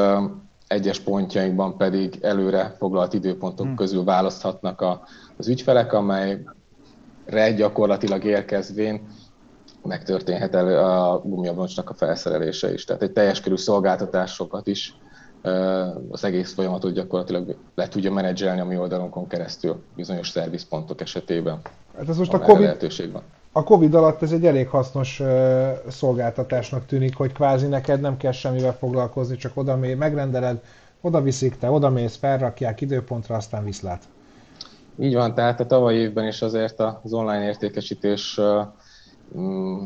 egyes 0.66 1.00
pontjainkban 1.00 1.76
pedig 1.76 2.18
előre 2.20 2.74
foglalt 2.78 3.12
időpontok 3.12 3.66
hmm. 3.66 3.76
közül 3.76 4.04
választhatnak 4.04 4.80
a, 4.80 5.02
az 5.36 5.48
ügyfelek, 5.48 5.92
amelyre 5.92 7.52
gyakorlatilag 7.56 8.24
érkezvén 8.24 9.08
megtörténhet 9.82 10.54
elő 10.54 10.78
a 10.78 11.22
gumiabroncsnak 11.24 11.90
a 11.90 11.94
felszerelése 11.94 12.72
is. 12.72 12.84
Tehát 12.84 13.02
egy 13.02 13.12
teljes 13.12 13.40
körű 13.40 13.56
szolgáltatásokat 13.56 14.66
is 14.66 14.96
az 16.10 16.24
egész 16.24 16.54
folyamatot 16.54 16.92
gyakorlatilag 16.92 17.56
le 17.74 17.88
tudja 17.88 18.12
menedzselni 18.12 18.60
a 18.60 18.64
mi 18.64 18.78
oldalunkon 18.78 19.26
keresztül 19.26 19.82
bizonyos 19.96 20.28
szervizpontok 20.28 21.00
esetében. 21.00 21.60
Hát 21.96 22.08
ez 22.08 22.16
most 22.16 22.32
a 22.32 22.38
COVID, 22.38 22.62
lehetőség 22.62 23.12
van 23.12 23.22
a 23.52 23.64
Covid 23.64 23.94
alatt 23.94 24.22
ez 24.22 24.32
egy 24.32 24.46
elég 24.46 24.68
hasznos 24.68 25.20
uh, 25.20 25.28
szolgáltatásnak 25.88 26.86
tűnik, 26.86 27.16
hogy 27.16 27.32
kvázi 27.32 27.66
neked 27.66 28.00
nem 28.00 28.16
kell 28.16 28.32
semmivel 28.32 28.72
foglalkozni, 28.72 29.36
csak 29.36 29.52
oda 29.54 29.76
mély, 29.76 29.94
megrendeled, 29.94 30.62
oda 31.00 31.22
viszik, 31.22 31.58
te 31.58 31.70
oda 31.70 31.90
mész, 31.90 32.16
felrakják 32.16 32.80
időpontra, 32.80 33.36
aztán 33.36 33.64
viszlát. 33.64 34.02
Így 35.00 35.14
van, 35.14 35.34
tehát 35.34 35.60
a 35.60 35.66
tavalyi 35.66 35.98
évben 35.98 36.26
is 36.26 36.42
azért 36.42 36.80
az 36.80 37.12
online 37.12 37.44
értékesítés 37.44 38.40
mm, 39.36 39.84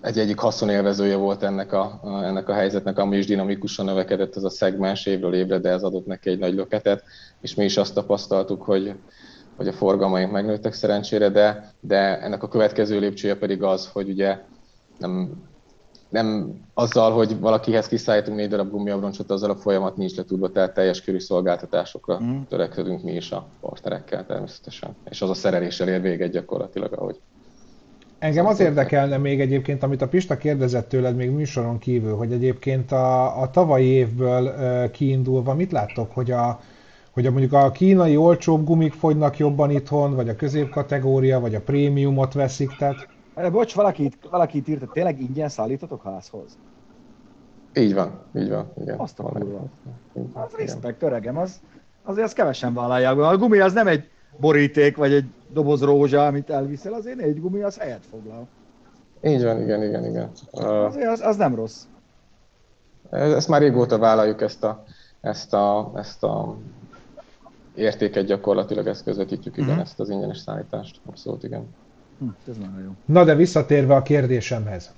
egy 0.00 0.18
egyik 0.18 0.38
haszonélvezője 0.38 1.16
volt 1.16 1.42
ennek 1.42 1.72
a, 1.72 2.00
ennek 2.04 2.48
a 2.48 2.52
helyzetnek, 2.52 2.98
ami 2.98 3.16
is 3.16 3.26
dinamikusan 3.26 3.84
növekedett 3.84 4.36
ez 4.36 4.44
a 4.44 4.50
szegmens 4.50 5.06
évről 5.06 5.34
évre, 5.34 5.58
de 5.58 5.70
ez 5.70 5.82
adott 5.82 6.06
neki 6.06 6.30
egy 6.30 6.38
nagy 6.38 6.54
löketet, 6.54 7.04
és 7.40 7.54
mi 7.54 7.64
is 7.64 7.76
azt 7.76 7.94
tapasztaltuk, 7.94 8.62
hogy 8.62 8.94
hogy 9.56 9.68
a 9.68 9.72
forgalmaink 9.72 10.32
megnőttek 10.32 10.72
szerencsére, 10.72 11.28
de, 11.28 11.72
de 11.80 12.20
ennek 12.20 12.42
a 12.42 12.48
következő 12.48 12.98
lépcsője 12.98 13.36
pedig 13.36 13.62
az, 13.62 13.88
hogy 13.92 14.08
ugye 14.08 14.38
nem 14.98 15.42
nem 16.12 16.54
azzal, 16.74 17.12
hogy 17.12 17.40
valakihez 17.40 17.88
kiszállítunk 17.88 18.36
négy 18.36 18.48
darab 18.48 18.70
gumiabroncsot, 18.70 19.30
azzal 19.30 19.50
a 19.50 19.56
folyamat 19.56 19.96
nincs 19.96 20.16
letudva, 20.16 20.50
tehát 20.50 20.74
teljes 20.74 21.02
körű 21.02 21.18
szolgáltatásokra 21.18 22.20
mm. 22.20 22.40
törekedünk 22.48 23.02
mi 23.02 23.12
is 23.12 23.30
a 23.30 23.46
partnerekkel 23.60 24.26
természetesen. 24.26 24.96
És 25.10 25.22
az 25.22 25.30
a 25.30 25.34
szereléssel 25.34 25.88
ér 25.88 26.00
véget 26.00 26.30
gyakorlatilag, 26.30 26.92
ahogy 26.92 27.20
Engem 28.22 28.46
az 28.46 28.60
érdekelne 28.60 29.16
még 29.16 29.40
egyébként, 29.40 29.82
amit 29.82 30.02
a 30.02 30.08
Pista 30.08 30.36
kérdezett 30.36 30.88
tőled 30.88 31.16
még 31.16 31.30
műsoron 31.30 31.78
kívül, 31.78 32.16
hogy 32.16 32.32
egyébként 32.32 32.92
a, 32.92 33.40
a 33.40 33.50
tavalyi 33.50 33.86
évből 33.86 34.44
uh, 34.44 34.90
kiindulva 34.90 35.54
mit 35.54 35.72
láttok, 35.72 36.12
hogy 36.12 36.30
a, 36.30 36.60
hogy 37.10 37.26
a, 37.26 37.30
mondjuk 37.30 37.52
a 37.52 37.70
kínai 37.70 38.16
olcsóbb 38.16 38.64
gumik 38.64 38.92
fogynak 38.92 39.38
jobban 39.38 39.70
itthon, 39.70 40.14
vagy 40.14 40.28
a 40.28 40.36
középkategória, 40.36 41.40
vagy 41.40 41.54
a 41.54 41.60
prémiumot 41.60 42.32
veszik, 42.32 42.76
tehát... 42.76 43.08
Bocs, 43.50 43.74
valaki, 43.74 44.10
valaki 44.30 44.58
itt 44.58 44.68
írta, 44.68 44.86
tényleg 44.86 45.20
ingyen 45.20 45.48
szállítotok 45.48 46.02
házhoz? 46.02 46.58
Így 47.74 47.94
van, 47.94 48.20
így 48.36 48.50
van, 48.50 48.72
igen. 48.80 48.98
Azt 48.98 49.18
a 49.18 49.22
kurva. 49.22 49.64
Az 50.32 50.54
respekt, 50.58 51.02
öregem, 51.02 51.38
az, 51.38 51.60
azért 52.02 52.26
azt 52.26 52.34
kevesen 52.34 52.74
vállalják. 52.74 53.18
A 53.18 53.36
gumi 53.36 53.58
az 53.58 53.72
nem 53.72 53.86
egy 53.86 54.10
boríték, 54.36 54.96
vagy 54.96 55.12
egy 55.12 55.24
doboz 55.52 55.82
rózsa, 55.82 56.26
amit 56.26 56.50
elviszel, 56.50 56.92
azért 56.92 57.20
egy 57.20 57.40
gumi 57.40 57.60
az 57.60 57.78
helyet 57.78 58.06
foglal. 58.10 58.48
Így 59.24 59.42
van, 59.42 59.60
igen, 59.60 59.82
igen, 59.82 60.04
igen. 60.04 60.30
Azért 60.50 61.08
az, 61.08 61.20
az 61.20 61.36
nem 61.36 61.54
rossz. 61.54 61.82
Ezt 63.10 63.48
már 63.48 63.60
régóta 63.60 63.98
vállaljuk 63.98 64.40
ezt 64.40 64.64
a, 64.64 64.84
ezt 65.20 65.54
a, 65.54 65.92
ezt 65.94 66.22
a 66.22 66.56
értéket 67.74 68.24
gyakorlatilag 68.24 68.86
ezt 68.86 69.04
közvetítjük, 69.04 69.56
igen, 69.56 69.70
mm-hmm. 69.70 69.80
ezt 69.80 70.00
az 70.00 70.08
ingyenes 70.08 70.38
szállítást. 70.38 71.00
Abszolút, 71.06 71.42
igen. 71.42 71.74
Hm, 72.18 72.28
ez 72.48 72.56
nagyon 72.56 72.82
jó. 72.82 72.90
Na 73.04 73.24
de 73.24 73.34
visszatérve 73.34 73.94
a 73.94 74.02
kérdésemhez. 74.02 74.92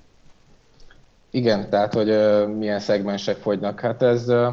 Igen, 1.30 1.70
tehát, 1.70 1.94
hogy 1.94 2.10
uh, 2.10 2.48
milyen 2.48 2.78
szegmensek 2.78 3.36
fogynak. 3.36 3.80
Hát 3.80 4.02
ez 4.02 4.28
uh, 4.28 4.46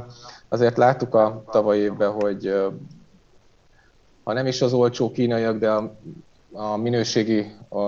azért 0.49 0.77
láttuk 0.77 1.15
a 1.15 1.43
tavaly 1.51 1.77
évben, 1.77 2.11
hogy 2.11 2.47
uh, 2.47 2.73
ha 4.23 4.33
nem 4.33 4.45
is 4.45 4.61
az 4.61 4.73
olcsó 4.73 5.11
kínaiak, 5.11 5.57
de 5.57 5.69
a, 5.69 5.95
a 6.51 6.77
minőségi 6.77 7.55
a, 7.69 7.79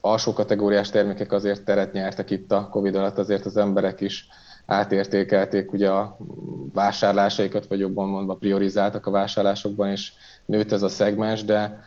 alsó 0.00 0.32
kategóriás 0.32 0.90
termékek 0.90 1.32
azért 1.32 1.64
teret 1.64 1.92
nyertek 1.92 2.30
itt 2.30 2.52
a 2.52 2.68
Covid 2.70 2.94
alatt, 2.94 3.18
azért 3.18 3.46
az 3.46 3.56
emberek 3.56 4.00
is 4.00 4.28
átértékelték 4.66 5.72
ugye 5.72 5.90
a 5.90 6.16
vásárlásaikat, 6.72 7.66
vagy 7.66 7.78
jobban 7.78 8.08
mondva 8.08 8.34
priorizáltak 8.34 9.06
a 9.06 9.10
vásárlásokban, 9.10 9.90
és 9.90 10.12
nőtt 10.44 10.72
ez 10.72 10.82
a 10.82 10.88
szegmens, 10.88 11.44
de, 11.44 11.80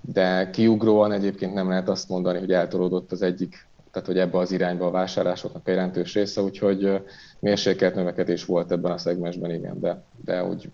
de 0.00 0.50
kiugróan 0.50 1.12
egyébként 1.12 1.54
nem 1.54 1.68
lehet 1.68 1.88
azt 1.88 2.08
mondani, 2.08 2.38
hogy 2.38 2.52
eltolódott 2.52 3.12
az 3.12 3.22
egyik, 3.22 3.66
tehát 3.90 4.08
hogy 4.08 4.18
ebbe 4.18 4.38
az 4.38 4.52
irányba 4.52 4.86
a 4.86 4.90
vásárlásoknak 4.90 5.66
a 5.66 5.70
jelentős 5.70 6.14
része, 6.14 6.42
úgyhogy 6.42 7.02
mérsékelt 7.38 7.94
növekedés 7.94 8.44
volt 8.44 8.72
ebben 8.72 8.92
a 8.92 8.98
szegmensben, 8.98 9.50
igen, 9.50 9.80
de, 9.80 10.02
de 10.24 10.44
úgy 10.44 10.70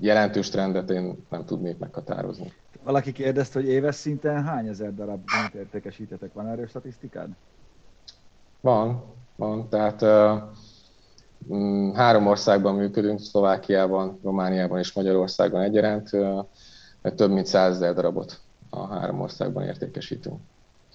jelentős 0.00 0.48
trendet 0.48 0.90
én 0.90 1.26
nem 1.30 1.44
tudnék 1.44 1.78
meghatározni. 1.78 2.52
Valaki 2.82 3.12
kérdezte, 3.12 3.60
hogy 3.60 3.68
éves 3.68 3.94
szinten 3.94 4.44
hány 4.44 4.66
ezer 4.66 4.94
darab 4.94 5.20
értékesítetek? 5.54 6.32
Van 6.32 6.46
erről 6.46 6.66
statisztikád? 6.66 7.28
Van, 8.60 9.02
van. 9.36 9.68
Tehát 9.68 10.02
uh, 10.02 10.42
három 11.94 12.26
országban 12.26 12.74
működünk, 12.74 13.20
Szlovákiában, 13.20 14.18
Romániában 14.22 14.78
és 14.78 14.92
Magyarországon 14.92 15.60
egyaránt. 15.60 16.12
Uh, 16.12 16.44
több 17.14 17.30
mint 17.30 17.46
százezer 17.46 17.94
darabot 17.94 18.40
a 18.70 18.86
három 18.86 19.20
országban 19.20 19.64
értékesítünk. 19.64 20.40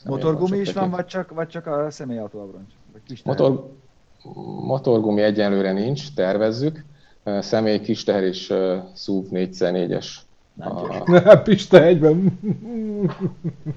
Motorgumi 0.05 0.57
is 0.57 0.73
van, 0.73 0.89
vagy 0.89 1.05
csak, 1.05 1.31
vagy 1.31 1.47
csak 1.47 1.67
a 1.67 1.91
személyautó 1.91 2.39
abroncs? 2.39 2.73
Motor, 3.23 3.71
motorgumi 4.65 5.21
egyenlőre 5.21 5.71
nincs, 5.71 6.13
tervezzük 6.13 6.83
személy 7.23 7.79
kis 7.79 8.03
teher 8.03 8.23
és 8.23 8.53
SUV 8.95 9.25
4x4-es. 9.31 10.05
A... 10.59 11.37
Pista 11.43 11.83
egyben. 11.83 12.39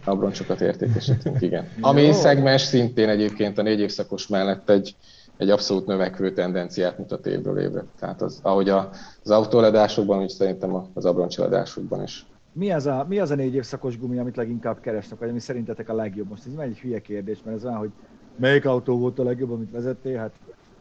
Abroncsokat 0.05 0.61
értékesítünk, 0.61 1.41
igen. 1.41 1.69
Ami 1.81 2.13
szegmens 2.13 2.63
szintén 2.63 3.09
egyébként 3.09 3.59
a 3.59 3.63
négy 3.63 3.81
évszakos 3.81 4.27
mellett 4.27 4.71
egy, 4.71 4.97
egy 5.37 5.51
abszolút 5.51 5.87
növekvő 5.87 6.33
tendenciát 6.33 6.99
mutat 6.99 7.27
évről 7.27 7.59
évre. 7.59 7.85
Tehát 7.99 8.23
az, 8.23 8.39
ahogy 8.43 8.69
a, 8.69 8.91
az 9.23 9.31
autóledásokban, 9.31 10.23
úgy 10.23 10.29
szerintem 10.29 10.91
az 10.95 11.05
abroncseladásokban 11.05 12.03
is. 12.03 12.27
Mi 12.53 12.73
az, 12.73 12.87
a, 12.87 13.07
mi 13.09 13.19
az 13.19 13.31
a 13.31 13.35
négy 13.35 13.55
évszakos 13.55 13.99
gumi, 13.99 14.19
amit 14.19 14.37
leginkább 14.37 14.81
keresnek, 14.81 15.19
vagy 15.19 15.29
ami 15.29 15.41
szerintetek 15.41 15.89
a 15.89 15.95
legjobb? 15.95 16.29
Most 16.29 16.47
ez 16.47 16.53
nem 16.53 16.61
egy 16.61 16.79
hülye 16.79 17.01
kérdés, 17.01 17.39
mert 17.45 17.57
ez 17.57 17.65
olyan, 17.65 17.77
hogy 17.77 17.91
melyik 18.37 18.67
autó 18.67 18.99
volt 18.99 19.19
a 19.19 19.23
legjobb, 19.23 19.51
amit 19.51 19.71
vezettél, 19.71 20.19
hát 20.19 20.33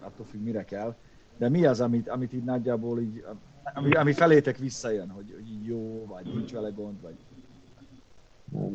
attól 0.01 0.25
függ, 0.31 0.43
mire 0.43 0.63
kell. 0.63 0.95
De 1.37 1.49
mi 1.49 1.65
az, 1.65 1.81
amit, 1.81 2.09
amit 2.09 2.33
így 2.33 2.43
nagyjából 2.43 2.99
így, 2.99 3.23
ami, 3.73 3.91
ami 3.91 4.13
felétek 4.13 4.57
visszajön, 4.57 5.09
hogy, 5.09 5.33
hogy 5.33 5.65
jó, 5.65 6.05
vagy 6.07 6.33
nincs 6.33 6.51
vele 6.51 6.69
gond, 6.69 7.01
vagy... 7.01 7.15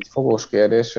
Fogós 0.09 0.49
kérdés. 0.49 0.97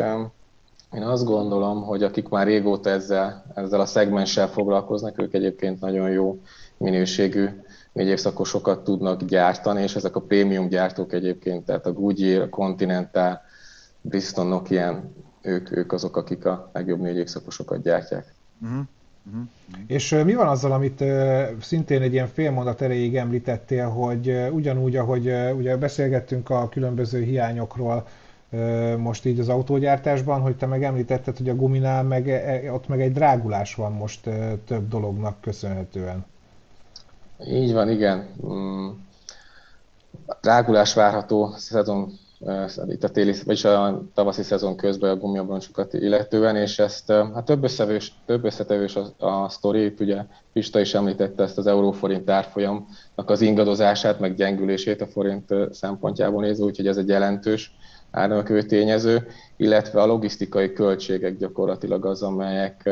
Én 0.94 1.02
azt 1.04 1.26
gondolom, 1.26 1.84
hogy 1.84 2.04
akik 2.04 2.30
már 2.30 2.48
régóta 2.48 2.90
ezzel, 2.90 3.46
ezzel 3.56 3.80
a 3.80 3.86
szegmenssel 3.86 4.48
foglalkoznak, 4.48 5.22
ők 5.22 5.34
egyébként 5.34 5.82
nagyon 5.82 6.10
jó 6.10 6.42
minőségű 6.78 7.50
négy 7.94 8.08
évszakosokat 8.08 8.84
tudnak 8.84 9.24
gyártani, 9.24 9.82
és 9.82 9.96
ezek 9.96 10.16
a 10.16 10.22
prémium 10.22 10.68
gyártók 10.68 11.14
egyébként, 11.14 11.66
tehát 11.66 11.86
a 11.86 11.94
Goodyear, 11.94 12.42
a 12.42 12.50
Continental, 12.50 13.42
Bristol, 14.02 14.48
Nokia, 14.48 15.04
ők, 15.42 15.78
ők 15.78 15.92
azok, 15.92 16.18
akik 16.18 16.46
a 16.46 16.70
legjobb 16.74 17.00
négy 17.00 17.18
évszakosokat 17.18 17.82
gyártják. 17.82 18.34
Uh-huh. 18.62 18.86
Uh-huh. 19.30 19.44
És 19.88 20.22
mi 20.26 20.34
van 20.34 20.48
azzal, 20.48 20.72
amit 20.72 21.04
szintén 21.62 22.02
egy 22.02 22.14
ilyen 22.14 22.28
félmondat 22.28 22.82
erejéig 22.82 23.16
említettél, 23.16 23.90
hogy 23.90 24.48
ugyanúgy, 24.52 24.96
ahogy 24.96 25.32
ugye 25.58 25.78
beszélgettünk 25.78 26.50
a 26.50 26.70
különböző 26.70 27.24
hiányokról 27.24 28.08
most 28.98 29.26
így 29.26 29.40
az 29.40 29.50
autógyártásban, 29.50 30.42
hogy 30.42 30.58
te 30.58 30.66
meg 30.66 30.84
említetted, 30.84 31.38
hogy 31.38 31.50
a 31.50 31.56
guminál 31.56 32.04
meg, 32.04 32.30
e, 32.30 32.62
e, 32.66 32.74
ott 32.74 32.88
meg 32.88 33.02
egy 33.02 33.14
drágulás 33.14 33.76
van 33.76 33.92
most 33.92 34.30
több 34.66 34.88
dolognak 34.88 35.42
köszönhetően. 35.42 36.26
Így 37.48 37.74
van, 37.74 37.90
igen. 37.90 38.28
Mm. 38.46 38.90
Drágulás 40.42 40.94
várható 40.94 41.54
szezon 41.56 42.12
itt 42.88 43.04
a 43.04 43.10
téli, 43.10 43.34
vagyis 43.46 43.64
a 43.66 44.04
tavaszi 44.14 44.44
szezon 44.44 44.76
közben 44.76 45.12
a 45.12 45.16
gumiabroncsokat 45.16 45.94
illetően, 45.94 46.56
és 46.56 46.80
ezt 46.80 47.12
hát 47.12 47.46
több, 47.46 47.64
összevős, 47.64 48.14
több 48.26 48.44
összetevős 48.44 48.96
a, 48.96 49.14
a 49.18 49.50
sztori, 49.50 49.94
ugye 50.00 50.26
Pista 50.54 50.80
is 50.80 50.94
említette 50.94 51.44
ezt 51.44 51.58
az 51.58 51.68
euróforint 51.68 52.30
árfolyamnak 52.30 53.26
az 53.30 53.42
ingadozását, 53.42 54.20
meg 54.20 54.36
gyengülését 54.36 55.02
a 55.02 55.08
forint 55.08 55.54
szempontjából 55.72 56.42
nézve, 56.42 56.66
úgyhogy 56.66 56.88
ez 56.88 56.98
egy 56.98 57.08
jelentős 57.08 57.76
árnökő 58.12 58.62
tényező, 58.64 59.28
illetve 59.58 60.02
a 60.02 60.06
logisztikai 60.06 60.74
költségek 60.74 61.38
gyakorlatilag 61.38 62.06
az, 62.06 62.22
amelyek 62.22 62.90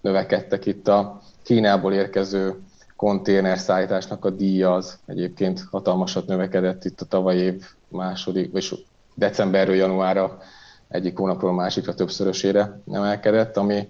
növekedtek 0.00 0.66
itt 0.66 0.88
a 0.88 1.20
Kínából 1.42 1.92
érkező 1.92 2.54
konténerszállításnak 2.96 4.24
a 4.24 4.30
díja 4.30 4.74
az 4.74 4.98
egyébként 5.06 5.64
hatalmasat 5.70 6.26
növekedett 6.26 6.84
itt 6.84 7.00
a 7.00 7.04
tavaly 7.04 7.36
év 7.36 7.64
második, 7.88 8.52
vagy 8.52 8.86
decemberről 9.14 9.74
januárra 9.74 10.38
egyik 10.88 11.18
hónapról 11.18 11.52
másikra 11.52 11.94
többszörösére 11.94 12.80
emelkedett, 12.92 13.56
ami 13.56 13.88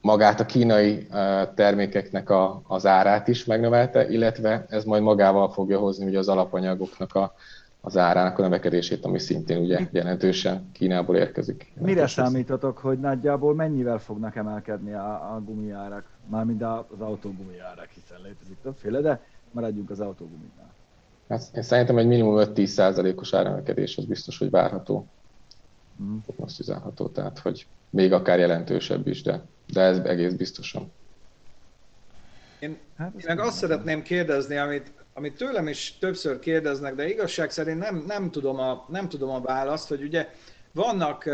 magát 0.00 0.40
a 0.40 0.46
kínai 0.46 1.06
termékeknek 1.54 2.30
a, 2.30 2.62
az 2.66 2.86
árát 2.86 3.28
is 3.28 3.44
megnövelte, 3.44 4.08
illetve 4.08 4.66
ez 4.68 4.84
majd 4.84 5.02
magával 5.02 5.50
fogja 5.52 5.78
hozni 5.78 6.06
ugye 6.06 6.18
az 6.18 6.28
alapanyagoknak 6.28 7.14
a, 7.14 7.34
az 7.84 7.96
árának 7.96 8.38
a 8.38 8.42
növekedését, 8.42 9.04
ami 9.04 9.18
szintén 9.18 9.58
ugye 9.58 9.88
jelentősen 9.90 10.68
Kínából 10.72 11.16
érkezik. 11.16 11.72
Mire 11.80 12.06
számítotok, 12.06 12.78
hogy 12.78 13.00
nagyjából 13.00 13.54
mennyivel 13.54 13.98
fognak 13.98 14.36
emelkedni 14.36 14.92
a, 14.92 15.34
a 15.34 15.40
gumiárak? 15.44 16.04
Mármint 16.28 16.62
az 16.62 17.00
autógumiárak, 17.00 17.88
hiszen 17.94 18.18
létezik 18.22 18.56
többféle, 18.62 19.00
de 19.00 19.20
maradjunk 19.50 19.90
az 19.90 20.00
autógumiknál. 20.00 20.72
Hát 21.28 21.42
én 21.54 21.62
szerintem 21.62 21.98
egy 21.98 22.06
minimum 22.06 22.34
5-10%-os 22.38 23.34
áremelkedés 23.34 23.96
az 23.96 24.04
biztos, 24.04 24.38
hogy 24.38 24.50
várható. 24.50 25.06
Mm. 26.02 26.16
Most 26.36 26.60
üzenható, 26.60 27.08
tehát 27.08 27.38
hogy 27.38 27.66
még 27.90 28.12
akár 28.12 28.38
jelentősebb 28.38 29.06
is, 29.06 29.22
de, 29.22 29.42
de 29.72 29.80
ez 29.80 29.98
egész 29.98 30.32
biztosan. 30.32 30.92
Én, 32.62 32.78
hát, 32.98 33.12
én 33.14 33.24
meg 33.26 33.40
azt 33.40 33.56
szeretném 33.56 34.02
kérdezni, 34.02 34.56
amit, 34.56 34.92
amit 35.14 35.36
tőlem 35.36 35.68
is 35.68 35.98
többször 35.98 36.38
kérdeznek, 36.38 36.94
de 36.94 37.08
igazság 37.08 37.50
szerint 37.50 37.78
nem, 37.78 38.04
nem, 38.06 38.30
tudom 38.30 38.58
a, 38.58 38.86
nem 38.88 39.08
tudom 39.08 39.30
a 39.30 39.40
választ, 39.40 39.88
hogy 39.88 40.02
ugye 40.02 40.28
vannak, 40.72 41.24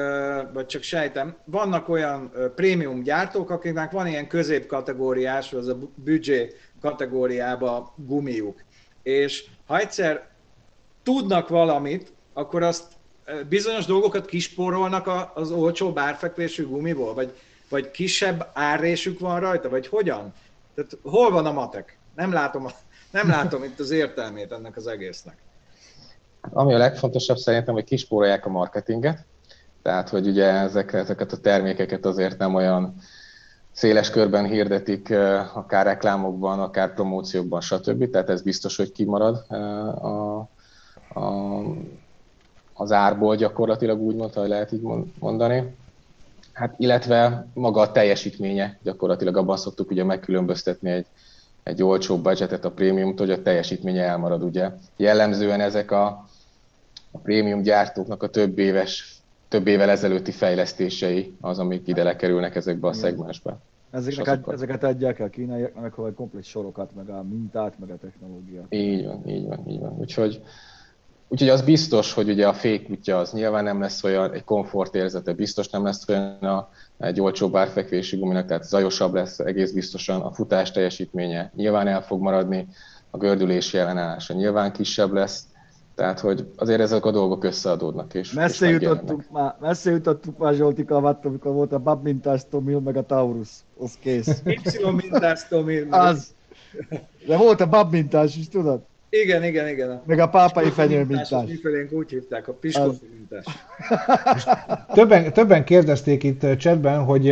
vagy 0.52 0.66
csak 0.66 0.82
sejtem, 0.82 1.36
vannak 1.44 1.88
olyan 1.88 2.32
prémium 2.54 3.02
gyártók, 3.02 3.50
akiknek 3.50 3.90
van 3.90 4.06
ilyen 4.06 4.28
középkategóriás, 4.28 5.52
az 5.52 5.68
a 5.68 5.78
büdzsé 5.94 6.54
kategóriába 6.80 7.94
gumiuk. 7.96 8.62
És 9.02 9.44
ha 9.66 9.78
egyszer 9.78 10.28
tudnak 11.02 11.48
valamit, 11.48 12.12
akkor 12.32 12.62
azt 12.62 12.92
bizonyos 13.48 13.84
dolgokat 13.86 14.26
kisporolnak 14.26 15.32
az 15.34 15.50
olcsó 15.50 15.92
bárfekvésű 15.92 16.66
gumiból, 16.66 17.14
vagy 17.14 17.34
vagy 17.68 17.90
kisebb 17.90 18.50
árrésük 18.52 19.18
van 19.18 19.40
rajta, 19.40 19.68
vagy 19.68 19.86
hogyan? 19.86 20.32
Tehát 20.78 20.98
hol 21.02 21.30
van 21.30 21.46
a 21.46 21.52
matek? 21.52 21.98
Nem 22.14 22.32
látom, 22.32 22.66
nem 23.10 23.28
látom 23.28 23.64
itt 23.64 23.78
az 23.78 23.90
értelmét 23.90 24.52
ennek 24.52 24.76
az 24.76 24.86
egésznek. 24.86 25.36
Ami 26.50 26.74
a 26.74 26.78
legfontosabb 26.78 27.36
szerintem, 27.36 27.74
hogy 27.74 27.84
kispórolják 27.84 28.46
a 28.46 28.50
marketinget, 28.50 29.24
tehát 29.82 30.08
hogy 30.08 30.26
ugye 30.26 30.44
ezeket, 30.44 31.00
ezeket 31.00 31.32
a 31.32 31.36
termékeket 31.36 32.04
azért 32.04 32.38
nem 32.38 32.54
olyan 32.54 32.94
széles 33.72 34.10
körben 34.10 34.44
hirdetik, 34.44 35.10
akár 35.54 35.86
reklámokban, 35.86 36.60
akár 36.60 36.94
promóciókban, 36.94 37.60
stb. 37.60 38.10
Tehát 38.10 38.30
ez 38.30 38.42
biztos, 38.42 38.76
hogy 38.76 38.92
kimarad 38.92 39.36
a, 39.48 40.38
a, 41.18 41.62
az 42.74 42.92
árból 42.92 43.36
gyakorlatilag 43.36 44.00
úgy 44.00 44.16
mondta, 44.16 44.40
hogy 44.40 44.48
lehet 44.48 44.72
így 44.72 44.82
mondani. 45.18 45.76
Hát, 46.58 46.74
illetve 46.78 47.46
maga 47.54 47.80
a 47.80 47.92
teljesítménye, 47.92 48.78
gyakorlatilag 48.82 49.36
abban 49.36 49.56
szoktuk 49.56 49.90
ugye 49.90 50.04
megkülönböztetni 50.04 50.90
egy, 50.90 51.06
egy 51.62 51.82
olcsóbb 51.82 52.22
budgetet 52.22 52.64
a 52.64 52.70
prémium 52.70 53.16
hogy 53.16 53.30
a 53.30 53.42
teljesítménye 53.42 54.02
elmarad 54.02 54.42
ugye. 54.42 54.70
Jellemzően 54.96 55.60
ezek 55.60 55.90
a, 55.90 56.06
a 57.10 57.18
prémium 57.18 57.62
gyártóknak 57.62 58.22
a 58.22 58.28
több 58.28 58.58
éves 58.58 59.18
több 59.48 59.66
évvel 59.66 59.90
ezelőtti 59.90 60.30
fejlesztései 60.30 61.36
az, 61.40 61.58
amik 61.58 61.88
ide 61.88 62.02
lekerülnek 62.02 62.54
ezekbe 62.54 62.88
a 62.88 62.92
szegmensbe. 62.92 63.56
Ezeknek 63.90 64.26
azokat... 64.26 64.54
ezeket 64.54 64.84
adják 64.84 65.18
el 65.18 65.30
kínaiaknak, 65.30 65.94
hogy 65.94 66.14
komplet 66.14 66.44
sorokat, 66.44 66.94
meg 66.94 67.08
a 67.08 67.22
mintát, 67.22 67.78
meg 67.78 67.90
a 67.90 67.96
technológiát. 67.96 68.66
Így 68.68 69.06
van, 69.06 69.28
így 69.28 69.46
van, 69.46 69.68
így 69.68 69.80
van. 69.80 69.96
Úgyhogy, 69.98 70.42
úgyhogy 71.28 71.48
az 71.48 71.62
biztos, 71.62 72.12
hogy 72.12 72.28
ugye 72.28 72.48
a 72.48 72.52
fékútja 72.52 73.18
az 73.18 73.32
nyilván 73.32 73.64
nem 73.64 73.80
lesz 73.80 74.04
olyan, 74.04 74.32
egy 74.32 74.44
komfortérzete 74.44 75.32
biztos 75.32 75.68
nem 75.68 75.84
lesz 75.84 76.08
olyan 76.08 76.38
a, 76.40 76.68
egy 76.98 77.20
olcsóbb 77.20 77.56
árfekvési 77.56 78.16
guminak, 78.16 78.46
tehát 78.46 78.64
zajosabb 78.64 79.14
lesz 79.14 79.38
egész 79.38 79.72
biztosan, 79.72 80.20
a 80.20 80.32
futás 80.32 80.70
teljesítménye 80.70 81.52
nyilván 81.56 81.88
el 81.88 82.02
fog 82.02 82.20
maradni, 82.20 82.68
a 83.10 83.16
gördülési 83.16 83.78
ellenállása 83.78 84.34
nyilván 84.34 84.72
kisebb 84.72 85.12
lesz, 85.12 85.46
tehát, 85.94 86.20
hogy 86.20 86.52
azért 86.56 86.80
ezek 86.80 87.04
a 87.04 87.10
dolgok 87.10 87.44
összeadódnak. 87.44 88.14
És, 88.14 88.32
messze, 88.32 88.66
és 88.66 88.72
jutottunk 88.72 89.30
már, 89.30 89.56
messze 89.60 89.90
jutottunk 89.90 90.38
már 90.38 90.54
Zsoltika, 90.54 90.96
amikor 90.96 91.52
volt 91.52 91.72
a 91.72 91.78
Bab 91.78 92.02
mintás 92.02 92.42
Tomil, 92.50 92.80
meg 92.80 92.96
a 92.96 93.06
Taurus. 93.06 93.48
Az 93.78 93.98
kész. 94.00 94.42
Y 94.44 94.90
mintás 94.96 95.48
Tomil. 95.48 95.86
Az. 95.90 96.34
De 97.26 97.36
volt 97.36 97.60
a 97.60 97.68
Bab 97.68 97.92
mintás 97.92 98.36
is, 98.36 98.48
tudod? 98.48 98.80
Igen, 99.10 99.44
igen, 99.44 99.68
igen. 99.68 100.02
Meg 100.06 100.18
a 100.18 100.28
pápai 100.28 100.70
fenyő 100.70 101.04
mintás. 101.04 101.46
Mifelénk 101.46 101.92
úgy 101.92 102.10
hívták, 102.10 102.48
a 102.48 102.52
piskofi 102.52 103.08
mintás. 103.16 103.44
többen, 104.94 105.32
többen 105.32 105.64
kérdezték 105.64 106.22
itt 106.22 106.56
chatben, 106.58 107.04
hogy 107.04 107.24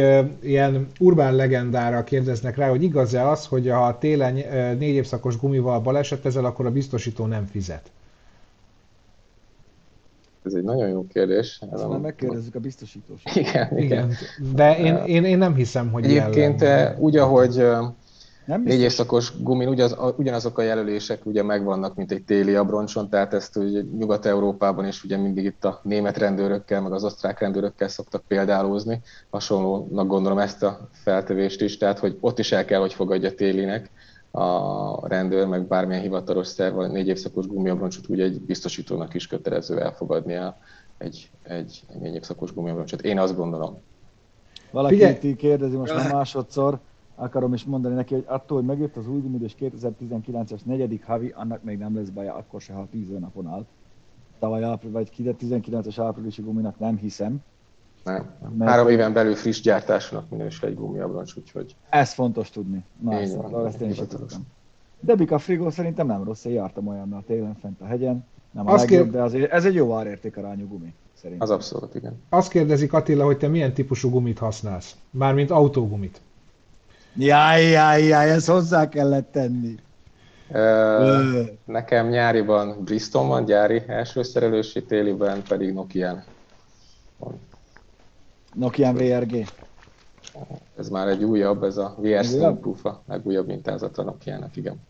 ilyen 0.43 0.87
urbán 1.01 1.35
legendára 1.35 2.05
kérdeznek 2.05 2.57
rá, 2.57 2.69
hogy 2.69 2.83
igaz-e 2.83 3.29
az, 3.29 3.47
hogy 3.47 3.69
ha 3.71 3.99
télen 3.99 4.35
négy 4.79 4.95
évszakos 4.95 5.39
gumival 5.39 5.81
balesetezel, 5.81 6.45
akkor 6.45 6.67
a 6.67 6.71
biztosító 6.71 7.27
nem 7.27 7.47
fizet. 7.47 7.91
Ez 10.45 10.55
egy 10.55 10.65
nagyon 10.65 10.89
jó 10.89 11.07
kérdés. 11.07 11.61
Ezt 11.73 11.89
már 11.89 11.99
megkérdezzük 11.99 12.55
a 12.55 12.61
biztosítós. 12.61 13.23
Igen, 13.35 13.79
igen. 13.79 13.83
igen. 13.83 14.13
De 14.55 14.79
én, 14.79 14.97
én, 14.97 15.25
én 15.25 15.39
nem 15.39 15.55
hiszem, 15.55 15.93
hogy 15.93 16.05
Egyébként 16.05 16.61
jelen. 16.61 16.97
úgy, 16.99 17.17
ahogy 17.17 17.63
nem 18.47 18.63
négy 18.63 18.81
évszakos 18.81 19.33
gumin, 19.43 19.69
ugyanaz, 19.69 20.15
ugyanazok 20.17 20.59
a 20.59 20.63
jelölések 20.63 21.27
ugye 21.27 21.43
megvannak, 21.43 21.95
mint 21.95 22.13
egy 22.13 22.25
téli 22.25 22.55
abroncson, 22.55 23.09
tehát 23.09 23.35
ezt 23.35 23.57
ugye 23.57 23.83
Nyugat-Európában 23.99 24.87
is 24.87 25.05
ugye 25.05 25.17
mindig 25.17 25.45
itt 25.45 25.65
a 25.65 25.81
német 25.83 26.17
rendőrökkel, 26.17 26.81
meg 26.83 26.93
az 26.93 27.05
osztrák 27.05 27.41
rendőrökkel 27.41 27.89
szoktak 27.89 28.23
példálózni. 28.29 29.01
Hasonlónak 29.31 30.07
gondolom 30.07 30.39
ezt 30.39 30.63
a 30.63 30.89
feltevést 30.93 31.61
is, 31.61 31.77
tehát 31.77 31.99
hogy 31.99 32.17
ott 32.21 32.39
is 32.39 32.53
el 32.53 32.65
kell, 32.65 32.81
hogy 32.81 32.95
fogadja 32.95 33.35
télinek 33.35 33.91
a 34.31 35.09
rendőr, 35.09 35.47
meg 35.47 35.67
bármilyen 35.67 36.03
hivatalos 36.03 36.47
szerv, 36.47 36.79
a 36.79 36.87
négy 36.87 37.09
évszakos 37.09 37.47
gumiabroncsot 37.47 38.09
ugye 38.09 38.25
egy 38.25 38.41
biztosítónak 38.41 39.15
is 39.15 39.27
kötelező 39.27 39.81
elfogadnia 39.81 40.59
egy, 40.99 41.31
egy, 41.43 41.83
egy 41.89 42.01
négy 42.01 42.15
évszakos 42.15 42.55
gumiabroncsot. 42.55 43.03
Én 43.03 43.19
azt 43.19 43.37
gondolom. 43.37 43.79
Valaki 44.71 45.27
itt 45.29 45.37
kérdezi 45.37 45.77
most 45.77 45.95
már 45.95 46.13
másodszor, 46.13 46.79
akarom 47.17 47.55
is 47.55 47.65
mondani 47.65 47.95
neki, 47.95 48.15
hogy 48.15 48.25
attól, 48.27 48.59
hogy 48.59 48.67
megjött 48.67 48.97
az 48.97 49.09
új 49.09 49.21
gumid 49.21 49.43
és 49.43 49.55
2019-es 49.61 50.65
negyedik 50.65 51.05
havi, 51.05 51.33
annak 51.37 51.63
még 51.63 51.79
nem 51.79 51.95
lesz 51.97 52.09
baja, 52.09 52.35
akkor 52.35 52.61
se, 52.61 52.73
ha 52.73 52.87
10 52.91 53.09
napon 53.19 53.47
áll. 53.47 53.67
Tavaly 54.39 54.65
április, 54.65 54.95
vagy 54.95 55.11
2019-es 55.19 55.95
áprilisi 55.99 56.43
guminak 56.43 56.79
nem 56.79 56.97
hiszem, 56.97 57.43
nem. 58.07 58.55
Mert 58.57 58.71
Három 58.71 58.89
éven 58.89 59.13
belül 59.13 59.35
friss 59.35 59.61
gyártásnak 59.61 60.31
minősül 60.31 60.69
egy 60.69 60.75
gumiabroncs, 60.75 61.35
úgyhogy... 61.37 61.77
Ez 61.91 62.13
fontos 62.13 62.51
tudni. 62.51 62.85
Na, 63.01 63.23
Így 63.23 63.37
van, 63.37 63.67
ezt 63.67 63.81
én 63.81 63.91
is 63.91 63.97
tudtam. 63.97 64.47
Debika 65.01 65.39
Frigo 65.39 65.71
szerintem 65.71 66.07
nem 66.07 66.25
rossz, 66.25 66.45
én 66.45 66.53
jártam 66.53 66.87
olyannal 66.87 67.23
télen 67.27 67.55
fent 67.55 67.81
a 67.81 67.85
hegyen. 67.85 68.25
Nem 68.51 68.67
a 68.67 68.73
Azt 68.73 68.91
legjobb, 68.91 69.05
kér... 69.05 69.13
de 69.13 69.23
azért 69.23 69.51
ez 69.51 69.65
egy 69.65 69.75
jó 69.75 69.95
árértékarányú 69.95 70.67
gumi. 70.67 70.95
Szerintem. 71.13 71.49
Az 71.49 71.55
abszolút, 71.55 71.95
igen. 71.95 72.23
Azt 72.29 72.51
kérdezik 72.51 72.93
Attila, 72.93 73.25
hogy 73.25 73.39
te 73.39 73.49
milyen 73.49 73.73
típusú 73.73 74.11
gumit 74.11 74.39
használsz? 74.39 74.97
Mármint 75.11 75.51
autógumit. 75.51 76.21
Jaj, 77.19 77.63
jaj, 77.63 78.03
jaj, 78.03 78.31
ezt 78.31 78.47
hozzá 78.49 78.89
kellett 78.89 79.33
tenni. 79.33 79.75
Ö, 80.53 81.43
nekem 81.65 82.09
nyáriban 82.09 82.85
Bristol 82.85 83.27
van, 83.27 83.45
gyári 83.45 83.83
első 83.87 84.23
szerelősi, 84.23 84.85
téliben 84.85 85.43
pedig 85.49 85.73
Nokia 85.73 86.25
van. 87.19 87.41
Nokia 88.55 88.93
VRG. 88.93 89.47
Ez 90.77 90.89
már 90.89 91.09
egy 91.09 91.25
újabb, 91.25 91.63
ez 91.63 91.77
a 91.77 91.95
VR 91.99 92.25
Snowproof, 92.25 92.85
a 92.85 93.03
legújabb 93.07 93.47
mintázat 93.47 93.99
a 93.99 94.03
Nokia-nak, 94.03 94.57
igen. 94.57 94.81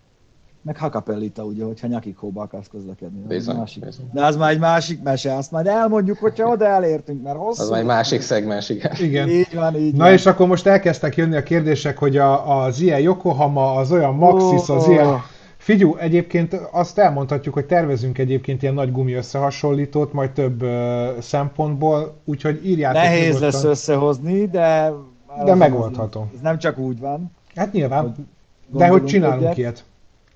Meg 0.67 0.77
Hakapellita, 0.77 1.45
ugye, 1.45 1.65
hogyha 1.65 1.87
nyakig 1.87 2.17
hóba 2.17 2.43
akarsz 2.43 2.69
közlekedni. 2.69 3.21
Bizony, 3.29 3.57
másik. 3.57 3.85
bizony. 3.85 4.11
De 4.13 4.25
az 4.25 4.37
már 4.37 4.51
egy 4.51 4.59
másik 4.59 5.03
mese, 5.03 5.35
azt 5.35 5.51
majd 5.51 5.67
elmondjuk, 5.67 6.19
hogyha 6.19 6.49
oda 6.49 6.67
elértünk, 6.67 7.23
mert 7.23 7.37
hosszú. 7.37 7.63
Az 7.63 7.69
már 7.69 7.81
egy 7.81 7.87
másik 7.87 8.21
szegmens, 8.21 8.69
igen. 8.69 8.93
igen. 8.99 9.29
Így 9.29 9.55
van, 9.55 9.77
így 9.77 9.95
Na 9.95 10.05
van. 10.05 10.13
és 10.13 10.27
akkor 10.27 10.47
most 10.47 10.67
elkezdtek 10.67 11.17
jönni 11.17 11.37
a 11.37 11.43
kérdések, 11.43 11.99
hogy 11.99 12.17
a, 12.17 12.63
az 12.65 12.81
ilyen 12.81 13.01
Yokohama, 13.01 13.75
az 13.75 13.93
olyan 13.93 14.15
Maxis, 14.15 14.69
az 14.69 14.85
oh, 14.85 14.91
ilyen... 14.91 15.07
Oh 15.07 15.21
Figyú, 15.57 15.97
egyébként 15.97 16.55
azt 16.55 16.99
elmondhatjuk, 16.99 17.55
hogy 17.55 17.67
tervezünk 17.67 18.19
egyébként 18.19 18.63
ilyen 18.63 18.75
nagy 18.75 18.93
gumi 18.93 19.13
összehasonlítót, 19.13 20.13
majd 20.13 20.31
több 20.31 20.63
uh, 20.63 21.19
szempontból, 21.19 22.17
úgyhogy 22.25 22.67
írjátok 22.67 23.03
Nehéz 23.03 23.25
nyugodtan. 23.25 23.51
lesz 23.51 23.65
összehozni, 23.65 24.47
de... 24.47 24.93
De 25.45 25.55
megoldható. 25.55 26.29
Ez 26.35 26.41
nem 26.41 26.59
csak 26.59 26.79
úgy 26.79 27.01
van. 27.01 27.31
Hát 27.55 27.73
nyilván, 27.73 28.15
de 28.67 28.89
hogy 28.89 29.05
csinálunk 29.05 29.43
egyet. 29.43 29.57
ilyet. 29.59 29.85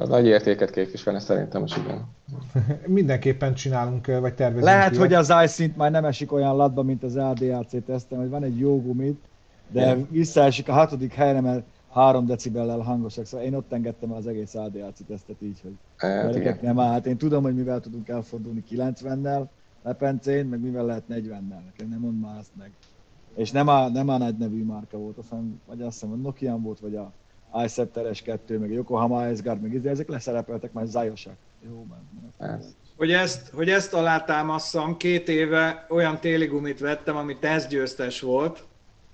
A 0.01 0.07
nagy 0.07 0.27
értéket 0.27 0.71
képviselni 0.71 1.21
szerintem 1.21 1.65
is 1.65 1.77
igen. 1.77 2.05
Mindenképpen 2.87 3.55
csinálunk, 3.55 4.07
vagy 4.07 4.35
tervezünk 4.35 4.65
Lehet, 4.65 4.91
ilyet. 4.91 5.03
hogy 5.03 5.15
az 5.15 5.33
iSynth 5.45 5.77
már 5.77 5.91
nem 5.91 6.05
esik 6.05 6.33
olyan 6.33 6.57
latba, 6.57 6.83
mint 6.83 7.03
az 7.03 7.17
ADAC 7.17 7.85
tesztem, 7.87 8.19
hogy 8.19 8.29
van 8.29 8.43
egy 8.43 8.59
jó 8.59 8.81
gumit, 8.83 9.25
de 9.69 9.81
yeah. 9.81 10.01
visszaesik 10.11 10.69
a 10.69 10.73
hatodik 10.73 11.13
helyre, 11.13 11.41
mert 11.41 11.63
3 11.93 12.27
decibellel 12.27 12.79
hangosak, 12.79 13.27
szóval 13.27 13.47
én 13.47 13.55
ott 13.55 13.73
engedtem 13.73 14.13
az 14.13 14.27
egész 14.27 14.55
ADAC 14.55 14.99
tesztet 15.07 15.43
így, 15.43 15.61
hogy 15.63 15.73
hát, 15.97 16.63
nem 16.63 16.79
áll. 16.79 16.91
Hát 16.91 17.07
én 17.07 17.17
tudom, 17.17 17.43
hogy 17.43 17.55
mivel 17.55 17.81
tudunk 17.81 18.09
elfordulni 18.09 18.65
90-nel 18.71 19.43
lepencén, 19.83 20.47
meg 20.47 20.61
mivel 20.61 20.85
lehet 20.85 21.05
40-nel, 21.11 21.65
nekem 21.65 21.89
nem 21.89 21.99
mond 22.01 22.21
már 22.21 22.39
azt 22.39 22.51
meg. 22.59 22.71
És 23.35 23.51
nem 23.51 23.69
a, 23.69 23.89
nem 23.89 24.09
a 24.09 24.19
nagy 24.19 24.37
nevű 24.37 24.65
márka 24.65 24.99
volt, 24.99 25.19
aztán, 25.19 25.61
vagy 25.67 25.83
azt 25.83 26.01
hiszem, 26.01 26.13
a 26.13 26.17
Nokia 26.17 26.59
volt, 26.59 26.81
vagy 26.81 26.97
a 26.97 27.13
iScepter 27.65 28.17
2, 28.25 28.59
meg 28.59 28.71
Yokohama 28.71 29.31
Ice 29.31 29.43
Guard, 29.43 29.61
meg 29.61 29.75
izé, 29.75 29.89
ezek 29.89 30.09
leszerepeltek 30.09 30.73
már 30.73 30.87
zajosak. 30.87 31.35
Jó, 31.69 31.87
mert 32.39 32.65
hogy 32.97 33.13
ezt, 33.13 33.51
hogy 33.55 33.71
ezt 33.71 33.95
alátámasszam, 33.95 34.97
két 34.97 35.29
éve 35.29 35.87
olyan 35.89 36.21
téligumit 36.21 36.81
vettem, 36.81 37.17
ami 37.17 37.37
tesztgyőztes 37.39 38.21
volt, 38.21 38.65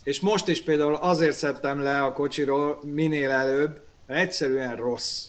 és 0.03 0.20
most 0.20 0.49
is 0.49 0.62
például 0.62 0.95
azért 0.95 1.37
szedtem 1.37 1.80
le 1.80 2.03
a 2.03 2.12
kocsiról 2.12 2.80
minél 2.82 3.30
előbb, 3.30 3.80
mert 4.07 4.20
egyszerűen 4.20 4.76
rossz. 4.76 5.26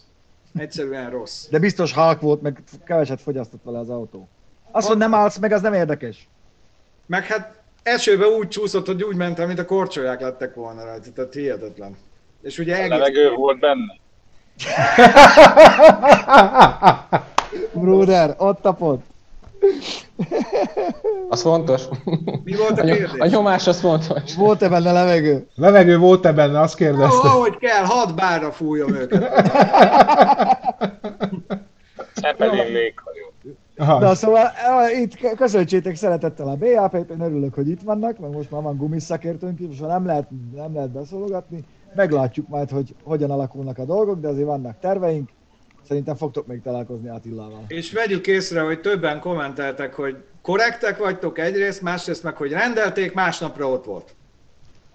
Egyszerűen 0.56 1.10
rossz. 1.10 1.48
De 1.50 1.60
biztos 1.60 1.94
halk 1.94 2.22
volt, 2.22 2.42
meg 2.42 2.64
keveset 2.86 3.22
fogyasztott 3.22 3.64
vele 3.64 3.80
az 3.80 3.90
autó. 3.90 4.28
Azt, 4.72 4.88
hogy 4.88 4.98
nem 4.98 5.14
állsz 5.14 5.38
meg, 5.38 5.52
az 5.52 5.62
nem 5.62 5.74
érdekes. 5.74 6.28
Meg 7.06 7.26
hát 7.26 7.62
esőben 7.84 8.30
úgy 8.30 8.48
csúszott, 8.48 8.86
hogy 8.86 9.04
úgy 9.04 9.16
mentem, 9.16 9.48
mint 9.48 9.60
a 9.60 9.66
korcsolyák 9.66 10.22
lettek 10.22 10.56
volna 10.56 10.84
rajta, 10.84 11.12
tehát 11.12 11.34
hihetetlen. 11.34 11.96
És 12.48 12.60
ugye 12.60 12.76
egész... 12.76 12.90
levegő 12.90 13.34
volt 13.34 13.60
benne. 13.60 13.96
Bruder, 17.82 18.36
ott 18.38 18.66
a 18.66 18.72
pont. 18.72 19.04
Az 21.30 21.42
fontos. 21.42 21.84
Mi 22.44 22.56
volt 22.56 22.80
a 22.80 22.84
kérdés? 22.84 23.20
A 23.20 23.26
nyomás 23.26 23.68
az 23.68 23.80
fontos. 23.80 24.36
Volt-e 24.36 24.70
benne 24.70 24.92
levegő? 24.92 25.48
Levegő 25.56 25.98
volt-e 25.98 26.34
benne, 26.34 26.60
azt 26.60 26.76
kérdezte. 26.76 27.28
Ó, 27.28 27.40
hogy 27.40 27.58
kell, 27.58 27.84
hat 27.84 28.16
bárra 28.16 28.52
fújjam 28.52 28.96
őket. 28.96 29.22
Léghajó. 32.40 33.34
Aha. 33.78 34.00
Na 34.00 34.16
szóval 34.16 34.52
itt 35.02 35.36
köszöntsétek 35.36 35.96
szeretettel 35.96 36.48
a 36.48 36.56
BAP-t, 36.56 37.10
én 37.10 37.22
örülök, 37.22 37.54
hogy 37.54 37.70
itt 37.70 37.82
vannak, 37.82 38.20
mert 38.20 38.34
most 38.34 38.52
már 38.52 38.62
van 38.62 38.78
gumiszakértőnk, 38.78 39.60
és 39.60 39.80
nem 39.80 40.06
lehet, 40.06 40.28
nem 40.56 40.74
lehet 40.74 40.90
beszólogatni. 40.90 41.64
Meglátjuk 41.96 42.48
majd, 42.48 42.70
hogy 42.70 42.96
hogyan 43.04 43.32
alakulnak 43.32 43.78
a 43.78 43.86
dolgok, 43.86 44.20
de 44.20 44.28
azért 44.28 44.46
vannak 44.46 44.80
terveink. 44.80 45.30
Szerintem 45.88 46.16
fogtok 46.16 46.48
még 46.48 46.62
találkozni 46.62 47.10
Attilával. 47.10 47.64
És 47.68 47.92
vegyük 47.92 48.28
észre, 48.28 48.62
hogy 48.62 48.82
többen 48.82 49.20
kommenteltek, 49.20 49.94
hogy 49.94 50.24
korrektek 50.42 50.98
vagytok 50.98 51.40
egyrészt, 51.40 51.82
másrészt 51.82 52.24
meg, 52.24 52.36
hogy 52.36 52.52
rendelték, 52.52 53.14
másnapra 53.14 53.70
ott 53.70 53.86
volt. 53.86 54.16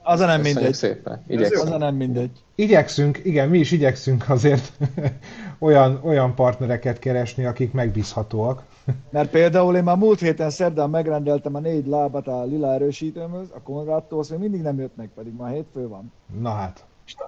Az 0.03 0.20
a 0.20 0.26
nem 0.26 0.36
Köszönjük 0.36 0.55
mindegy. 0.55 0.74
szépen. 0.74 1.22
Igyekszünk. 1.26 1.62
Az 1.66 1.70
a 1.70 1.78
nem 1.78 1.94
mindegy. 1.94 2.30
Igyekszünk, 2.55 3.20
igen, 3.24 3.48
mi 3.48 3.59
is 3.59 3.70
igyekszünk 3.70 4.24
azért 4.28 4.72
olyan, 5.59 6.00
olyan 6.05 6.34
partnereket 6.34 6.98
keresni, 6.98 7.44
akik 7.44 7.72
megbízhatóak. 7.72 8.62
Mert 9.11 9.30
például 9.30 9.76
én 9.76 9.82
már 9.82 9.96
múlt 9.96 10.20
héten 10.20 10.50
szerdán 10.50 10.90
megrendeltem 10.90 11.55
a 11.55 11.59
négy 11.59 11.86
lábat 11.86 12.28
a 12.28 12.44
lila 12.44 12.72
erősítőmhöz, 12.72 13.48
a 13.55 13.61
Konradtól, 13.62 14.18
azt 14.18 14.30
még 14.30 14.38
mindig 14.38 14.62
nem 14.62 14.78
jött 14.78 14.96
meg, 14.96 15.11
pedig 15.14 15.32
ma 15.32 15.46
hétfő 15.46 15.88
van. 15.88 16.12
Na 16.40 16.50
hát, 16.50 16.84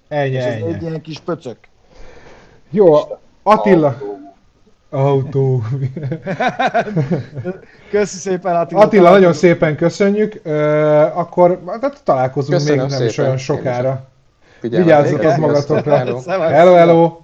ennyi, 0.09 0.35
És 0.35 0.45
ennyi. 0.45 0.68
ez 0.68 0.75
egy 0.75 0.83
ilyen 0.83 1.01
kis 1.01 1.20
pöcök. 1.20 1.59
Jó, 2.70 2.95
Attila. 3.43 3.97
Autó. 4.95 5.62
Köszi 7.90 8.16
szépen 8.16 8.57
Attila. 8.57 8.80
Attila, 8.80 9.11
nagyon 9.11 9.32
szépen 9.32 9.76
köszönjük. 9.76 10.40
Akkor 11.14 11.62
hát, 11.80 12.01
találkozunk 12.05 12.59
Köszönöm 12.59 12.78
még 12.78 12.88
nem 12.88 12.88
szépen. 12.88 13.07
is 13.07 13.18
olyan 13.18 13.36
sokára. 13.36 14.09
Vigyázzatok 14.61 15.36
magatokra. 15.36 15.97
Hello. 15.97 16.20
hello, 16.26 16.74
hello. 16.74 17.18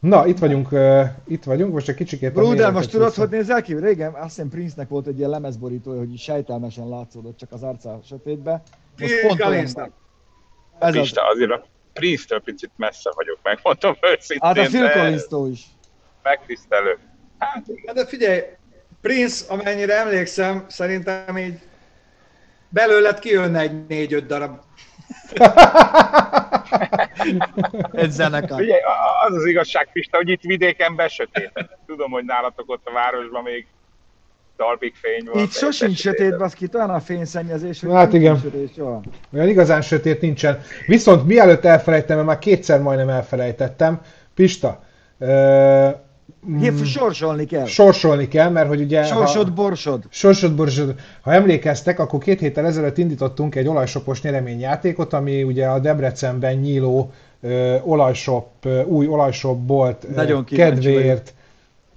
Na, 0.00 0.26
itt 0.26 0.38
vagyunk, 0.38 0.72
uh, 0.72 1.04
itt 1.26 1.44
vagyunk, 1.44 1.72
most 1.72 1.88
egy 1.88 1.94
kicsikét... 1.94 2.32
Bruder, 2.32 2.72
most 2.72 2.90
tudod, 2.90 3.14
hogy 3.14 3.28
nézel 3.28 3.62
ki? 3.62 3.74
Régen 3.74 4.12
azt 4.12 4.24
hiszem 4.24 4.48
Prince-nek 4.48 4.88
volt 4.88 5.06
egy 5.06 5.18
ilyen 5.18 5.30
lemezborítója, 5.30 5.98
hogy 5.98 6.18
sejtelmesen 6.18 6.88
látszódott 6.88 7.36
csak 7.36 7.52
az 7.52 7.62
arca 7.62 7.90
a 7.90 8.00
sötétbe. 8.08 8.62
Most 8.98 9.26
pont 9.26 9.44
olyan 9.44 9.64
Ez 10.78 10.92
Pista, 10.92 11.22
az. 11.22 11.34
azért 11.34 11.50
a 11.50 11.64
Prince-től 11.92 12.40
picit 12.40 12.70
messze 12.76 13.10
vagyok, 13.14 13.38
megmondom 13.42 13.94
őszintén. 14.00 14.48
Hát 14.48 14.58
a 14.58 14.62
Phil 14.62 14.90
collins 14.90 15.52
is. 15.52 15.66
Megtisztelő. 16.24 16.98
Hát, 17.38 17.64
hát, 17.86 17.94
de 17.94 18.06
figyelj, 18.06 18.40
Prince, 19.00 19.52
amennyire 19.52 19.98
emlékszem, 19.98 20.64
szerintem 20.68 21.38
így 21.38 21.58
belőled 22.68 23.18
kijönne 23.18 23.60
egy 23.60 23.86
négy-öt 23.86 24.26
darab 24.26 24.60
Egy 27.92 28.10
zenekar. 28.10 28.60
Ugye, 28.60 28.76
az 29.28 29.34
az 29.34 29.46
igazság, 29.46 29.88
Pista, 29.92 30.16
hogy 30.16 30.28
itt 30.28 30.42
vidéken 30.42 30.96
besötét. 30.96 31.52
Tudom, 31.86 32.10
hogy 32.10 32.24
nálatok 32.24 32.70
ott 32.70 32.86
a 32.86 32.92
városban 32.92 33.42
még 33.42 33.66
dalbig 34.56 34.94
fény 34.94 35.28
van. 35.32 35.42
Itt 35.42 35.52
sosincs 35.52 35.98
sötét, 35.98 36.36
baszki, 36.36 36.68
olyan 36.72 36.90
a 36.90 37.00
fényszennyezés, 37.00 37.80
hogy 37.80 37.92
hát 37.92 38.12
igen. 38.12 38.38
sötét 38.38 38.78
Olyan 39.34 39.48
igazán 39.48 39.82
sötét 39.82 40.20
nincsen. 40.20 40.62
Viszont 40.86 41.26
mielőtt 41.26 41.64
elfelejtem, 41.64 42.16
mert 42.16 42.28
már 42.28 42.38
kétszer 42.38 42.80
majdnem 42.80 43.08
elfelejtettem, 43.08 44.00
Pista, 44.34 44.84
Mm, 46.50 46.82
sorsolni 46.82 47.44
kell. 47.44 47.64
Sorsolni 47.64 48.28
kell, 48.28 48.50
mert 48.50 48.68
hogy 48.68 48.80
ugye... 48.80 49.02
Sorsod, 49.02 49.46
ha, 49.46 49.54
borsod. 49.54 50.04
Sorsod, 50.08 50.54
borsod. 50.54 50.94
Ha 51.20 51.32
emlékeztek, 51.32 51.98
akkor 51.98 52.20
két 52.20 52.40
héttel 52.40 52.66
ezelőtt 52.66 52.98
indítottunk 52.98 53.54
egy 53.54 53.68
olajsopos 53.68 54.22
nyereményjátékot, 54.22 55.12
ami 55.12 55.42
ugye 55.42 55.66
a 55.66 55.78
Debrecenben 55.78 56.56
nyíló 56.56 57.12
ö, 57.40 57.76
olajshop, 57.84 58.46
ö, 58.62 58.82
új 58.82 59.06
olajshop 59.06 59.58
bolt 59.58 60.14
Nagyon 60.14 60.44
kedvéért, 60.44 61.34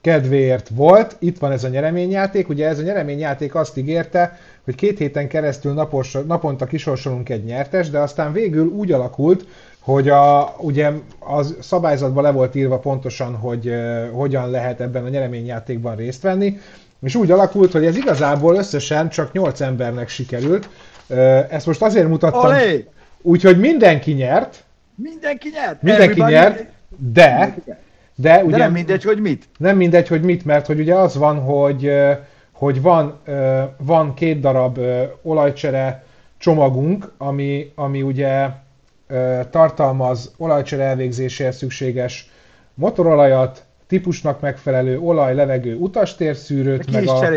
kedvéért 0.02 0.70
volt. 0.70 1.16
Itt 1.20 1.38
van 1.38 1.52
ez 1.52 1.64
a 1.64 1.68
nyereményjáték. 1.68 2.50
Ugye 2.50 2.68
ez 2.68 2.80
a 2.80 2.84
nyereményjáték 2.84 3.56
azt 3.56 3.78
ígérte, 3.78 4.38
hogy 4.64 4.76
két 4.76 4.98
héten 4.98 5.28
keresztül 5.28 5.74
napos, 5.74 6.18
naponta 6.28 6.66
kisorsolunk 6.66 7.30
egy 7.30 7.44
nyertes, 7.44 7.90
de 7.90 8.00
aztán 8.00 8.34
végül 8.34 8.68
úgy 8.68 8.92
alakult, 8.92 9.46
hogy 9.88 10.10
a, 10.10 10.56
ugye 10.58 10.92
az 11.20 11.56
szabályzatban 11.60 12.24
le 12.24 12.32
volt 12.32 12.56
írva 12.56 12.80
pontosan, 12.80 13.36
hogy 13.36 13.68
uh, 13.68 14.10
hogyan 14.12 14.50
lehet 14.50 14.82
ebben 14.82 15.06
a 15.06 15.10
nyereményjátékban 15.10 15.96
részt 15.96 16.22
venni, 16.22 16.60
és 17.02 17.16
úgy 17.16 17.32
alakult, 17.32 17.72
hogy 17.72 17.86
ez 17.86 17.98
igazából 17.98 18.56
összesen 18.56 19.10
csak 19.10 19.32
8 19.32 19.62
embernek 19.62 20.10
sikerült. 20.10 20.70
Uh, 21.10 21.18
ezt 21.54 21.66
most 21.66 21.82
azért 21.82 22.08
mutattam, 22.08 22.56
úgyhogy 23.22 23.60
mindenki 23.60 24.12
nyert. 24.12 24.64
Mindenki 24.96 25.50
nyert? 25.54 25.82
Mindenki 25.82 26.22
Everybody 26.22 26.34
nyert, 26.34 26.66
de, 26.98 27.56
de, 28.16 28.44
ugye, 28.44 28.58
de 28.58 28.64
nem 28.64 28.72
mindegy, 28.72 29.04
hogy 29.04 29.22
mit. 29.22 29.46
Nem 29.58 29.78
mindegy, 29.78 30.08
hogy 30.08 30.22
mit, 30.22 30.46
mert 30.46 30.66
hogy 30.66 30.80
ugye 30.80 30.96
az 30.96 31.18
van, 31.18 31.40
hogy, 31.40 31.92
hogy 32.52 32.82
van, 32.82 33.20
van 33.78 34.14
két 34.14 34.40
darab 34.40 34.80
olajcsere 35.22 36.04
csomagunk, 36.38 37.12
ami, 37.18 37.72
ami 37.76 38.02
ugye 38.02 38.50
tartalmaz 39.50 40.34
olajcsere 40.38 40.84
elvégzéséhez 40.84 41.58
szükséges 41.58 42.30
motorolajat, 42.74 43.66
típusnak 43.88 44.42
megfelelő 44.42 45.00
olaj, 45.00 45.36
levegő, 45.36 45.76
utastérszűrőt, 45.76 46.92
meg 46.92 47.08
a, 47.08 47.30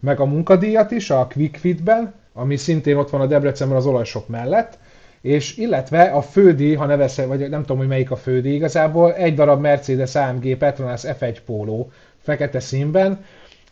meg 0.00 0.20
a 0.20 0.24
munkadíjat 0.24 0.90
is 0.90 1.10
a 1.10 1.26
QuickFit-ben, 1.34 2.14
ami 2.32 2.56
szintén 2.56 2.96
ott 2.96 3.10
van 3.10 3.20
a 3.20 3.26
Debrecenben 3.26 3.76
az 3.76 3.86
olajsok 3.86 4.28
mellett, 4.28 4.78
és 5.20 5.56
illetve 5.56 6.02
a 6.02 6.22
fődíj, 6.22 6.74
ha 6.74 6.86
nevesz, 6.86 7.16
vagy 7.16 7.48
nem 7.48 7.60
tudom, 7.60 7.76
hogy 7.76 7.86
melyik 7.86 8.10
a 8.10 8.16
fődíj 8.16 8.54
igazából, 8.54 9.14
egy 9.14 9.34
darab 9.34 9.60
Mercedes 9.60 10.14
AMG 10.14 10.56
Petronas 10.56 11.02
F1 11.04 11.36
póló 11.46 11.90
fekete 12.22 12.60
színben, 12.60 13.24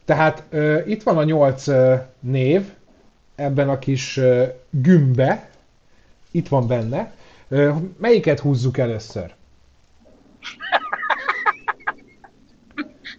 tehát 0.05 0.43
uh, 0.53 0.83
itt 0.87 1.03
van 1.03 1.19
a 1.19 1.25
nyolc 1.25 1.67
uh, 1.67 2.01
név 2.21 2.63
ebben 3.35 3.69
a 3.69 3.79
kis 3.79 4.17
uh, 4.17 4.43
gümbe, 4.71 5.49
itt 6.31 6.49
van 6.49 6.67
benne, 6.67 7.13
Melyiket 7.99 8.41
húzzuk 8.41 8.79
először? 8.79 9.35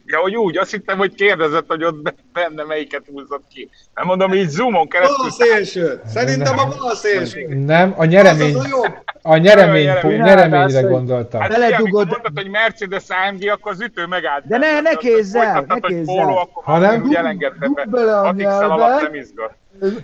Ja, 0.05 0.19
hogy 0.19 0.35
úgy, 0.35 0.57
azt 0.57 0.71
hittem, 0.71 0.97
hogy 0.97 1.13
kérdezett, 1.13 1.65
hogy 1.67 1.83
ott 1.83 2.13
benne 2.33 2.63
melyiket 2.63 3.03
húzott 3.11 3.43
ki. 3.49 3.69
Nem 3.95 4.05
mondom, 4.05 4.33
így 4.33 4.49
zoomon 4.49 4.87
keresztül. 4.87 5.17
Bal 5.17 5.29
szélső. 5.31 6.01
Szerintem 6.05 6.59
a 6.59 6.65
bal 6.65 6.95
szélső. 6.95 7.47
Nem, 7.47 7.93
a 7.97 8.05
nyeremény. 8.05 8.55
Az 8.55 8.65
az 8.65 8.71
a, 8.71 9.03
a 9.21 9.37
nyeremény, 9.37 9.85
nyeremény, 9.85 10.21
nyereményre 10.21 10.81
gondoltam. 10.81 11.41
Hát 11.41 11.49
Beledugod. 11.49 12.07
Mondtad, 12.07 12.31
hogy 12.35 12.49
Mercedes 12.49 13.03
AMG, 13.07 13.49
akkor 13.49 13.71
az 13.71 13.81
ütő 13.81 14.05
megállt. 14.05 14.47
De 14.47 14.57
ne, 14.57 14.81
ne 14.81 14.95
kézzel, 14.95 15.65
ne 15.67 15.79
kézzel. 15.79 16.49
Ha 16.53 16.77
nem, 16.77 17.03
úgy 17.03 17.13
elengedte 17.13 17.67
be. 17.73 17.85
Bele 17.85 18.19
a 18.19 18.31
nyelbe. 18.31 19.01
nem 19.01 19.15
izgat. 19.15 19.53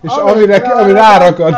És 0.01 0.11
amire, 0.11 0.57
amire 0.57 0.99
rárakad. 0.99 1.53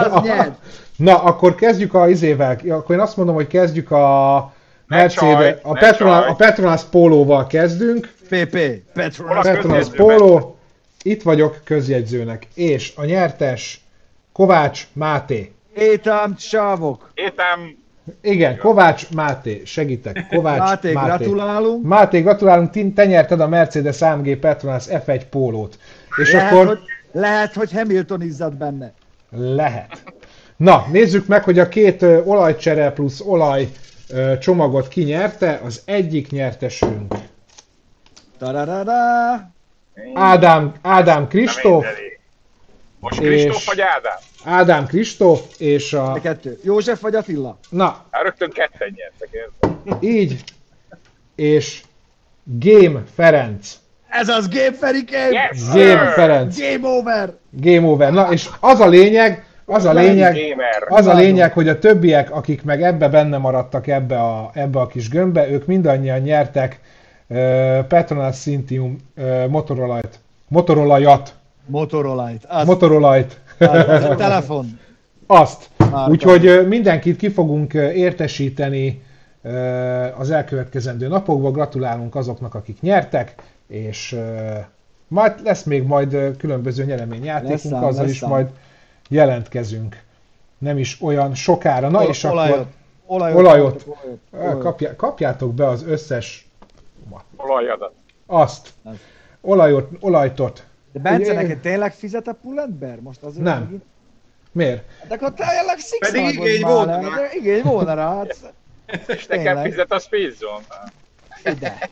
Na, 1.02 1.24
akkor 1.24 1.56
kezdjük 1.56 1.94
a 1.94 2.10
izével. 2.10 2.58
Akkor 2.70 2.96
én 2.96 3.02
azt 3.02 3.18
mondom, 3.18 3.36
hogy 3.36 3.48
kezdjük 3.48 3.92
a 3.92 4.54
Mercedes, 4.88 5.56
a, 5.62 5.74
Petronas, 5.74 6.26
a 6.28 6.36
Petronas 6.36 6.84
pólóval 6.84 7.48
kezdünk. 7.48 8.14
PP, 8.30 8.58
Petronas, 8.94 9.46
Petronas 9.46 9.90
póló. 9.90 10.58
Itt 11.02 11.22
vagyok 11.22 11.62
közjegyzőnek. 11.64 12.48
És 12.54 12.94
a 12.96 13.06
nyertes 13.06 13.82
Kovács 14.32 14.88
Máté. 14.94 15.52
Étam 15.76 16.36
sávok. 16.38 17.12
Étam 17.14 17.80
igen, 18.22 18.58
Kovács 18.58 19.10
Máté, 19.14 19.62
segítek. 19.66 20.28
Kovács 20.30 20.60
Máté, 20.60 20.92
Máté. 20.92 21.24
gratulálunk. 21.24 21.86
Máté, 21.86 22.22
gratulálunk, 22.22 22.94
te 22.94 23.06
nyerted 23.06 23.40
a 23.40 23.48
Mercedes 23.48 24.02
AMG 24.02 24.36
Petronas 24.36 24.86
F1 24.88 25.22
pólót. 25.30 25.78
És 26.22 26.32
lehet, 26.32 26.52
akkor... 26.52 26.68
Hogy, 26.68 26.80
lehet, 27.12 27.54
hogy 27.54 27.72
Hamilton 27.72 28.22
izzad 28.22 28.54
benne. 28.54 28.94
Lehet. 29.30 30.04
Na, 30.62 30.86
nézzük 30.92 31.28
meg, 31.28 31.44
hogy 31.44 31.60
a 31.60 31.68
két 31.68 32.02
olajcsere 32.02 32.92
plusz 32.92 33.20
olaj 33.20 33.68
csomagot 34.40 34.88
kinyerte. 34.88 35.62
Az 35.64 35.82
egyik 35.86 36.32
nyertesünk. 36.32 37.14
Tararara. 38.38 39.52
Ádám, 40.14 40.74
Ádám 40.82 41.28
Kristóf. 41.28 41.86
Most 43.00 43.20
Kristóf 43.20 43.66
vagy 43.66 43.82
Ádám? 43.82 44.18
Ádám 44.44 44.86
Kristóf 44.86 45.42
és 45.58 45.94
a... 45.94 46.12
A 46.12 46.22
kettő. 46.22 46.60
József 46.64 47.02
vagy 47.02 47.16
Attila? 47.16 47.58
Na. 47.70 48.06
Hát 48.12 48.24
rögtön 48.24 48.50
ketten 48.50 48.96
nyertek, 48.96 49.30
érted? 49.32 50.04
Így. 50.04 50.44
És 51.36 51.84
Game 52.44 53.04
Ferenc. 53.16 53.74
Ez 54.10 54.28
az 54.30 54.48
Game 54.48 54.74
Ferikén! 54.74 55.32
Yes, 55.32 55.68
Game 55.74 56.12
Ferenc. 56.12 56.58
Game 56.60 56.88
over! 56.88 57.34
Game 57.50 57.88
over. 57.88 58.12
Na, 58.12 58.32
és 58.32 58.50
az 58.60 58.80
a 58.80 58.88
lényeg, 58.88 59.46
az 59.66 59.86
a 59.86 59.94
lényeg, 59.94 60.38
az 60.88 61.06
a 61.06 61.14
lényeg, 61.14 61.54
hogy 61.54 61.68
a 61.68 61.80
többiek, 61.80 62.32
akik 62.32 62.64
meg 62.64 62.82
ebbe 62.82 63.10
benne 63.10 63.38
maradtak 63.38 63.88
ebbe 63.88 64.20
a, 64.20 64.50
ebbe 64.54 64.80
a 64.80 64.88
kis 64.88 65.10
gömbbe, 65.10 65.50
ők 65.50 65.66
mindannyian 65.66 66.20
nyertek 66.20 66.80
uh, 67.28 67.38
Petronas 67.80 68.38
Cintium 68.38 68.98
uh, 69.18 69.48
motorolajt. 69.48 70.20
Motorolajat. 70.48 71.34
Motorolajt. 71.66 72.46
Azt. 72.48 72.66
Motorolajt. 72.66 73.40
A 73.60 74.16
telefon. 74.16 74.80
Azt. 75.28 75.70
Úgyhogy 76.08 76.68
mindenkit 76.68 77.18
ki 77.18 77.30
fogunk 77.30 77.74
értesíteni 77.74 79.02
az 80.18 80.32
elkövetkezendő 80.32 81.08
napokban. 81.08 81.52
Gratulálunk 81.52 82.16
azoknak, 82.16 82.56
akik 82.56 82.82
nyertek, 82.82 83.36
és 83.68 84.18
majd 85.08 85.34
lesz 85.44 85.64
még 85.64 85.84
majd 85.84 86.38
különböző 86.38 86.84
nyereményjátékunk, 86.84 87.84
azzal 87.84 88.06
lesz 88.06 88.12
is 88.12 88.22
majd 88.22 88.48
jelentkezünk. 89.12 90.04
Nem 90.58 90.78
is 90.78 91.02
olyan 91.02 91.36
sokára. 91.36 91.90
Na 91.90 92.04
és 92.04 92.24
olajot, 92.24 92.56
akkor... 92.56 92.68
Olajot. 93.06 93.38
Olajot. 93.38 93.86
olajot. 94.32 94.62
Kapjá, 94.62 94.96
kapjátok 94.96 95.54
be 95.54 95.68
az 95.68 95.84
összes... 95.84 96.50
Olajadat. 97.36 97.94
Azt. 98.26 98.74
Olajot, 99.42 99.90
olajtot. 100.00 100.64
De 100.92 101.00
Bence, 101.00 101.34
neked 101.34 101.60
tényleg 101.60 101.94
fizet 101.94 102.28
a 102.28 102.34
Pull&Bear? 102.34 103.00
Most 103.00 103.24
azért 103.24 103.44
Nem. 103.44 103.62
Megint... 103.62 103.84
Miért? 104.52 104.84
De 105.08 105.14
akkor 105.16 105.34
tényleg 105.34 105.78
Six 105.78 106.12
Pedig 106.12 106.34
igény 106.34 106.62
volna 106.62 107.02
rá. 107.02 107.32
Igény 107.34 107.62
volna 107.64 107.94
rá. 107.94 108.16
Hát, 108.16 108.54
és 109.08 109.28
nekem 109.28 109.64
fizet 109.64 109.92
a 109.92 110.00
Space 110.00 110.36
Zone. 110.38 110.92
Ide. 111.56 111.90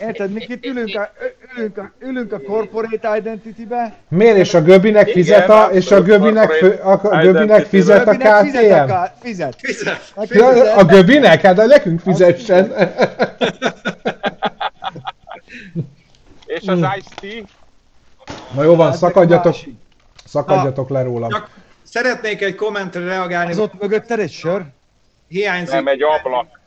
Érted, 0.00 0.32
mi 0.32 0.44
itt 0.48 0.64
ülünk 0.64 0.94
a, 0.94 1.10
ülünk 1.56 1.78
a, 1.78 1.92
ülünk 1.98 2.32
a 2.32 2.40
corporate 2.40 3.16
identity-be. 3.16 3.94
Miért? 4.08 4.36
És 4.36 4.54
a 4.54 4.62
Göbinek 4.62 5.08
fizet 5.08 5.48
a, 5.48 5.68
és 5.72 5.90
a 5.90 6.02
Göbinek, 6.02 6.50
a, 6.82 6.96
Göbinek 6.96 7.66
fizet 7.66 8.06
a 8.06 8.16
KTM? 8.16 8.92
Fizet. 9.20 9.56
Fizet. 9.58 10.12
A 10.76 10.84
Göbinek? 10.84 11.40
Hát 11.40 11.58
a 11.58 11.66
nekünk 11.66 12.00
fizessen. 12.00 12.72
És 16.46 16.66
az 16.66 16.78
Ice-T? 16.78 17.44
Na 18.54 18.62
jó 18.62 18.76
van, 18.76 18.92
szakadjatok, 18.92 19.54
szakadjatok 20.24 20.88
le 20.88 21.02
rólam. 21.02 21.30
Csak 21.30 21.50
szeretnék 21.82 22.42
egy 22.42 22.54
kommentre 22.54 23.04
reagálni. 23.04 23.50
Az 23.50 23.58
ott 23.58 23.80
mögötted 23.80 24.18
egy 24.18 24.30
sör? 24.30 24.62
Hiányzik. 25.28 25.74
Nem, 25.74 25.86
egy 25.86 26.02
ablak. 26.02 26.60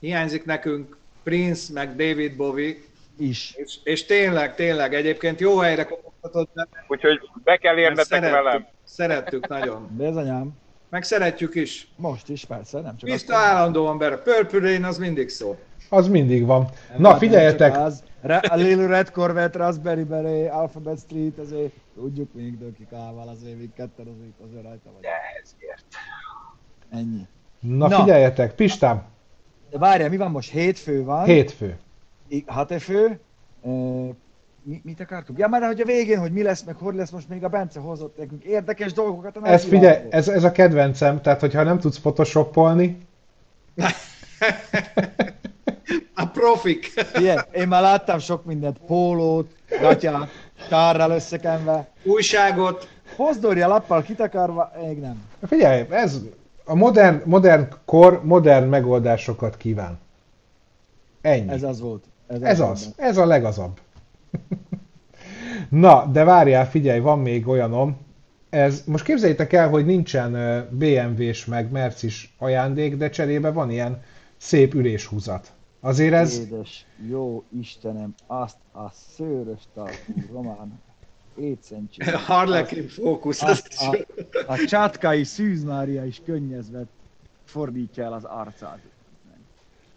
Hiányzik 0.00 0.44
nekünk 0.44 0.96
Prince, 1.22 1.72
meg 1.72 1.88
David 1.96 2.36
Bowie. 2.36 2.74
Is. 3.18 3.54
És, 3.56 3.78
és 3.84 4.04
tényleg, 4.04 4.54
tényleg, 4.54 4.94
egyébként 4.94 5.40
jó 5.40 5.56
helyre 5.58 5.84
kopogtatott. 5.84 6.50
Úgyhogy 6.88 7.20
be 7.44 7.56
kell 7.56 7.76
érnetek 7.76 8.04
szerettük, 8.04 8.42
velem. 8.42 8.66
Szerettük 8.84 9.48
nagyon. 9.48 9.88
Bizonyám. 9.96 10.50
Meg 10.90 11.02
szeretjük 11.02 11.54
is. 11.54 11.88
Most 11.96 12.28
is, 12.28 12.44
persze, 12.44 12.80
nem 12.80 12.96
csak 12.96 13.10
Pista 13.10 13.36
állandóan 13.36 13.98
be. 13.98 14.18
Purple 14.18 14.58
Rain 14.58 14.84
az 14.84 14.98
mindig 14.98 15.28
szó. 15.28 15.58
Az 15.88 16.08
mindig 16.08 16.46
van. 16.46 16.68
Na, 16.96 17.16
figyeljetek! 17.16 17.76
Az, 17.76 18.04
a 18.22 18.54
Little 18.54 18.86
Red 18.86 19.10
Corvette, 19.10 19.58
Raspberry 19.58 20.04
Beret, 20.04 20.50
Alphabet 20.50 20.98
Street, 20.98 21.38
azért 21.38 21.72
tudjuk 21.94 22.34
még 22.34 22.58
dökikával, 22.58 23.28
azért 23.28 23.58
még 23.58 23.72
ketten 23.76 24.06
azért, 24.06 24.50
azért 24.50 24.62
rajta 24.62 24.90
vagy. 24.92 25.02
De 25.02 25.10
ezért. 25.42 25.84
Ennyi. 26.90 27.26
Na, 27.60 27.88
Na. 27.88 27.98
figyeljetek, 28.00 28.54
Pistám! 28.54 29.04
De 29.72 29.78
várjál, 29.78 30.08
mi 30.08 30.16
van 30.16 30.30
most? 30.30 30.50
Hétfő 30.50 31.04
van. 31.04 31.24
Hétfő. 31.24 31.76
Hatefő. 32.46 33.20
mi, 34.62 34.80
mit 34.82 35.00
akartuk? 35.00 35.38
Ja, 35.38 35.48
már 35.48 35.62
hogy 35.62 35.80
a 35.80 35.84
végén, 35.84 36.18
hogy 36.18 36.32
mi 36.32 36.42
lesz, 36.42 36.62
meg 36.62 36.76
hogy 36.76 36.94
lesz, 36.94 37.10
most 37.10 37.28
még 37.28 37.44
a 37.44 37.48
Bence 37.48 37.80
hozott 37.80 38.18
nekünk 38.18 38.44
érdekes 38.44 38.92
dolgokat. 38.92 39.38
Ez 39.42 39.64
figyelj, 39.64 40.06
ez, 40.10 40.28
ez 40.28 40.44
a 40.44 40.52
kedvencem, 40.52 41.20
tehát 41.20 41.40
hogyha 41.40 41.62
nem 41.62 41.78
tudsz 41.78 41.98
photoshopolni, 41.98 42.98
A 46.14 46.26
profik. 46.26 46.92
Igen, 47.14 47.44
én 47.52 47.68
már 47.68 47.82
láttam 47.82 48.18
sok 48.18 48.44
mindent, 48.44 48.78
pólót, 48.86 49.54
gatyát, 49.80 50.28
tárral 50.68 51.10
összekenve. 51.10 51.88
Újságot. 52.02 52.88
Pozdorja 53.16 53.68
lappal 53.68 54.02
kitakarva, 54.02 54.72
még 54.86 54.98
nem. 54.98 55.22
Figyelj, 55.46 55.86
ez 55.90 56.20
a 56.64 56.74
modern, 56.74 57.22
modern 57.24 57.68
kor 57.84 58.24
modern 58.24 58.68
megoldásokat 58.68 59.56
kíván. 59.56 59.98
Ennyi. 61.20 61.48
Ez 61.48 61.62
az 61.62 61.80
volt. 61.80 62.04
Ez, 62.26 62.42
ez 62.42 62.60
az, 62.60 62.70
az. 62.70 62.94
Ez 62.96 63.16
a 63.16 63.26
legazabb. 63.26 63.80
Na, 65.68 66.06
de 66.06 66.24
várjál, 66.24 66.68
figyelj, 66.68 67.00
van 67.00 67.18
még 67.18 67.48
olyanom. 67.48 67.96
Ez, 68.50 68.84
most 68.86 69.04
képzeljétek 69.04 69.52
el, 69.52 69.68
hogy 69.68 69.86
nincsen 69.86 70.32
BMW-s 70.70 71.44
meg 71.44 71.70
Mercis 71.70 72.34
ajándék, 72.38 72.96
de 72.96 73.10
cserébe 73.10 73.50
van 73.50 73.70
ilyen 73.70 74.02
szép 74.36 74.74
üléshúzat. 74.74 75.52
Azért 75.80 76.12
ez... 76.12 76.38
Édes, 76.38 76.86
jó 77.08 77.44
Istenem, 77.60 78.14
azt 78.26 78.56
a 78.72 78.90
szőrös 79.14 79.60
tartó 79.74 80.12
román 80.32 80.80
étszentség. 81.36 82.14
Harlequin 82.26 82.88
fókusz. 82.88 83.42
A, 83.42 83.50
a, 83.50 84.06
a 84.46 84.56
csátkai 84.66 85.24
Szűz 85.24 85.64
Mária 85.64 86.04
is 86.04 86.22
könnyezve 86.24 86.84
fordítja 87.44 88.04
el 88.04 88.12
az 88.12 88.24
arcát. 88.24 88.78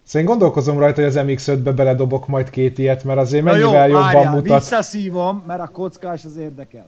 Szóval 0.04 0.22
én 0.22 0.26
gondolkozom 0.26 0.80
rajta, 0.80 1.02
hogy 1.02 1.18
az 1.18 1.26
MX-5-be 1.26 1.72
beledobok 1.72 2.28
majd 2.28 2.50
két 2.50 2.78
ilyet, 2.78 3.04
mert 3.04 3.20
azért 3.20 3.44
Na 3.44 3.52
mennyivel 3.52 3.88
jó, 3.88 3.94
jobban 3.94 4.14
várjál, 4.14 4.34
mutat. 4.34 4.60
visszaszívom, 4.60 5.44
mert 5.48 5.62
a 5.62 5.68
kockás 5.68 6.26
az 6.26 6.38
érdekel. 6.38 6.88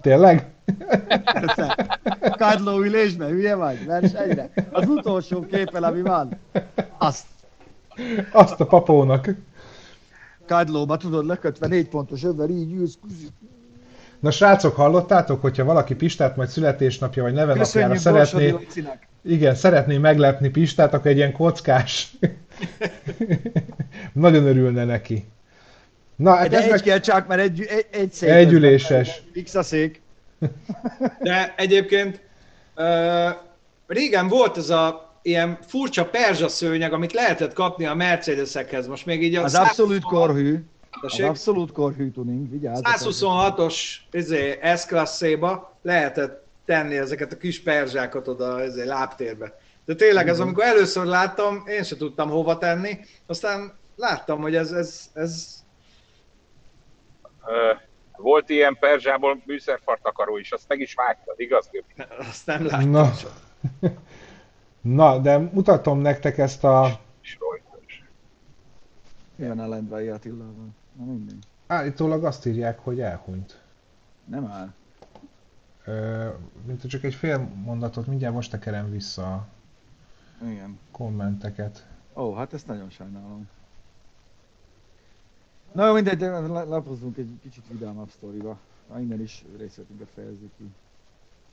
Tényleg? 0.00 0.46
Persze. 1.24 1.86
Kadló 2.38 2.78
ülésben, 2.80 3.28
hülye 3.28 3.54
vagy? 3.54 3.86
Versenyre. 3.86 4.50
Az 4.70 4.88
utolsó 4.88 5.40
képen, 5.40 5.82
ami 5.82 6.02
van. 6.02 6.38
Azt. 6.98 7.26
Azt 8.32 8.60
a 8.60 8.66
papónak. 8.66 9.28
Kadlóba 10.46 10.96
tudod 10.96 11.26
lekötve 11.26 11.66
négy 11.66 11.88
pontos 11.88 12.24
över, 12.24 12.50
így 12.50 12.72
ülsz. 12.72 12.98
Na 14.20 14.30
srácok, 14.30 14.76
hallottátok, 14.76 15.40
hogyha 15.40 15.64
valaki 15.64 15.94
Pistát 15.94 16.36
majd 16.36 16.48
születésnapja 16.48 17.22
vagy 17.22 17.32
neve 17.32 17.54
napjára 17.54 17.96
szeretné, 17.96 18.54
igen, 19.24 19.54
szeretné 19.54 19.98
meglepni 19.98 20.48
Pistát, 20.48 20.94
akkor 20.94 21.10
egy 21.10 21.16
ilyen 21.16 21.32
kockás. 21.32 22.10
Nagyon 24.12 24.46
örülne 24.46 24.84
neki. 24.84 25.24
Na, 26.16 26.34
hát 26.34 26.52
ez 26.52 26.64
egy 26.64 26.70
meg... 26.70 26.80
kell 26.80 27.00
csak, 27.00 27.26
mert 27.26 27.40
egy, 27.40 27.62
egy, 27.68 27.86
egy 27.90 28.12
szék. 28.12 28.28
Egy 28.28 28.52
üléses. 28.52 29.22
X 29.44 29.54
a 29.54 29.62
szék. 29.62 30.00
De 31.20 31.54
egyébként 31.56 32.20
uh, 32.76 32.84
régen 33.86 34.28
volt 34.28 34.56
ez 34.56 34.70
a 34.70 35.12
ilyen 35.22 35.58
furcsa 35.66 36.04
perzsa 36.04 36.48
szőnyeg, 36.48 36.92
amit 36.92 37.12
lehetett 37.12 37.52
kapni 37.52 37.86
a 37.86 37.94
Mercedesekhez. 37.94 38.86
Most 38.86 39.06
még 39.06 39.22
így 39.22 39.34
a 39.34 39.42
Az 39.42 39.54
abszolút 39.54 40.02
korhű. 40.02 40.64
Az 40.90 41.20
abszolút 41.20 41.72
korhű 41.72 42.10
tuning, 42.10 42.50
vigyázz. 42.50 42.80
126-os 42.84 43.94
izé, 44.10 44.58
S-klasszéba 44.76 45.78
lehetett 45.82 46.46
tenni 46.64 46.96
ezeket 46.96 47.32
a 47.32 47.36
kis 47.36 47.62
perzsákat 47.62 48.28
oda 48.28 48.64
izé, 48.64 48.84
lábtérbe. 48.84 49.58
De 49.84 49.94
tényleg 49.94 50.28
ez, 50.28 50.40
amikor 50.40 50.64
először 50.64 51.04
láttam, 51.04 51.62
én 51.66 51.82
sem 51.82 51.98
tudtam 51.98 52.30
hova 52.30 52.58
tenni, 52.58 52.98
aztán 53.26 53.72
láttam, 53.96 54.40
hogy 54.40 54.54
ez, 54.54 54.72
ez, 54.72 55.10
ez 55.14 55.62
volt 58.16 58.48
ilyen 58.48 58.76
perzsából 58.80 59.42
műszerfartakaró 59.46 60.36
is, 60.36 60.52
azt 60.52 60.68
meg 60.68 60.80
is 60.80 60.94
vágtad, 60.94 61.40
igaz? 61.40 61.70
Azt 62.18 62.46
nem 62.46 62.66
láttam. 62.66 62.90
Na. 62.90 63.10
Na, 64.80 65.18
de 65.18 65.38
mutatom 65.38 65.98
nektek 65.98 66.38
ezt 66.38 66.64
a... 66.64 67.00
Milyen 67.20 67.67
a 69.46 69.68
Lendvai 69.68 70.08
Attilában? 70.08 70.74
Na 70.98 71.04
mindegy. 71.04 71.46
Állítólag 71.66 72.24
azt 72.24 72.46
írják, 72.46 72.78
hogy 72.78 73.00
elhunyt. 73.00 73.60
Nem 74.24 74.46
áll. 74.46 74.72
Ö, 75.84 76.28
mint 76.66 76.86
csak 76.86 77.02
egy 77.02 77.14
fél 77.14 77.38
mondatot, 77.64 78.06
mindjárt 78.06 78.34
most 78.34 78.50
tekerem 78.50 78.90
vissza 78.90 79.32
a 79.32 79.46
Igen. 80.44 80.78
kommenteket. 80.90 81.86
Ó, 82.14 82.34
hát 82.34 82.52
ezt 82.52 82.66
nagyon 82.66 82.90
sajnálom. 82.90 83.48
Na 85.72 85.92
mindegy, 85.92 86.18
de 86.18 86.38
lapozzunk 86.46 87.16
egy 87.16 87.38
kicsit 87.42 87.64
vidámabb 87.68 88.10
sztoriba. 88.10 88.58
Na, 88.88 89.00
innen 89.00 89.20
is 89.20 89.44
részletünket 89.58 90.08
fejezzük 90.14 90.50
ki. 90.56 90.70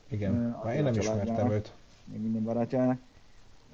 Igen, 0.08 0.56
uh, 0.64 0.74
én 0.74 0.82
nem 0.82 0.94
ismertem 0.94 1.50
őt. 1.50 1.72
Még 2.04 2.20
minden 2.20 2.42
barátjának. 2.42 2.98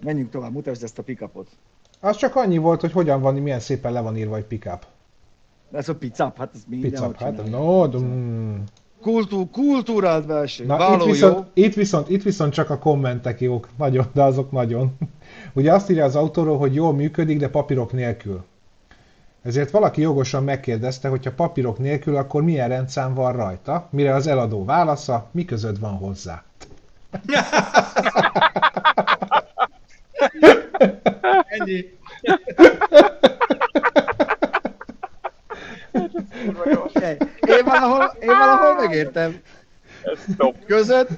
Menjünk 0.01 0.31
tovább, 0.31 0.53
mutasd 0.53 0.83
ezt 0.83 0.99
a 0.99 1.03
pickupot. 1.03 1.57
Az 2.05 2.17
csak 2.17 2.37
annyi 2.37 2.59
volt, 2.59 2.81
hogy 2.81 2.93
hogyan 2.93 3.21
van, 3.21 3.35
milyen 3.35 3.61
szépen 3.61 3.93
le 3.93 4.01
van 4.01 4.17
írva 4.17 4.37
egy 4.37 4.45
pickup. 4.45 4.87
Ez 5.73 5.89
a 5.89 5.95
pickup, 5.95 6.39
hát 6.39 6.51
ez 6.55 6.61
minden 6.67 6.91
Pickup, 6.91 7.19
hát 7.19 7.51
no, 7.51 7.87
mm. 7.87 8.55
Kultú, 9.01 9.51
kultúrált 9.51 10.27
belső. 10.27 10.65
Na, 10.65 10.95
itt, 10.95 11.05
viszont, 11.05 11.37
jó. 11.37 11.45
itt, 11.65 11.75
viszont, 11.75 12.11
itt 12.11 12.23
viszont 12.23 12.53
csak 12.53 12.71
a 12.71 12.79
kommentek 12.79 13.41
jók, 13.41 13.69
nagyon, 13.77 14.07
de 14.13 14.23
azok 14.23 14.51
nagyon. 14.51 14.99
Ugye 15.53 15.73
azt 15.73 15.91
írja 15.91 16.05
az 16.05 16.17
autóról, 16.17 16.59
hogy 16.59 16.75
jól 16.75 16.93
működik, 16.93 17.39
de 17.39 17.49
papírok 17.49 17.93
nélkül. 17.93 18.45
Ezért 19.43 19.71
valaki 19.71 20.01
jogosan 20.01 20.45
megkérdezte, 20.45 21.09
hogy 21.09 21.25
ha 21.25 21.31
papírok 21.31 21.79
nélkül, 21.79 22.17
akkor 22.17 22.43
milyen 22.43 22.69
rendszám 22.69 23.15
van 23.15 23.33
rajta, 23.33 23.89
mire 23.91 24.15
az 24.15 24.27
eladó 24.27 24.65
válasza, 24.65 25.29
mi 25.31 25.45
között 25.45 25.79
van 25.79 25.95
hozzá. 25.97 26.43
Ennyi. 31.47 31.85
Én 37.47 37.64
valahol, 37.64 38.16
én 38.20 38.26
valahol 38.26 38.74
megértem. 38.74 39.41
Ez 40.03 40.24
top. 40.37 40.64
Között? 40.64 41.09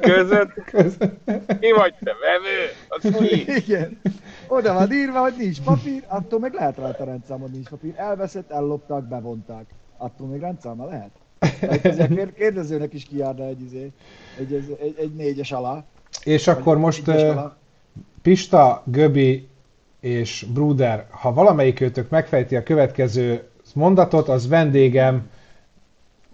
Között? 0.00 0.52
Között. 0.64 1.12
Ki 1.60 1.72
vagy 1.76 1.94
te, 2.00 2.12
vevő? 2.20 3.54
Igen. 3.66 4.00
Oda 4.48 4.72
van 4.72 4.92
írva, 4.92 5.20
hogy 5.20 5.34
nincs 5.38 5.60
papír, 5.60 6.04
attól 6.06 6.38
meg 6.38 6.52
lehet 6.54 6.76
rajta 6.76 7.04
rendszámon 7.04 7.50
nincs 7.50 7.68
papír. 7.68 7.92
Elveszett, 7.96 8.50
ellopták, 8.50 9.02
bevonták. 9.02 9.64
Attól 9.96 10.26
még 10.26 10.40
rendszáma 10.40 10.86
lehet. 10.86 11.10
Tehát 11.82 12.34
kérdezőnek 12.34 12.92
is 12.92 13.04
kijárna 13.04 13.44
egy, 13.44 13.62
izé, 13.62 13.92
egy, 14.38 14.52
egy, 14.52 14.76
egy, 14.80 14.94
egy 14.98 15.14
négyes 15.14 15.52
alá. 15.52 15.84
És 16.22 16.46
akkor 16.46 16.78
most 16.78 17.08
uh, 17.08 17.40
Pista, 18.22 18.82
Göbi 18.86 19.48
és 20.00 20.46
Bruder, 20.52 21.06
ha 21.10 21.32
valamelyik 21.32 21.80
őtök 21.80 22.08
megfejti 22.10 22.56
a 22.56 22.62
következő 22.62 23.48
mondatot, 23.74 24.28
az 24.28 24.48
vendégem, 24.48 25.30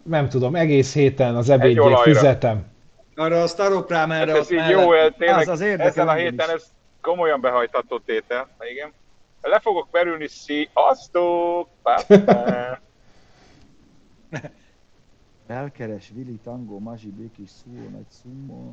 nem 0.03 0.29
tudom, 0.29 0.55
egész 0.55 0.95
héten 0.95 1.37
az 1.37 1.49
ebédjét 1.49 1.99
fizetem. 1.99 2.65
Arra 3.17 3.43
a 3.43 3.47
Staroprám 3.47 4.11
erre 4.11 4.31
hát 4.33 4.41
ez 4.41 4.51
így 4.51 4.69
jó, 4.69 4.91
tényleg 5.19 5.39
az 5.39 5.49
az 5.49 5.61
ezen 5.61 6.09
a 6.09 6.13
héten 6.13 6.51
ez 6.51 6.65
komolyan 7.01 7.41
behajtható 7.41 7.99
tétel. 7.99 8.49
Igen. 8.73 8.93
Le 9.43 9.59
fogok 9.59 9.89
merülni, 9.91 10.27
sziasztok! 10.29 11.69
Elkeres, 15.47 16.11
Vili, 16.15 16.39
Tango, 16.45 16.79
Mazsi, 16.79 17.11
Békis, 17.11 17.51
Szúó, 17.51 17.89
Nagy 17.93 18.07
Szummo, 18.09 18.73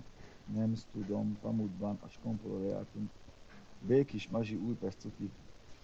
nem 0.56 0.74
tudom, 0.94 1.38
Pamutban, 1.42 2.00
a 2.06 2.08
Skampolóra 2.10 2.68
jártunk. 2.68 3.10
Békis, 3.80 4.28
Mazsi, 4.32 4.56
Újpest, 4.56 4.98
Cuki. 5.00 5.32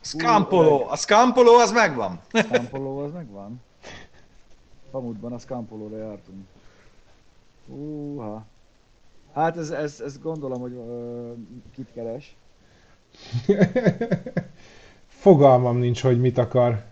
Skampoló, 0.01 0.85
a 0.89 0.95
Skampoló 0.95 1.55
az 1.55 1.71
megvan. 1.71 2.19
Skampoló 2.31 2.97
az 2.97 3.11
megvan. 3.11 3.61
Pamutban 4.91 5.33
a 5.33 5.37
Skampolóra 5.37 5.97
jártunk. 5.97 6.45
Húha. 7.67 8.45
Hát 9.33 9.57
ez, 9.57 9.69
ez, 9.69 9.99
ez 9.99 10.19
gondolom, 10.19 10.61
hogy 10.61 10.71
uh, 10.71 11.37
kit 11.75 11.91
keres. 11.93 12.35
Fogalmam 15.07 15.77
nincs, 15.77 16.01
hogy 16.01 16.19
mit 16.19 16.37
akar. 16.37 16.85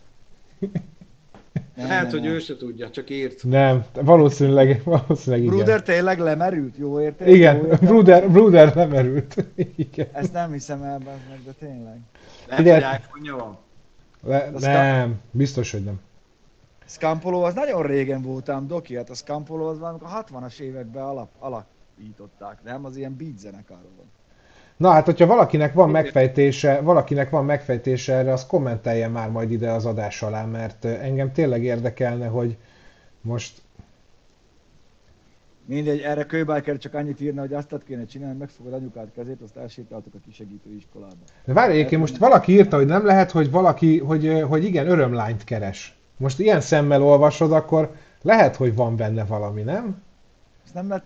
Nem, 1.76 1.88
Lehet, 1.88 2.04
nem, 2.04 2.12
hogy 2.12 2.22
nem. 2.22 2.32
ő 2.32 2.40
se 2.40 2.58
tudja, 2.58 2.90
csak 2.90 3.10
írt. 3.10 3.44
Nem, 3.44 3.86
valószínűleg, 3.94 4.82
valószínűleg 4.84 5.44
igen. 5.46 5.56
Bruder 5.56 5.82
tényleg 5.82 6.20
lemerült, 6.20 6.78
jó 6.78 7.02
érted? 7.02 7.28
Igen, 7.28 7.56
jó 7.56 7.66
érted? 7.66 7.88
Bruder, 7.88 8.30
Bruder 8.30 8.76
lemerült. 8.76 9.46
igen. 9.76 10.08
Ezt 10.12 10.34
nem 10.34 10.52
hiszem 10.52 10.84
el, 10.84 11.00
meg, 11.06 11.40
de 11.46 11.52
tényleg. 11.52 12.00
Lehet, 12.48 13.04
hogy 13.14 13.24
iPhone 13.24 13.44
van. 13.44 13.58
Le, 14.24 14.50
nem, 14.60 15.20
biztos, 15.32 15.72
hogy 15.72 15.84
nem. 15.84 16.00
Scampolo 16.86 17.42
az 17.42 17.54
nagyon 17.54 17.84
régen 17.84 18.22
voltam, 18.22 18.68
Doki, 18.68 18.96
hát 18.96 19.10
a 19.10 19.14
Scampolo 19.14 19.70
az 19.70 19.80
már 19.80 19.94
a 19.94 20.24
60-as 20.24 20.60
években 20.60 21.04
alap, 21.04 21.30
alapították, 21.40 22.64
nem? 22.64 22.86
Az 22.86 22.98
ilyen 22.98 23.16
beat 23.18 23.38
zenekarról 23.38 23.92
van. 23.98 24.06
Na 24.78 24.90
hát, 24.90 25.06
hogyha 25.06 25.26
valakinek 25.26 25.74
van 25.74 25.90
megfejtése, 25.90 26.82
valakinek 26.82 27.30
van 27.30 27.46
megfejtése 27.46 28.14
erre, 28.14 28.34
az 28.34 28.46
kommentelje 28.46 29.08
már 29.08 29.30
majd 29.30 29.52
ide 29.52 29.72
az 29.72 29.86
adás 29.86 30.22
alá, 30.22 30.46
mert 30.46 30.86
engem 30.86 31.32
tényleg 31.32 31.64
érdekelne, 31.64 32.28
hogy 32.28 32.58
most... 33.22 33.62
Mindegy, 35.66 36.00
erre 36.00 36.24
kőbáker 36.24 36.78
csak 36.78 36.94
annyit 36.94 37.22
írna, 37.22 37.42
hogy 37.42 37.54
azt 37.54 37.76
kéne 37.86 38.06
csinálni, 38.06 38.38
megfogod 38.38 38.74
anyukád 38.74 39.08
kezét, 39.16 39.42
azt 39.42 39.58
elsétáltok 39.58 40.14
a 40.14 40.18
kisegítő 40.26 40.76
iskolába. 40.76 41.16
De 41.46 41.54
várj, 41.54 41.74
egyébként 41.74 42.02
most 42.02 42.18
valaki 42.18 42.52
írta, 42.52 42.76
hogy 42.76 42.86
nem 42.86 43.06
lehet, 43.06 43.32
hogy 43.32 43.52
valaki, 43.52 44.00
hogy, 44.00 44.44
hogy 44.48 44.64
igen, 44.64 44.88
örömlányt 44.88 45.44
keres. 45.44 45.98
Most 46.18 46.40
ilyen 46.40 46.62
szemmel 46.62 47.04
olvasod, 47.04 47.52
akkor 47.52 47.96
lehet, 48.22 48.56
hogy 48.56 48.76
van 48.76 48.96
benne 48.96 49.26
valami, 49.26 49.62
nem? 49.62 50.02
Ezt 50.66 50.74
nem 50.74 50.88
lehet 50.88 51.06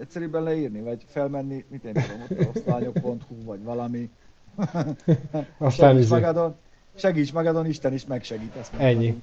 egyszerűbben 0.00 0.42
leírni, 0.42 0.80
vagy 0.80 1.04
felmenni, 1.06 1.64
mit 1.68 1.84
én 1.84 1.92
tudom, 1.92 2.48
osztányok.hu, 2.54 3.44
vagy 3.44 3.62
valami. 3.62 4.10
Aztán 5.58 5.88
segíts, 5.88 6.04
izé. 6.04 6.14
magadon, 6.14 6.54
segíts 6.94 7.32
magadon, 7.32 7.66
Isten 7.66 7.92
is 7.92 8.06
megsegít. 8.06 8.56
Ezt 8.56 8.72
Ennyi. 8.76 9.22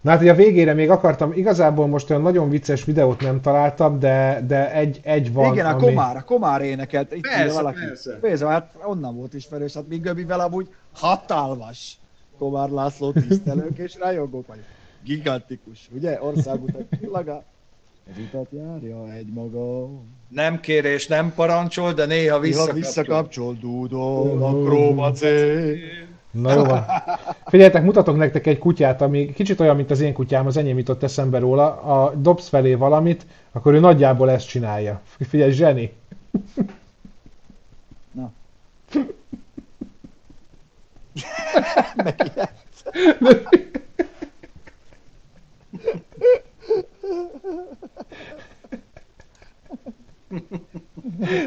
Na 0.00 0.10
hát 0.10 0.20
ugye 0.20 0.32
a 0.32 0.34
végére 0.34 0.74
még 0.74 0.90
akartam, 0.90 1.32
igazából 1.32 1.86
most 1.86 2.10
olyan 2.10 2.22
nagyon 2.22 2.48
vicces 2.48 2.84
videót 2.84 3.20
nem 3.20 3.40
találtam, 3.40 3.98
de, 3.98 4.42
de 4.46 4.72
egy, 4.72 5.00
egy 5.02 5.32
van, 5.32 5.52
Igen, 5.52 5.66
a 5.66 5.72
ami... 5.72 5.80
Komár, 5.80 6.16
a 6.16 6.24
Komár 6.24 6.60
énekelt. 6.60 7.14
Itt 7.14 7.28
persze, 7.28 7.54
valaki. 7.54 7.78
persze. 7.78 8.18
Persze, 8.18 8.46
hát 8.46 8.74
onnan 8.84 9.16
volt 9.16 9.34
ismerős, 9.34 9.74
hát 9.74 9.88
mi 9.88 9.96
Göbivel 9.96 10.40
amúgy 10.40 10.68
hatalmas 10.92 11.98
Komár 12.38 12.68
László 12.68 13.12
tisztelők 13.12 13.78
és 13.78 13.96
rajongók 13.98 14.46
vagy. 14.46 14.58
Gigantikus, 15.04 15.88
ugye? 15.94 16.22
Országutat 16.22 16.84
csillaga. 17.00 17.44
Az 18.10 18.18
utat 18.18 18.48
járja 18.50 19.12
egy 19.12 19.32
maga. 19.32 19.88
Nem 20.28 20.60
kérés, 20.60 21.06
nem 21.06 21.32
parancsol, 21.34 21.92
de 21.92 22.06
néha 22.06 22.38
visszakapcsol. 22.38 22.74
Néha 22.74 22.86
visszakapcsol, 22.86 23.56
dúdol, 23.60 24.42
a 24.42 24.64
krómacé. 24.64 25.78
Na 26.30 26.52
jó 26.52 26.64
van. 26.64 26.84
Figyeljetek, 27.46 27.82
mutatok 27.82 28.16
nektek 28.16 28.46
egy 28.46 28.58
kutyát, 28.58 29.02
ami 29.02 29.32
kicsit 29.32 29.60
olyan, 29.60 29.76
mint 29.76 29.90
az 29.90 30.00
én 30.00 30.12
kutyám, 30.12 30.46
az 30.46 30.56
enyém 30.56 30.78
jutott 30.78 31.02
eszembe 31.02 31.38
róla. 31.38 31.82
A 31.82 32.14
dobsz 32.14 32.48
felé 32.48 32.74
valamit, 32.74 33.26
akkor 33.52 33.74
ő 33.74 33.78
nagyjából 33.78 34.30
ezt 34.30 34.48
csinálja. 34.48 35.00
Figyelj, 35.28 35.50
zseni. 35.50 35.92
Na. 38.12 38.32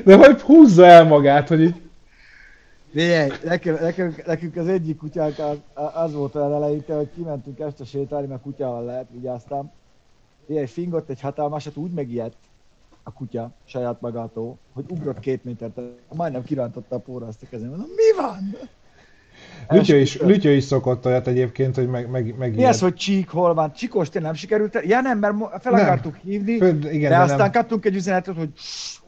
De 0.03 0.15
hogy 0.15 0.41
húzza 0.41 0.85
el 0.85 1.03
magát, 1.03 1.47
hogy 1.47 1.61
így... 1.61 1.81
Figyelj, 2.91 3.31
nekünk, 3.43 4.25
nekünk 4.25 4.55
az 4.55 4.67
egyik 4.67 4.97
kutyánk 4.97 5.39
az, 5.39 5.57
az 5.93 6.13
volt 6.13 6.35
olyan 6.35 6.53
eleinte, 6.53 6.95
hogy 6.95 7.09
kimentünk 7.15 7.59
este 7.59 7.83
sétálni, 7.83 8.27
mert 8.27 8.41
kutyával 8.41 8.83
lehet, 8.83 9.07
vigyáztam. 9.11 9.71
Figyelj, 10.45 10.65
fingott 10.65 11.09
egy 11.09 11.21
hatalmasat, 11.21 11.75
úgy 11.75 11.91
megijedt 11.91 12.37
a 13.03 13.13
kutya 13.13 13.51
saját 13.65 14.01
magától, 14.01 14.57
hogy 14.73 14.85
ugrott 14.89 15.19
két 15.19 15.43
métert, 15.43 15.79
majdnem 16.13 16.43
kirántotta 16.43 16.95
a 16.95 16.99
póra 16.99 17.27
azt 17.27 17.43
a 17.43 17.45
kezem. 17.49 17.69
Mondom, 17.69 17.87
mi 17.87 18.21
van? 18.21 18.55
Lütyő 19.69 19.97
is, 19.97 20.17
Lütyő 20.17 20.51
is 20.51 20.63
szokott 20.63 21.05
olyat 21.05 21.27
egyébként, 21.27 21.75
hogy 21.75 21.87
meg, 21.87 22.09
meg, 22.09 22.35
meg 22.37 22.55
Mi 22.55 22.63
ez, 22.63 22.79
hogy 22.79 22.93
csík, 22.93 23.29
hol 23.29 23.53
van? 23.53 23.73
Csikos, 23.73 24.09
tényleg 24.09 24.31
nem 24.31 24.39
sikerült? 24.39 24.79
Ja 24.85 25.01
nem, 25.01 25.17
mert 25.17 25.35
fel 25.61 25.71
nem. 25.71 25.85
akartuk 25.85 26.15
hívni, 26.15 26.57
Föl, 26.57 26.85
igen, 26.85 27.09
de, 27.09 27.17
de 27.17 27.23
aztán 27.23 27.37
nem. 27.37 27.51
kaptunk 27.51 27.85
egy 27.85 27.95
üzenetet, 27.95 28.35
hogy 28.35 28.49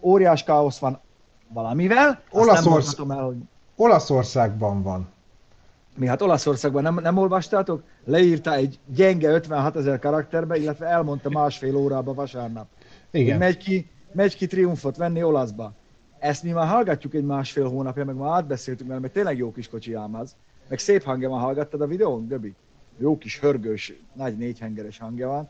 óriás 0.02 0.44
káosz 0.44 0.78
van 0.78 1.00
valamivel. 1.48 2.22
Olaszorsz... 2.32 2.96
nem 2.96 3.12
el, 3.12 3.24
hogy... 3.24 3.38
Olaszországban 3.76 4.82
van. 4.82 5.12
Mi 5.98 6.08
hát 6.08 6.22
Olaszországban 6.22 6.84
nem, 6.84 7.00
nem 7.04 7.18
olvastátok? 7.18 7.84
Leírta 8.06 8.54
egy 8.54 8.80
gyenge 8.96 9.30
56 9.30 9.76
ezer 9.76 10.00
karakterbe, 10.00 10.58
illetve 10.58 10.86
elmondta 10.86 11.30
másfél 11.30 11.76
órába 11.76 12.14
vasárnap. 12.14 12.68
Igen. 13.12 13.38
Megy 13.38 13.58
ki, 13.58 13.90
megy 14.12 14.36
ki 14.36 14.46
triumfot 14.46 14.98
venni 14.98 15.24
olaszba. 15.24 15.74
Ezt 16.24 16.44
mi 16.44 16.52
már 16.52 16.68
hallgatjuk 16.68 17.14
egy 17.14 17.24
másfél 17.24 17.70
hónapja, 17.70 18.06
meg 18.06 18.16
már 18.16 18.32
átbeszéltünk 18.32 18.90
mert 18.90 19.02
meg 19.02 19.12
tényleg 19.12 19.38
jó 19.38 19.52
kis 19.52 19.70
kocsi 19.70 19.94
ám. 19.94 20.24
Meg 20.70 20.80
szép 20.80 21.04
hangja 21.04 21.30
van, 21.30 21.40
hallgattad 21.40 21.82
a 21.82 21.88
videón, 21.88 22.28
Göbi? 22.28 22.54
Jó 22.98 23.18
kis 23.18 23.40
hörgős, 23.40 23.94
nagy 24.14 24.38
négyhengeres 24.38 24.98
hangja 24.98 25.28
van. 25.28 25.50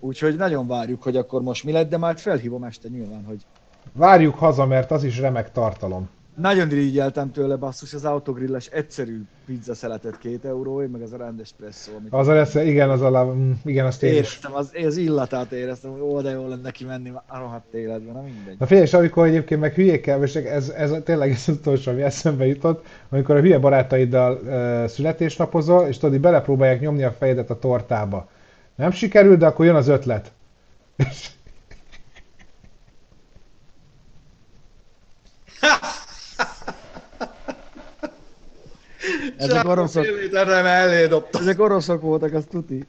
Úgyhogy 0.00 0.36
nagyon 0.36 0.66
várjuk, 0.66 1.02
hogy 1.02 1.16
akkor 1.16 1.42
most 1.42 1.64
mi 1.64 1.72
lett, 1.72 1.88
de 1.88 1.96
már 1.96 2.18
felhívom 2.18 2.64
este 2.64 2.88
nyilván, 2.88 3.24
hogy... 3.24 3.46
Várjuk 3.92 4.34
haza, 4.34 4.66
mert 4.66 4.90
az 4.90 5.04
is 5.04 5.18
remek 5.18 5.52
tartalom. 5.52 6.08
Nagyon 6.34 6.70
irigyeltem 6.70 7.32
tőle, 7.32 7.56
basszus, 7.56 7.94
az 7.94 8.04
autogrilles 8.04 8.66
egyszerű 8.66 9.22
pizza 9.46 9.74
szeletet 9.74 10.18
két 10.18 10.44
euró, 10.44 10.86
meg 10.92 11.02
az 11.02 11.12
a 11.12 11.16
rendes 11.16 11.52
presszó. 11.58 11.92
Amit 11.98 12.12
az 12.12 12.28
a 12.28 12.34
lesz, 12.34 12.54
igen, 12.54 12.90
az 12.90 13.00
a, 13.00 13.34
igen, 13.64 13.86
azt 13.86 14.02
én 14.02 14.12
Éreztem, 14.12 14.54
az, 14.54 14.72
az 14.86 14.96
illatát 14.96 15.52
éreztem, 15.52 15.90
hogy 15.90 16.00
ó, 16.00 16.20
de 16.20 16.30
jó 16.30 16.48
lenne 16.48 16.62
neki 16.62 16.84
menni 16.84 17.12
a 17.26 17.38
rohadt 17.38 17.74
életben, 17.74 18.14
na 18.14 18.22
mindegy. 18.22 18.56
Na 18.58 18.66
figyelj, 18.66 18.86
és 18.86 18.94
amikor 18.94 19.26
egyébként 19.26 19.60
meg 19.60 19.74
hülyékkel 19.74 20.18
vesek, 20.18 20.46
ez, 20.46 20.68
ez 20.68 20.92
tényleg 21.04 21.30
ez 21.30 21.44
az 21.46 21.54
utolsó, 21.54 21.90
ami 21.90 22.02
eszembe 22.02 22.46
jutott, 22.46 22.86
amikor 23.08 23.36
a 23.36 23.40
hülye 23.40 23.58
barátaiddal 23.58 24.40
uh, 24.42 24.86
születésnapozol, 24.86 25.86
és 25.86 25.98
tudod, 25.98 26.20
belepróbálják 26.20 26.80
nyomni 26.80 27.02
a 27.02 27.12
fejedet 27.12 27.50
a 27.50 27.58
tortába. 27.58 28.28
Nem 28.74 28.90
sikerül, 28.90 29.36
de 29.36 29.46
akkor 29.46 29.64
jön 29.64 29.74
az 29.74 29.88
ötlet. 29.88 30.32
Ezek 39.36 39.68
oroszok. 39.68 40.04
Ezek 41.32 41.60
oroszok 41.60 42.00
voltak, 42.00 42.32
az 42.32 42.44
tuti. 42.50 42.86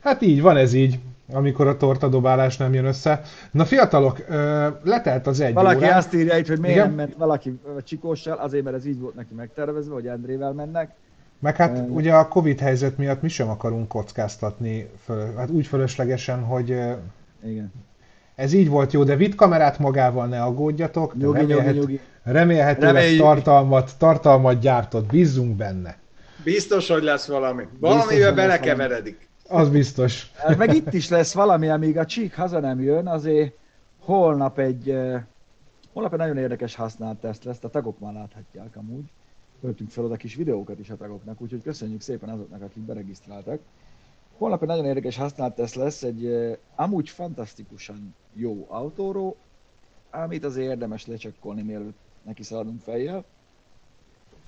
Hát 0.00 0.22
így, 0.22 0.42
van 0.42 0.56
ez 0.56 0.72
így, 0.72 0.98
amikor 1.32 1.66
a 1.66 1.76
tortadobálás 1.76 2.56
nem 2.56 2.74
jön 2.74 2.84
össze. 2.84 3.22
Na 3.50 3.64
fiatalok, 3.64 4.24
letelt 4.82 5.26
az 5.26 5.40
egy 5.40 5.54
Valaki 5.54 5.84
órán. 5.84 5.96
azt 5.96 6.14
írja 6.14 6.36
itt, 6.36 6.46
hogy 6.46 6.58
miért 6.58 6.76
Igen? 6.76 6.86
nem 6.86 6.96
ment 6.96 7.14
valaki 7.16 7.60
Csikóssal, 7.84 8.36
azért, 8.36 8.64
mert 8.64 8.76
ez 8.76 8.86
így 8.86 9.00
volt 9.00 9.14
neki 9.14 9.34
megtervezve, 9.34 9.94
hogy 9.94 10.06
Endrével 10.06 10.52
mennek. 10.52 10.90
Meg 11.38 11.56
hát 11.56 11.78
uh, 11.78 11.94
ugye 11.94 12.14
a 12.14 12.28
Covid 12.28 12.60
helyzet 12.60 12.96
miatt 12.96 13.22
mi 13.22 13.28
sem 13.28 13.48
akarunk 13.48 13.88
kockáztatni, 13.88 14.88
föl, 15.04 15.34
hát 15.36 15.50
úgy 15.50 15.66
fölöslegesen, 15.66 16.44
hogy 16.44 16.68
igen. 17.44 17.72
Ez 18.36 18.52
így 18.52 18.68
volt 18.68 18.92
jó, 18.92 19.04
de 19.04 19.16
vitt 19.16 19.34
kamerát 19.34 19.78
magával, 19.78 20.26
ne 20.26 20.42
aggódjatok. 20.42 21.16
Nyugi, 21.16 21.38
remélhet, 21.38 21.66
nyugi, 21.66 21.78
nyugi. 21.78 22.00
Remélhetőleg 22.22 23.16
tartalmat, 23.16 23.98
tartalmat 23.98 24.60
gyártott, 24.60 25.06
bízzunk 25.06 25.56
benne. 25.56 25.98
Biztos, 26.44 26.88
hogy 26.88 27.02
lesz 27.02 27.26
valami. 27.26 27.64
Valamivel 27.80 28.34
belekeveredik. 28.34 29.28
Az 29.48 29.68
biztos. 29.68 30.30
Hát 30.34 30.56
meg 30.56 30.74
itt 30.74 30.92
is 30.92 31.08
lesz 31.08 31.34
valami, 31.34 31.68
amíg 31.68 31.98
a 31.98 32.04
csík 32.04 32.34
haza 32.34 32.60
nem 32.60 32.80
jön, 32.80 33.06
azért 33.06 33.52
holnap 33.98 34.58
egy, 34.58 34.96
holnap 35.92 36.12
egy 36.12 36.18
nagyon 36.18 36.36
érdekes 36.36 36.74
használt 36.74 37.18
teszt 37.18 37.44
lesz, 37.44 37.58
a 37.62 37.68
tagok 37.68 37.98
már 37.98 38.12
láthatják 38.12 38.76
amúgy. 38.76 39.04
Töltünk 39.60 39.90
fel 39.90 40.04
oda 40.04 40.16
kis 40.16 40.34
videókat 40.34 40.78
is 40.78 40.90
a 40.90 40.96
tagoknak, 40.96 41.40
úgyhogy 41.40 41.62
köszönjük 41.62 42.00
szépen 42.00 42.28
azoknak, 42.28 42.62
akik 42.62 42.82
beregisztráltak. 42.82 43.58
Holnap 44.38 44.62
egy 44.62 44.68
nagyon 44.68 44.84
érdekes 44.84 45.16
használt 45.16 45.54
teszt 45.54 45.74
lesz, 45.74 46.02
egy 46.02 46.30
amúgy 46.74 47.08
fantasztikusan 47.08 48.14
jó 48.32 48.66
autóról, 48.68 49.36
amit 50.10 50.44
azért 50.44 50.70
érdemes 50.70 51.06
lecsekkolni, 51.06 51.62
mielőtt 51.62 51.98
neki 52.22 52.42
szaladunk 52.42 52.80
fejjel. 52.80 53.24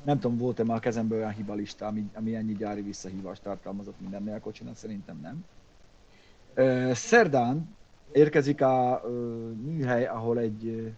Nem 0.03 0.19
tudom, 0.19 0.39
volt-e 0.39 0.65
már 0.65 0.77
a 0.77 0.81
kezemben 0.81 1.19
olyan 1.19 1.33
hibalista, 1.33 1.87
ami, 1.87 2.11
ami 2.15 2.35
ennyi 2.35 2.55
gyári 2.55 2.83
visszahívást 2.83 3.43
tartalmazott 3.43 4.01
mindennél 4.01 4.35
a 4.35 4.41
kocsinak, 4.41 4.77
szerintem 4.77 5.21
nem. 5.21 5.45
Szerdán 6.95 7.77
érkezik 8.13 8.61
a 8.61 9.03
műhely, 9.63 10.07
ahol 10.07 10.39
egy 10.39 10.93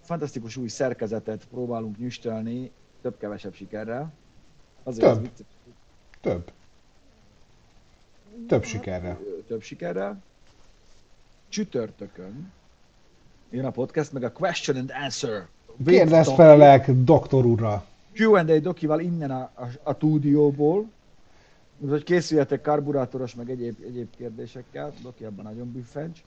fantasztikus 0.00 0.56
új 0.56 0.68
szerkezetet 0.68 1.46
próbálunk 1.46 1.98
nyüstölni, 1.98 2.70
több-kevesebb 3.02 3.54
sikerrel. 3.54 4.12
Azért 4.82 5.12
több. 5.12 5.28
Több. 6.20 6.52
Több 8.48 8.64
sikerrel. 8.64 9.18
Több 9.46 9.62
sikerrel. 9.62 10.22
Csütörtökön 11.48 12.52
jön 13.50 13.64
a 13.64 13.70
podcast, 13.70 14.12
meg 14.12 14.22
a 14.22 14.32
Question 14.32 14.76
and 14.76 14.92
Answer. 15.04 15.46
Kérdez 15.84 16.32
felelek 16.32 16.90
doktor 16.90 17.44
úrra. 17.44 17.84
Q&A 18.12 18.58
dokival 18.58 19.00
innen 19.00 19.30
a, 19.30 19.50
a, 19.54 19.68
a 19.82 19.92
stúdióból. 19.92 20.90
Úgyhogy 21.78 22.04
készüljetek 22.04 22.60
karburátoros, 22.60 23.34
meg 23.34 23.50
egyéb, 23.50 23.76
egyéb 23.86 24.08
kérdésekkel. 24.16 24.92
Doki 25.02 25.24
abban 25.24 25.44
nagyon 25.44 25.72
büffencs. 25.72 26.22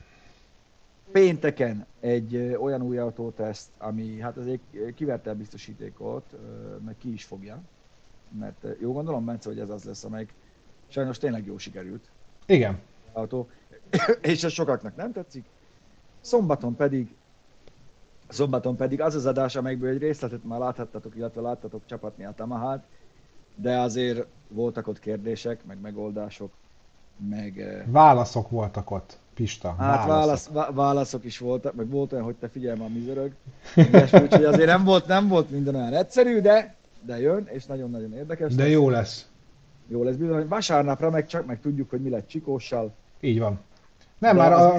Pénteken 1.11 1.85
egy 1.99 2.55
olyan 2.59 2.81
új 2.81 2.97
autóteszt, 2.97 3.69
ami 3.77 4.19
hát 4.19 4.37
azért 4.37 4.61
kiverte 4.95 5.29
a 5.29 5.35
biztosítékot, 5.35 6.35
meg 6.85 6.95
ki 6.97 7.13
is 7.13 7.23
fogja. 7.23 7.61
Mert 8.39 8.65
jó 8.79 8.91
gondolom, 8.91 9.25
Bence, 9.25 9.49
hogy 9.49 9.59
ez 9.59 9.69
az 9.69 9.83
lesz, 9.83 10.03
amelyik 10.03 10.33
sajnos 10.89 11.17
tényleg 11.17 11.45
jó 11.45 11.57
sikerült. 11.57 12.09
Igen. 12.45 12.79
Autó. 13.13 13.49
És 14.21 14.43
ez 14.43 14.51
sokaknak 14.51 14.95
nem 14.95 15.11
tetszik. 15.11 15.45
Szombaton 16.21 16.75
pedig 16.75 17.15
Szombaton 18.29 18.75
pedig 18.75 19.01
az 19.01 19.15
az 19.15 19.25
adás, 19.25 19.55
amelyikből 19.55 19.89
egy 19.89 19.97
részletet 20.01 20.43
már 20.43 20.59
láthattatok, 20.59 21.15
illetve 21.15 21.41
láttatok 21.41 21.81
csapatni 21.85 22.25
a 22.25 22.33
Tamahát, 22.35 22.83
de 23.55 23.79
azért 23.79 24.25
voltak 24.47 24.87
ott 24.87 24.99
kérdések, 24.99 25.65
meg 25.65 25.81
megoldások, 25.81 26.51
meg... 27.29 27.59
Eh, 27.59 27.83
válaszok 27.85 28.49
voltak 28.49 28.91
ott, 28.91 29.17
Pista. 29.33 29.75
Hát 29.77 30.07
válaszok. 30.07 30.53
Válasz, 30.53 30.73
válaszok 30.73 31.23
is 31.23 31.37
voltak, 31.37 31.73
meg 31.73 31.89
volt 31.89 32.11
olyan, 32.11 32.23
hogy 32.23 32.35
te 32.35 32.47
figyelj, 32.47 32.79
már 32.79 32.89
mizörög. 32.89 33.31
Úgyhogy 34.21 34.43
azért 34.43 34.67
nem 34.67 34.83
volt, 34.83 35.07
nem 35.07 35.27
volt 35.27 35.49
minden 35.49 35.75
olyan 35.75 35.93
egyszerű, 35.93 36.39
de, 36.39 36.75
de 37.01 37.19
jön, 37.19 37.47
és 37.51 37.65
nagyon-nagyon 37.65 38.13
érdekes. 38.13 38.55
De 38.55 38.63
lesz. 38.63 38.71
jó 38.71 38.89
lesz. 38.89 39.28
Jó 39.91 40.03
lesz 40.03 40.15
bizony. 40.15 40.47
Vasárnapra 40.47 41.09
meg 41.09 41.25
csak 41.25 41.45
meg 41.45 41.59
tudjuk, 41.61 41.89
hogy 41.89 42.01
mi 42.01 42.09
lett 42.09 42.27
Csikóssal. 42.27 42.93
Így 43.19 43.39
van. 43.39 43.59
Nem, 44.17 44.35
de 44.35 44.41
már 44.41 44.51
a, 44.51 44.73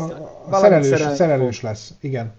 a 0.48 0.56
szerelős, 0.56 1.00
szerelős 1.00 1.60
lesz, 1.60 1.94
igen. 2.00 2.32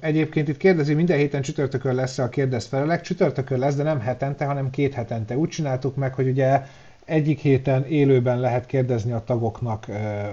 Egyébként 0.00 0.48
itt 0.48 0.56
kérdezi, 0.56 0.94
minden 0.94 1.16
héten 1.16 1.42
csütörtökön 1.42 1.94
lesz 1.94 2.18
a 2.18 2.28
kérdez 2.28 2.66
felelek. 2.66 3.00
Csütörtökön 3.00 3.58
lesz, 3.58 3.74
de 3.74 3.82
nem 3.82 4.00
hetente, 4.00 4.44
hanem 4.44 4.70
két 4.70 4.94
hetente. 4.94 5.36
Úgy 5.36 5.48
csináltuk 5.48 5.96
meg, 5.96 6.14
hogy 6.14 6.28
ugye 6.28 6.62
egyik 7.04 7.38
héten 7.38 7.84
élőben 7.84 8.40
lehet 8.40 8.66
kérdezni 8.66 9.12
a 9.12 9.24
tagoknak 9.24 9.86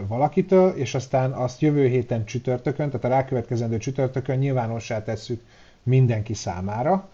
valakitől, 0.07 0.69
és 0.69 0.95
aztán 0.95 1.31
azt 1.31 1.61
jövő 1.61 1.87
héten 1.87 2.25
csütörtökön, 2.25 2.87
tehát 2.87 3.05
a 3.05 3.07
rákövetkezendő 3.07 3.77
csütörtökön 3.77 4.37
nyilvánossá 4.37 5.03
tesszük 5.03 5.41
mindenki 5.83 6.33
számára. 6.33 7.09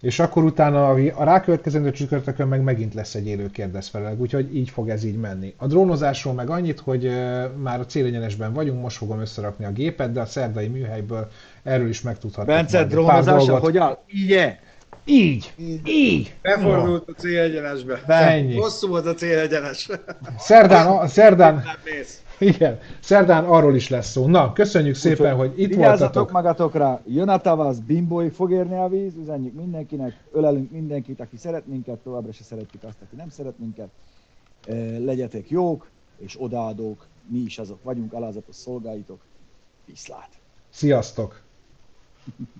És 0.00 0.18
akkor 0.18 0.44
utána 0.44 0.88
a 0.90 1.24
rákövetkezendő 1.24 1.90
csütörtökön 1.90 2.48
meg 2.48 2.62
megint 2.62 2.94
lesz 2.94 3.14
egy 3.14 3.26
élő 3.26 3.50
kérdezfelelek, 3.50 4.18
úgyhogy 4.18 4.56
így 4.56 4.70
fog 4.70 4.88
ez 4.88 5.04
így 5.04 5.18
menni. 5.18 5.54
A 5.56 5.66
drónozásról 5.66 6.34
meg 6.34 6.50
annyit, 6.50 6.80
hogy 6.80 7.10
már 7.56 7.80
a 7.80 7.86
célegyenesben 7.86 8.52
vagyunk, 8.52 8.82
most 8.82 8.96
fogom 8.96 9.20
összerakni 9.20 9.64
a 9.64 9.72
gépet, 9.72 10.12
de 10.12 10.20
a 10.20 10.26
szerdai 10.26 10.66
műhelyből 10.66 11.28
erről 11.62 11.88
is 11.88 12.02
megtudhatok. 12.02 12.46
Bence, 12.46 12.84
drónozása 12.84 13.58
hogy 13.58 13.76
áll? 13.76 13.98
Így 14.06 14.58
így, 15.04 15.52
így, 15.56 15.80
így. 15.88 16.34
Befordult 16.42 17.08
a 17.08 17.12
célegyenesbe. 17.12 18.02
Ennyi. 18.06 18.56
Hosszú 18.56 18.88
volt 18.88 19.06
a 19.06 19.14
célegyenes. 19.14 19.88
Szerdán, 20.38 20.86
a, 20.86 21.06
szerdán. 21.06 21.64
Igen, 22.40 22.78
szerdán 23.00 23.44
arról 23.44 23.74
is 23.74 23.88
lesz 23.88 24.10
szó. 24.10 24.26
Na, 24.26 24.52
köszönjük 24.52 24.94
Úgy, 24.94 25.00
szépen, 25.00 25.34
hogy 25.36 25.60
itt 25.60 25.74
voltatok. 25.74 26.30
magatokra, 26.30 27.00
jön 27.06 27.28
a 27.28 27.38
tavasz, 27.38 27.78
bimbóig 27.78 28.32
fog 28.32 28.50
érni 28.50 28.76
a 28.76 28.88
víz, 28.88 29.14
üzenjük 29.16 29.54
mindenkinek, 29.54 30.24
ölelünk 30.32 30.70
mindenkit, 30.70 31.20
aki 31.20 31.36
szeret 31.36 31.66
minket, 31.66 31.98
továbbra 31.98 32.32
se 32.32 32.42
szeretjük 32.42 32.82
azt, 32.82 33.02
aki 33.02 33.16
nem 33.16 33.28
szeret 33.28 33.58
minket. 33.58 33.88
Legyetek 35.04 35.50
jók 35.50 35.90
és 36.18 36.36
odaadók, 36.42 37.06
mi 37.28 37.38
is 37.38 37.58
azok 37.58 37.82
vagyunk, 37.82 38.12
alázatos 38.12 38.54
szolgáitok. 38.54 39.20
Viszlát! 39.84 40.30
Sziasztok! 40.68 41.40